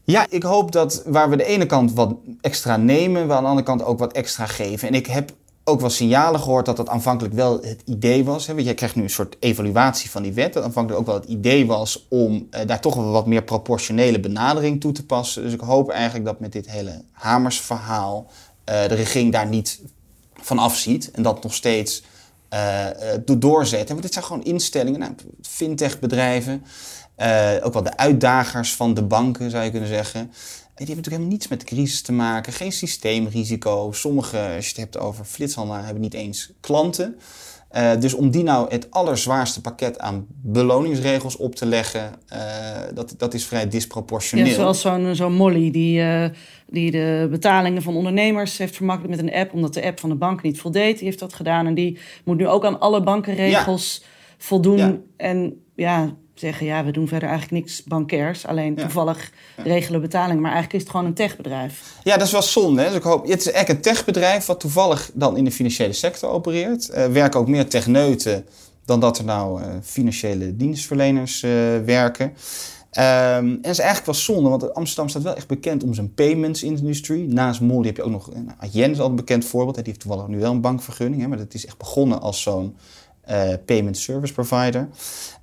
ja, 0.10 0.26
ik 0.30 0.44
hoop 0.44 0.72
dat 0.72 1.04
waar 1.06 1.30
we 1.30 1.36
de 1.36 1.46
ene 1.46 1.66
kant 1.66 1.94
wat 1.94 2.16
extra 2.42 2.78
nemen, 2.78 3.28
we 3.28 3.34
aan 3.34 3.44
de 3.44 3.50
andere 3.50 3.66
kant 3.66 3.84
ook 3.84 4.00
wat 4.00 4.14
extra 4.14 4.46
geven. 4.46 4.88
En 4.88 4.94
ik 4.94 5.08
heb 5.08 5.32
ook 5.64 5.80
wel 5.80 5.90
signalen 5.90 6.40
gehoord 6.40 6.66
dat 6.66 6.78
dat 6.78 6.90
aanvankelijk 6.90 7.36
wel 7.36 7.62
het 7.62 7.82
idee 7.86 8.26
was. 8.26 8.48
Hè? 8.48 8.54
Want 8.54 8.66
jij 8.66 8.76
krijgt 8.76 8.96
nu 8.96 9.04
een 9.04 9.10
soort 9.10 9.36
evaluatie 9.40 10.10
van 10.10 10.24
die 10.24 10.34
wet. 10.34 10.54
Dat 10.54 10.64
aanvankelijk 10.64 11.00
ook 11.02 11.08
wel 11.08 11.16
het 11.16 11.30
idee 11.30 11.66
was 11.66 12.06
om 12.10 12.48
uh, 12.52 12.60
daar 12.66 12.82
toch 12.82 12.96
wel 12.96 13.12
wat 13.12 13.26
meer 13.26 13.44
proportionele 13.44 14.20
benadering 14.20 14.82
toe 14.82 14.92
te 14.92 15.06
passen. 15.06 15.44
Dus 15.44 15.54
ik 15.54 15.60
hoop 15.60 15.90
eigenlijk 15.90 16.26
dat 16.26 16.40
met 16.40 16.52
dit 16.52 16.72
hele 16.72 17.02
Hamers 17.12 17.62
verhaal 17.62 18.26
uh, 18.28 18.34
de 18.88 18.96
regering 18.96 19.32
daar 19.32 19.48
niet 19.48 19.80
van 20.34 20.60
afziet. 20.60 21.12
En 21.12 21.24
dat 21.24 21.44
nog 21.44 21.54
steeds 21.54 22.04
eh, 22.50 23.14
eh, 23.14 23.22
do- 23.26 23.38
doorzetten. 23.38 23.88
Want 23.90 24.02
dit 24.02 24.14
zijn 24.14 24.26
gewoon 24.26 24.44
instellingen, 24.44 25.00
nou, 25.00 25.12
fintech-bedrijven. 25.42 26.64
eh, 27.16 27.52
ook 27.64 27.74
wel 27.74 27.84
de 27.84 27.98
uitdagers 27.98 28.74
van 28.76 28.94
de 28.94 29.02
banken, 29.04 29.50
zou 29.52 29.64
je 29.64 29.72
kunnen 29.72 29.90
zeggen. 29.90 30.20
En 30.20 30.30
die 30.86 30.96
hebben 30.96 30.96
natuurlijk 30.96 31.06
helemaal 31.16 31.32
niets 31.32 31.48
met 31.48 31.60
de 31.60 31.66
crisis 31.66 32.02
te 32.02 32.12
maken. 32.12 32.54
Geen 32.54 32.72
systeemrisico. 32.72 33.92
Sommige, 33.92 34.38
als 34.56 34.64
je 34.66 34.70
het 34.72 34.78
hebt 34.78 34.98
over 34.98 35.26
flitshandelaar, 35.26 35.84
hebben 35.84 36.02
niet 36.02 36.14
eens 36.14 36.50
klanten. 36.60 37.16
Eh, 37.70 38.00
dus 38.00 38.14
om 38.14 38.30
die 38.30 38.44
nou 38.44 38.70
het 38.70 38.92
allerzwaarste 38.92 39.62
pakket 39.62 40.00
aan 40.00 40.26
beloningsregels 40.30 41.38
op 41.38 41.56
te 41.56 41.66
leggen, 41.66 42.14
eh, 42.28 42.40
dat, 42.94 43.14
dat 43.18 43.34
is 43.34 43.46
vrij 43.46 43.68
disproportioneel. 43.68 44.46
Ja, 44.46 44.54
zoals 44.54 44.82
zo'n 44.82 45.16
zo'n 45.16 45.34
Molly 45.34 45.72
die, 45.72 46.02
eh, 46.02 46.30
die 46.68 46.92
de 46.92 47.28
betalingen 47.32 47.82
van 47.82 47.96
ondernemers 47.96 48.58
heeft 48.58 48.76
vermakkelijkt 48.76 49.22
met 49.22 49.32
een 49.32 49.40
app, 49.40 49.54
omdat 49.54 49.74
de 49.74 49.86
app 49.86 50.00
van 50.00 50.10
de 50.10 50.16
bank 50.16 50.42
niet 50.42 50.60
voldeed. 50.60 50.96
Die 50.96 51.06
heeft 51.06 51.20
dat 51.20 51.34
gedaan 51.34 51.68
en 51.68 51.74
die 51.74 51.98
moet 52.24 52.38
nu 52.38 52.48
ook 52.48 52.66
aan 52.66 52.80
alle 52.80 53.04
bankenregels 53.04 54.04
voldoen. 54.38 54.78
Ja. 54.78 54.98
En 55.18 55.62
ja, 55.76 56.16
zeggen 56.40 56.66
ja, 56.66 56.84
we 56.86 56.92
doen 56.92 57.08
verder 57.08 57.30
eigenlijk 57.30 57.64
niks 57.64 57.84
bankairs. 57.84 58.46
Alleen 58.46 58.74
Ja. 58.76 58.82
toevallig 58.82 59.32
regelen 59.56 60.02
betalingen. 60.02 60.42
Maar 60.42 60.52
eigenlijk 60.52 60.74
is 60.74 60.82
het 60.82 60.92
gewoon 60.92 61.06
een 61.06 61.14
techbedrijf. 61.14 61.94
Ja, 62.04 62.18
dat 62.18 62.26
is 62.26 62.32
wel 62.32 62.42
zonde. 62.42 62.82
Hè? 62.82 62.88
Dus 62.88 62.98
ik 62.98 63.04
hoop, 63.04 63.28
het 63.28 63.40
is 63.40 63.52
echt 63.52 63.70
een 63.70 63.82
techbedrijf 63.82 64.46
wat 64.46 64.60
toevallig 64.60 65.12
dan 65.14 65.38
in 65.38 65.44
de 65.44 65.52
financiële 65.52 65.94
sector 65.94 66.30
opereert. 66.30 66.94
Er 66.94 67.12
werken 67.14 67.40
ook 67.40 67.48
meer 67.48 67.68
techneuten 67.70 68.46
dan 68.86 69.00
dat 69.00 69.18
er 69.18 69.24
nou 69.26 69.62
eh, 69.62 69.68
financiële 69.84 70.56
dienstverleners 70.56 71.44
eh, 71.44 71.52
werken. 71.86 72.34
Ehm, 72.92 73.46
en 73.46 73.60
dat 73.62 73.72
is 73.72 73.78
eigenlijk 73.80 74.06
wel 74.06 74.16
zonde, 74.16 74.50
want 74.50 74.74
Amsterdam 74.74 75.10
staat 75.10 75.22
wel 75.22 75.36
echt 75.36 75.48
bekend 75.48 75.84
om 75.84 75.94
zijn 75.94 76.14
payments 76.14 76.64
industry. 76.64 77.26
Naast 77.30 77.62
Molly 77.62 77.86
heb 77.88 77.96
je 77.96 78.04
ook 78.04 78.12
nog, 78.12 78.34
nou, 78.34 78.58
Adyen 78.60 78.92
is 78.92 79.00
al 79.00 79.10
een 79.10 79.16
bekend 79.16 79.46
voorbeeld. 79.46 79.76
hè. 79.76 79.82
Die 79.82 79.92
heeft 79.92 80.06
toevallig 80.06 80.28
nu 80.30 80.40
wel 80.40 80.52
een 80.52 80.62
bankvergunning, 80.62 81.22
hè, 81.22 81.28
maar 81.28 81.38
dat 81.38 81.54
is 81.54 81.66
echt 81.66 81.78
begonnen 81.78 82.22
als 82.22 82.42
zo'n 82.42 82.76
payment 83.66 83.98
service 83.98 84.34
provider. 84.34 84.88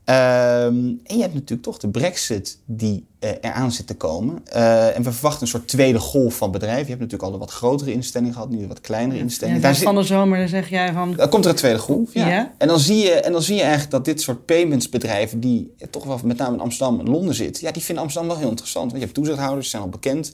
Ehm, 0.04 0.74
en 1.04 1.16
je 1.16 1.20
hebt 1.20 1.34
natuurlijk 1.34 1.62
toch 1.62 1.78
de 1.78 1.88
brexit 1.88 2.58
die 2.64 3.06
eh, 3.18 3.30
eraan 3.40 3.72
zit 3.72 3.86
te 3.86 3.94
komen. 3.94 4.42
Eh, 4.52 4.96
en 4.96 5.02
we 5.02 5.12
verwachten 5.12 5.42
een 5.42 5.48
soort 5.48 5.68
tweede 5.68 5.98
golf 5.98 6.36
van 6.36 6.50
bedrijven. 6.50 6.82
Je 6.82 6.88
hebt 6.88 7.00
natuurlijk 7.00 7.22
al 7.22 7.32
de 7.32 7.38
wat 7.38 7.50
grotere 7.50 7.92
instellingen 7.92 8.34
gehad, 8.34 8.50
nu 8.50 8.58
de 8.58 8.66
wat 8.66 8.80
kleinere 8.80 9.18
instellingen. 9.18 9.60
Daar 9.60 9.74
zit- 9.74 9.84
van 9.84 9.94
de 9.94 10.02
zomer 10.02 10.38
dan 10.38 10.48
zeg 10.48 10.68
jij 10.68 10.92
van... 10.92 11.14
dan 11.16 11.28
komt 11.28 11.44
er 11.44 11.50
een 11.50 11.56
tweede 11.56 11.78
golf. 11.78 12.14
Ja. 12.14 12.28
Ja. 12.28 12.52
En, 12.58 12.68
dan 12.68 12.78
zie 12.80 12.96
je, 12.96 13.10
en 13.10 13.32
dan 13.32 13.42
zie 13.42 13.54
je 13.54 13.60
eigenlijk 13.60 13.90
dat 13.90 14.04
dit 14.04 14.20
soort 14.20 14.44
paymentsbedrijven, 14.44 15.40
die 15.40 15.74
toch 15.90 16.04
wel 16.04 16.20
met 16.24 16.36
name 16.36 16.54
in 16.54 16.60
Amsterdam 16.60 17.00
en 17.00 17.10
Londen 17.10 17.34
zitten, 17.34 17.66
ja, 17.66 17.72
die 17.72 17.82
vinden 17.82 18.04
Amsterdam 18.04 18.30
wel 18.30 18.40
heel 18.40 18.50
interessant. 18.50 18.84
Want 18.84 18.96
je 18.98 19.04
hebt 19.04 19.14
toezichthouders, 19.14 19.62
die 19.62 19.70
zijn 19.70 19.82
al 19.82 19.88
bekend 19.88 20.32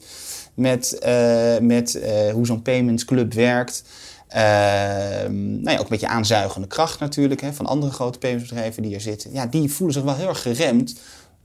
met, 0.53 0.99
eh, 0.99 1.57
met 1.61 1.95
eh, 1.95 2.31
hoe 2.33 2.45
zo'n 2.45 2.61
payments 2.61 3.05
club 3.05 3.33
werkt. 3.33 3.83
Ehm, 4.31 5.61
nou 5.61 5.69
ja, 5.69 5.73
ook 5.73 5.79
een 5.79 5.87
beetje 5.89 6.07
aanzuigende 6.07 6.67
kracht 6.67 6.99
natuurlijk 6.99 7.41
hè, 7.41 7.53
van 7.53 7.65
andere 7.65 7.91
grote 7.91 8.19
paymentsbedrijven 8.19 8.83
die 8.83 8.93
er 8.93 9.01
zitten. 9.01 9.33
Ja, 9.33 9.45
die 9.45 9.71
voelen 9.71 9.95
zich 9.95 10.03
wel 10.03 10.15
heel 10.15 10.27
erg 10.27 10.41
geremd 10.41 10.99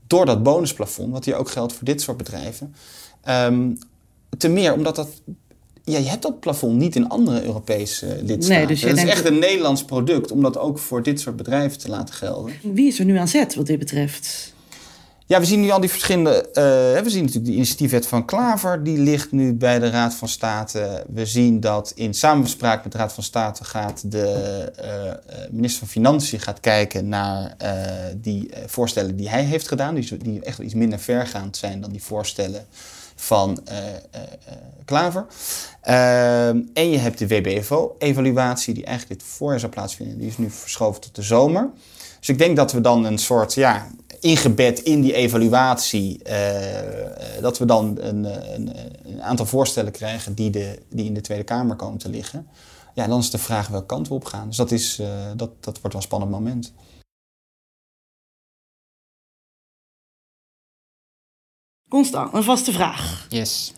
door 0.07 0.25
dat 0.25 0.43
bonusplafond, 0.43 1.11
wat 1.11 1.25
hier 1.25 1.35
ook 1.35 1.49
geldt 1.49 1.73
voor 1.73 1.85
dit 1.85 2.01
soort 2.01 2.17
bedrijven. 2.17 2.75
Ehm 3.23 3.69
te 4.37 4.47
meer 4.47 4.73
omdat 4.73 4.95
dat 4.95 5.09
ja, 5.83 5.97
je 5.97 6.09
hebt 6.09 6.21
dat 6.21 6.39
plafond 6.39 6.77
niet 6.77 6.95
in 6.95 7.09
andere 7.09 7.43
Europese 7.43 8.05
eh, 8.05 8.23
lidstaten. 8.23 8.57
Nee, 8.57 8.67
dus 8.67 8.79
je 8.79 8.87
het 8.87 8.97
is 8.97 9.03
echt 9.03 9.25
een 9.25 9.39
Nederlands 9.39 9.85
product 9.85 10.31
om 10.31 10.41
dat 10.41 10.57
ook 10.57 10.79
voor 10.79 11.03
dit 11.03 11.19
soort 11.19 11.35
bedrijven 11.35 11.79
te 11.79 11.89
laten 11.89 12.13
gelden. 12.13 12.53
Wie 12.61 12.87
is 12.87 12.99
er 12.99 13.05
nu 13.05 13.17
aan 13.17 13.27
zet 13.27 13.55
wat 13.55 13.65
dit 13.65 13.79
betreft? 13.79 14.53
Ja, 15.27 15.39
we 15.39 15.45
zien 15.45 15.61
nu 15.61 15.69
al 15.69 15.79
die 15.79 15.89
verschillende. 15.89 16.41
eh, 16.49 17.03
we 17.03 17.09
zien 17.09 17.19
natuurlijk 17.21 17.45
de 17.45 17.51
initiatiefwet 17.55 18.07
van 18.07 18.25
Klaver, 18.25 18.83
die 18.83 18.97
ligt 18.97 19.31
nu 19.31 19.53
bij 19.53 19.79
de 19.79 19.89
Raad 19.89 20.13
van 20.13 20.27
State. 20.27 21.05
We 21.13 21.25
zien 21.25 21.59
dat 21.59 21.91
in 21.95 22.13
samenspraak 22.13 22.83
met 22.83 22.91
de 22.91 22.97
Raad 22.97 23.13
van 23.13 23.23
State 23.23 23.63
gaat 23.63 24.11
de 24.11 24.21
eh, 24.75 25.07
eh, 25.07 25.15
minister 25.51 25.79
van 25.79 25.87
Financiën 25.87 26.39
gaat 26.39 26.59
kijken 26.59 27.07
naar 27.07 27.55
die 28.15 28.49
voorstellen 28.65 29.15
die 29.15 29.29
hij 29.29 29.43
heeft 29.43 29.67
gedaan, 29.67 29.95
die, 29.95 30.03
zo- 30.03 30.17
die 30.17 30.43
echt 30.43 30.59
iets 30.59 30.73
minder 30.73 30.99
vergaand 30.99 31.57
zijn 31.57 31.81
dan 31.81 31.91
die 31.91 32.03
voorstellen 32.03 32.65
van 33.15 33.59
Klaver. 34.85 35.25
Ehm, 35.81 36.59
en 36.73 36.89
je 36.89 36.97
hebt 36.97 37.17
de 37.19 37.27
WBFO-evaluatie, 37.27 38.73
die 38.73 38.85
eigenlijk 38.85 39.19
dit 39.19 39.29
voorjaar 39.29 39.59
zou 39.59 39.71
plaatsvinden. 39.71 40.17
Die 40.17 40.27
is 40.27 40.37
nu 40.37 40.49
verschoven 40.49 41.01
tot 41.01 41.15
de 41.15 41.21
zomer. 41.21 41.69
Dus 42.19 42.29
ik 42.29 42.37
denk 42.37 42.55
dat 42.55 42.71
we 42.71 42.81
dan 42.81 43.03
een 43.05 43.17
soort, 43.17 43.53
ja, 43.53 43.87
ingebed 44.19 44.79
in 44.79 45.01
die 45.01 45.13
evaluatie, 45.13 46.23
eh, 46.23 47.35
eh, 47.35 47.41
dat 47.41 47.57
we 47.57 47.65
dan 47.65 47.97
een, 47.99 48.25
eh, 48.25 48.53
een, 48.53 48.71
een 49.05 49.23
aantal 49.23 49.45
voorstellen 49.45 49.91
krijgen 49.91 50.33
die, 50.33 50.49
de, 50.49 50.79
die 50.89 51.05
in 51.05 51.13
de 51.13 51.21
Tweede 51.21 51.43
Kamer 51.43 51.75
komen 51.75 51.97
te 51.97 52.09
liggen. 52.09 52.47
Ja, 52.97 53.07
dan 53.07 53.19
is 53.19 53.29
de 53.29 53.37
vraag 53.37 53.67
welke 53.67 53.85
kant 53.85 54.07
we 54.07 54.13
op 54.13 54.25
gaan. 54.25 54.47
Dus 54.47 54.57
dat, 54.57 54.71
is, 54.71 54.99
eh, 54.99 55.07
dat, 55.35 55.63
dat 55.63 55.81
wordt 55.81 55.81
wel 55.81 55.95
een 55.95 56.01
spannend 56.01 56.31
moment. 56.31 56.73
Constant, 61.89 62.33
een 62.33 62.43
vaste 62.43 62.71
vraag. 62.71 63.25
Yes. 63.29 63.73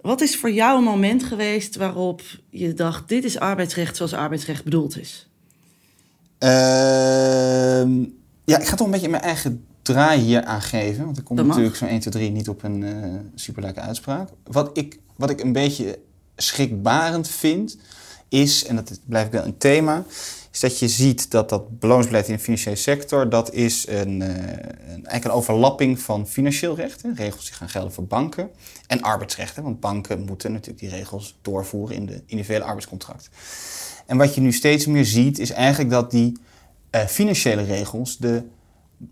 Wat 0.00 0.20
is 0.20 0.36
voor 0.36 0.50
jou 0.50 0.78
een 0.78 0.84
moment 0.84 1.24
geweest 1.24 1.76
waarop 1.76 2.22
je 2.50 2.74
dacht: 2.74 3.08
dit 3.08 3.24
is 3.24 3.38
arbeidsrecht 3.38 3.96
zoals 3.96 4.12
arbeidsrecht 4.12 4.64
bedoeld 4.64 4.98
is? 4.98 5.28
Ehm, 6.38 8.04
ja, 8.44 8.58
ik 8.58 8.66
ga 8.66 8.76
toch 8.76 8.86
een 8.86 8.92
beetje 8.92 9.08
mijn 9.08 9.22
eigen 9.22 9.66
draai 9.86 10.20
hier 10.20 10.44
aangeven. 10.44 11.04
Want 11.04 11.18
ik 11.18 11.24
kom 11.24 11.36
natuurlijk 11.36 11.76
zo'n 11.76 11.88
1, 11.88 12.00
2, 12.00 12.12
3 12.12 12.30
niet 12.30 12.48
op 12.48 12.62
een 12.62 12.82
eh 12.82 12.94
superleuke 13.34 13.80
uitspraak. 13.80 14.28
Wat 14.46 14.70
ik, 14.78 14.98
wat 15.16 15.30
ik 15.30 15.40
een 15.40 15.52
beetje 15.52 15.98
schrikbarend 16.36 17.28
vind, 17.28 17.76
is, 18.28 18.64
en 18.64 18.76
dat 18.76 19.00
blijft 19.04 19.30
wel 19.30 19.44
een 19.44 19.58
thema, 19.58 20.04
is 20.52 20.60
dat 20.60 20.78
je 20.78 20.88
ziet 20.88 21.30
dat 21.30 21.48
dat 21.48 21.78
beloningsbeleid 21.78 22.28
in 22.28 22.34
de 22.34 22.40
financiële 22.40 22.76
sector, 22.76 23.28
dat 23.28 23.52
is 23.52 23.88
een, 23.88 24.22
eh, 24.22 24.28
een, 24.28 25.06
eigenlijk 25.06 25.24
een 25.24 25.30
overlapping 25.30 26.00
van 26.00 26.26
financieel 26.26 26.76
recht. 26.76 27.02
Hè, 27.02 27.10
regels 27.14 27.44
die 27.44 27.54
gaan 27.54 27.68
gelden 27.68 27.92
voor 27.92 28.04
banken. 28.04 28.50
En 28.86 29.02
arbeidsrecht. 29.02 29.56
Hè, 29.56 29.62
want 29.62 29.80
banken 29.80 30.24
moeten 30.24 30.52
natuurlijk 30.52 30.78
die 30.78 30.90
regels 30.90 31.36
doorvoeren 31.42 31.96
in 31.96 32.06
de 32.06 32.22
individuele 32.26 32.64
arbeidscontract. 32.64 33.28
En 34.06 34.16
wat 34.16 34.34
je 34.34 34.40
nu 34.40 34.52
steeds 34.52 34.86
meer 34.86 35.04
ziet, 35.04 35.38
is 35.38 35.50
eigenlijk 35.50 35.90
dat 35.90 36.10
die 36.10 36.38
eh, 36.90 37.06
financiële 37.06 37.62
regels 37.62 38.16
de 38.16 38.42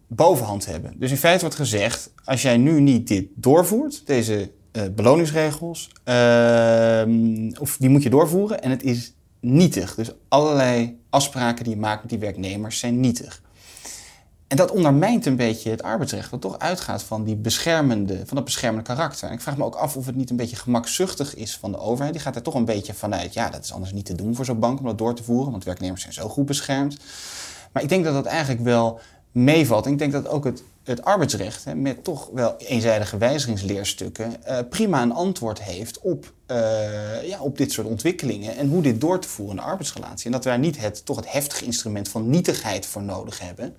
bovenhand 0.07 0.66
hebben. 0.66 0.92
Dus 0.97 1.11
in 1.11 1.16
feite 1.16 1.40
wordt 1.40 1.57
gezegd, 1.57 2.11
als 2.25 2.42
jij 2.42 2.57
nu 2.57 2.81
niet 2.81 3.09
dit 3.09 3.27
doorvoert, 3.35 4.03
deze 4.07 4.51
eh, 4.73 4.83
beloningsregels, 4.94 5.90
ehm, 6.05 7.53
of 7.61 7.77
die 7.77 7.88
moet 7.88 8.03
je 8.03 8.11
doorvoeren 8.11 8.62
en 8.62 8.70
het 8.70 8.83
is 8.83 9.12
nietig. 9.40 9.94
Dus 9.94 10.11
allerlei 10.29 10.99
afspraken 11.11 11.64
die 11.64 11.75
je 11.75 11.81
maakt 11.81 12.01
met 12.01 12.11
die 12.11 12.18
werknemers 12.18 12.79
zijn 12.79 13.01
nietig. 13.01 13.42
En 14.47 14.57
dat 14.57 14.70
ondermijnt 14.70 15.27
een 15.27 15.37
beetje 15.37 15.70
het 15.70 15.83
arbeidsrecht, 15.83 16.31
wat 16.31 16.40
toch 16.40 16.59
uitgaat 16.59 17.03
van, 17.03 17.25
die 17.25 17.37
beschermende, 17.37 18.23
van 18.27 18.37
dat 18.37 18.44
beschermende 18.44 18.87
karakter. 18.87 19.29
En 19.29 19.35
ik 19.35 19.40
vraag 19.40 19.57
me 19.57 19.64
ook 19.64 19.75
af 19.75 19.97
of 19.97 20.07
het 20.07 20.16
niet 20.16 20.31
een 20.31 20.37
beetje 20.37 20.57
gemakzuchtig 20.57 21.35
is 21.35 21.57
van 21.57 21.73
de 21.73 21.79
overheid. 21.79 22.12
Die 22.12 22.23
gaat 22.23 22.37
er 22.37 22.42
toch 22.42 22.55
een 22.55 22.64
beetje 22.64 22.94
vanuit, 22.94 23.35
ja, 23.35 23.51
dat 23.51 23.64
is 23.64 23.73
anders 23.73 23.92
niet 23.92 24.05
te 24.05 24.14
doen 24.14 24.35
voor 24.35 24.44
zo'n 24.44 24.59
bank 24.59 24.79
om 24.79 24.85
dat 24.85 24.99
door 24.99 25.14
te 25.14 25.25
voeren, 25.25 25.51
want 25.51 25.64
werknemers 25.64 26.01
zijn 26.01 26.12
zo 26.12 26.29
goed 26.29 26.47
beschermd. 26.47 26.97
Maar 27.73 27.83
ik 27.83 27.88
denk 27.88 28.05
dat 28.05 28.14
dat 28.14 28.27
eigenlijk 28.27 28.64
wel 28.64 29.01
meevalt. 29.35 29.87
Ik 29.87 29.99
denk 29.99 30.12
dat 30.12 30.29
ook 30.29 30.44
het, 30.44 30.62
het 30.85 31.05
arbeidsrecht, 31.05 31.64
hè, 31.64 31.75
met 31.75 32.05
toch 32.05 32.29
wel 32.33 32.55
eenzijdige 32.59 33.16
wijzigingsleerstukken, 33.16 34.44
eh, 34.44 34.59
prima 34.70 35.03
een 35.03 35.12
antwoord 35.12 35.62
heeft 35.62 36.01
op, 36.01 36.33
eh, 36.47 37.29
ja, 37.29 37.40
op 37.40 37.59
dit 37.59 37.73
soort 37.73 37.87
ontwikkelingen 37.87 38.57
en 38.57 38.68
hoe 38.68 38.83
dit 38.83 39.01
door 39.01 39.20
te 39.20 39.29
voeren 39.29 39.57
in 39.57 39.62
de 39.62 39.68
arbeidsrelatie. 39.68 40.27
En 40.27 40.33
dat 40.33 40.44
we 40.44 40.51
daar 40.51 40.59
niet 40.59 40.81
het, 40.81 41.05
toch 41.05 41.16
het 41.16 41.33
heftige 41.33 41.64
instrument 41.64 42.09
van 42.09 42.31
nietigheid 42.31 42.87
voor 42.87 43.03
nodig 43.03 43.40
hebben. 43.40 43.77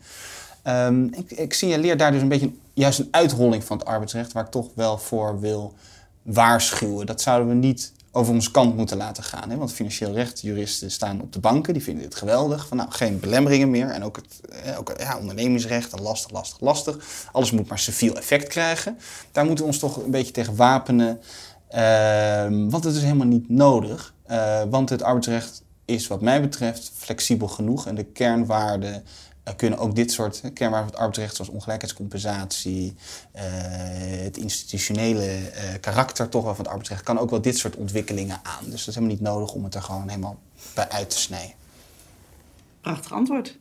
Ehm, 0.64 1.04
ik, 1.04 1.32
ik 1.32 1.54
signaleer 1.54 1.98
daar 1.98 2.12
dus 2.12 2.22
een 2.22 2.28
beetje 2.28 2.52
juist 2.74 3.00
een 3.00 3.08
uitholling 3.12 3.64
van 3.64 3.78
het 3.78 3.88
arbeidsrecht, 3.88 4.32
waar 4.32 4.46
ik 4.46 4.52
toch 4.52 4.70
wel 4.74 4.98
voor 4.98 5.40
wil 5.40 5.74
waarschuwen. 6.22 7.06
Dat 7.06 7.22
zouden 7.22 7.48
we 7.48 7.54
niet 7.54 7.92
over 8.16 8.34
ons 8.34 8.52
kant 8.52 8.76
moeten 8.76 8.98
laten 8.98 9.24
gaan. 9.24 9.50
Hè? 9.50 9.58
Want 9.58 9.74
financieel 9.74 10.14
recht, 10.14 10.42
juristen 10.42 10.92
staan 10.92 11.22
op 11.22 11.34
de 11.34 11.40
banken, 11.40 11.74
die 11.74 11.84
vinden 11.84 12.04
dit 12.04 12.16
geweldig. 12.16 12.68
Van 12.68 12.78
nou, 12.78 12.92
geen 12.92 13.20
belemmeringen 13.20 13.70
meer. 13.70 13.90
En 13.90 14.04
ook 14.04 14.16
het 14.16 14.78
ook, 14.78 14.94
ja, 14.98 15.18
ondernemingsrecht, 15.18 16.00
lastig, 16.00 16.32
lastig, 16.32 16.60
lastig. 16.60 16.98
Alles 17.32 17.52
moet 17.52 17.68
maar 17.68 17.80
civiel 17.80 18.18
effect 18.18 18.48
krijgen. 18.48 18.98
Daar 19.32 19.46
moeten 19.46 19.64
we 19.64 19.72
ons 19.72 19.80
toch 19.80 20.04
een 20.04 20.12
beetje 20.12 20.32
tegen 20.32 20.56
wapenen. 20.56 21.20
Ehm, 21.68 22.70
want 22.70 22.84
het 22.84 22.96
is 22.96 23.02
helemaal 23.02 23.28
niet 23.28 23.50
nodig. 23.50 24.14
Eh, 24.24 24.62
want 24.70 24.90
het 24.90 25.04
arbeidsrecht 25.04 25.62
is 25.86 26.08
wat 26.08 26.22
mij 26.22 26.42
betreft 26.42 26.92
flexibel 26.98 27.48
genoeg. 27.48 27.88
En 27.88 27.96
de 27.96 28.04
kernwaarden 28.04 29.04
kunnen 29.56 29.80
ook 29.80 29.96
dit 29.96 30.12
soort 30.12 30.42
kernwaarden 30.54 30.72
van 30.72 30.86
het 30.86 30.96
arbeidsrecht... 30.96 31.36
zoals 31.36 31.52
ongelijkheidscompensatie, 31.52 32.96
eh, 33.32 33.44
het 34.24 34.38
institutionele 34.38 35.26
eh, 35.26 35.80
karakter 35.82 36.30
toch 36.30 36.44
wel 36.44 36.56
van 36.56 36.64
het 36.64 36.68
arbeidsrecht... 36.68 37.04
kan 37.04 37.20
ook 37.20 37.30
wel 37.30 37.42
dit 37.42 37.58
soort 37.58 37.76
ontwikkelingen 37.76 38.40
aan. 38.44 38.64
Dus 38.64 38.80
dat 38.80 38.88
is 38.88 38.96
helemaal 38.96 39.10
niet 39.10 39.22
nodig 39.22 39.54
om 39.54 39.64
het 39.64 39.76
er 39.76 39.82
gewoon 39.82 40.10
helemaal 40.10 40.40
bij 40.74 40.90
uit 40.90 41.10
te 41.10 41.20
snijden. 41.20 41.56
Prachtig 42.82 43.12
antwoord. 43.12 43.58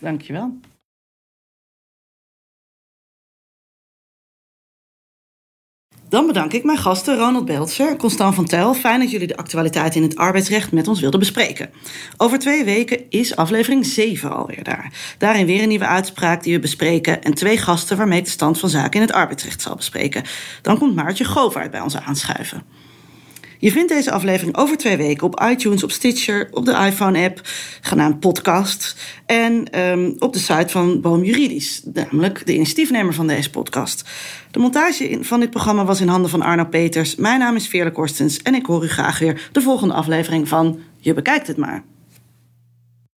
Dankjewel. 0.00 0.52
Dan 6.10 6.26
bedank 6.26 6.52
ik 6.52 6.64
mijn 6.64 6.78
gasten 6.78 7.16
Ronald 7.16 7.44
Beltzer 7.44 7.88
en 7.88 7.96
Constant 7.96 8.34
van 8.34 8.44
Tel. 8.44 8.74
Fijn 8.74 9.00
dat 9.00 9.10
jullie 9.10 9.26
de 9.26 9.36
actualiteit 9.36 9.94
in 9.94 10.02
het 10.02 10.16
arbeidsrecht 10.16 10.72
met 10.72 10.88
ons 10.88 11.00
wilden 11.00 11.20
bespreken. 11.20 11.70
Over 12.16 12.38
twee 12.38 12.64
weken 12.64 13.00
is 13.08 13.36
aflevering 13.36 13.86
7 13.86 14.36
alweer 14.36 14.64
daar. 14.64 14.92
Daarin 15.18 15.46
weer 15.46 15.62
een 15.62 15.68
nieuwe 15.68 15.86
uitspraak 15.86 16.42
die 16.42 16.54
we 16.54 16.60
bespreken... 16.60 17.22
en 17.22 17.34
twee 17.34 17.56
gasten 17.56 17.96
waarmee 17.96 18.18
ik 18.18 18.24
de 18.24 18.30
stand 18.30 18.58
van 18.58 18.68
zaken 18.68 19.00
in 19.00 19.06
het 19.06 19.12
arbeidsrecht 19.12 19.62
zal 19.62 19.74
bespreken. 19.74 20.24
Dan 20.62 20.78
komt 20.78 20.94
Maartje 20.94 21.24
Govaert 21.24 21.70
bij 21.70 21.80
ons 21.80 21.96
aanschuiven. 21.96 22.62
Je 23.60 23.70
vindt 23.70 23.88
deze 23.88 24.10
aflevering 24.10 24.56
over 24.56 24.76
twee 24.76 24.96
weken 24.96 25.26
op 25.26 25.42
iTunes, 25.50 25.82
op 25.82 25.90
Stitcher, 25.90 26.48
op 26.50 26.64
de 26.64 26.72
iPhone-app, 26.72 27.40
genaamd 27.80 28.20
Podcast. 28.20 28.96
En 29.26 29.80
um, 29.80 30.16
op 30.18 30.32
de 30.32 30.38
site 30.38 30.68
van 30.68 31.00
Boom 31.00 31.24
Juridisch, 31.24 31.82
namelijk 31.94 32.46
de 32.46 32.54
initiatiefnemer 32.54 33.14
van 33.14 33.26
deze 33.26 33.50
podcast. 33.50 34.08
De 34.50 34.58
montage 34.58 35.18
van 35.20 35.40
dit 35.40 35.50
programma 35.50 35.84
was 35.84 36.00
in 36.00 36.08
handen 36.08 36.30
van 36.30 36.42
Arno 36.42 36.64
Peters. 36.64 37.14
Mijn 37.14 37.38
naam 37.38 37.56
is 37.56 37.68
Veerle 37.68 37.92
Korstens 37.92 38.42
en 38.42 38.54
ik 38.54 38.66
hoor 38.66 38.84
u 38.84 38.88
graag 38.88 39.18
weer 39.18 39.48
de 39.52 39.60
volgende 39.60 39.94
aflevering 39.94 40.48
van 40.48 40.78
Je 40.98 41.14
bekijkt 41.14 41.46
het 41.46 41.56
maar. 41.56 41.84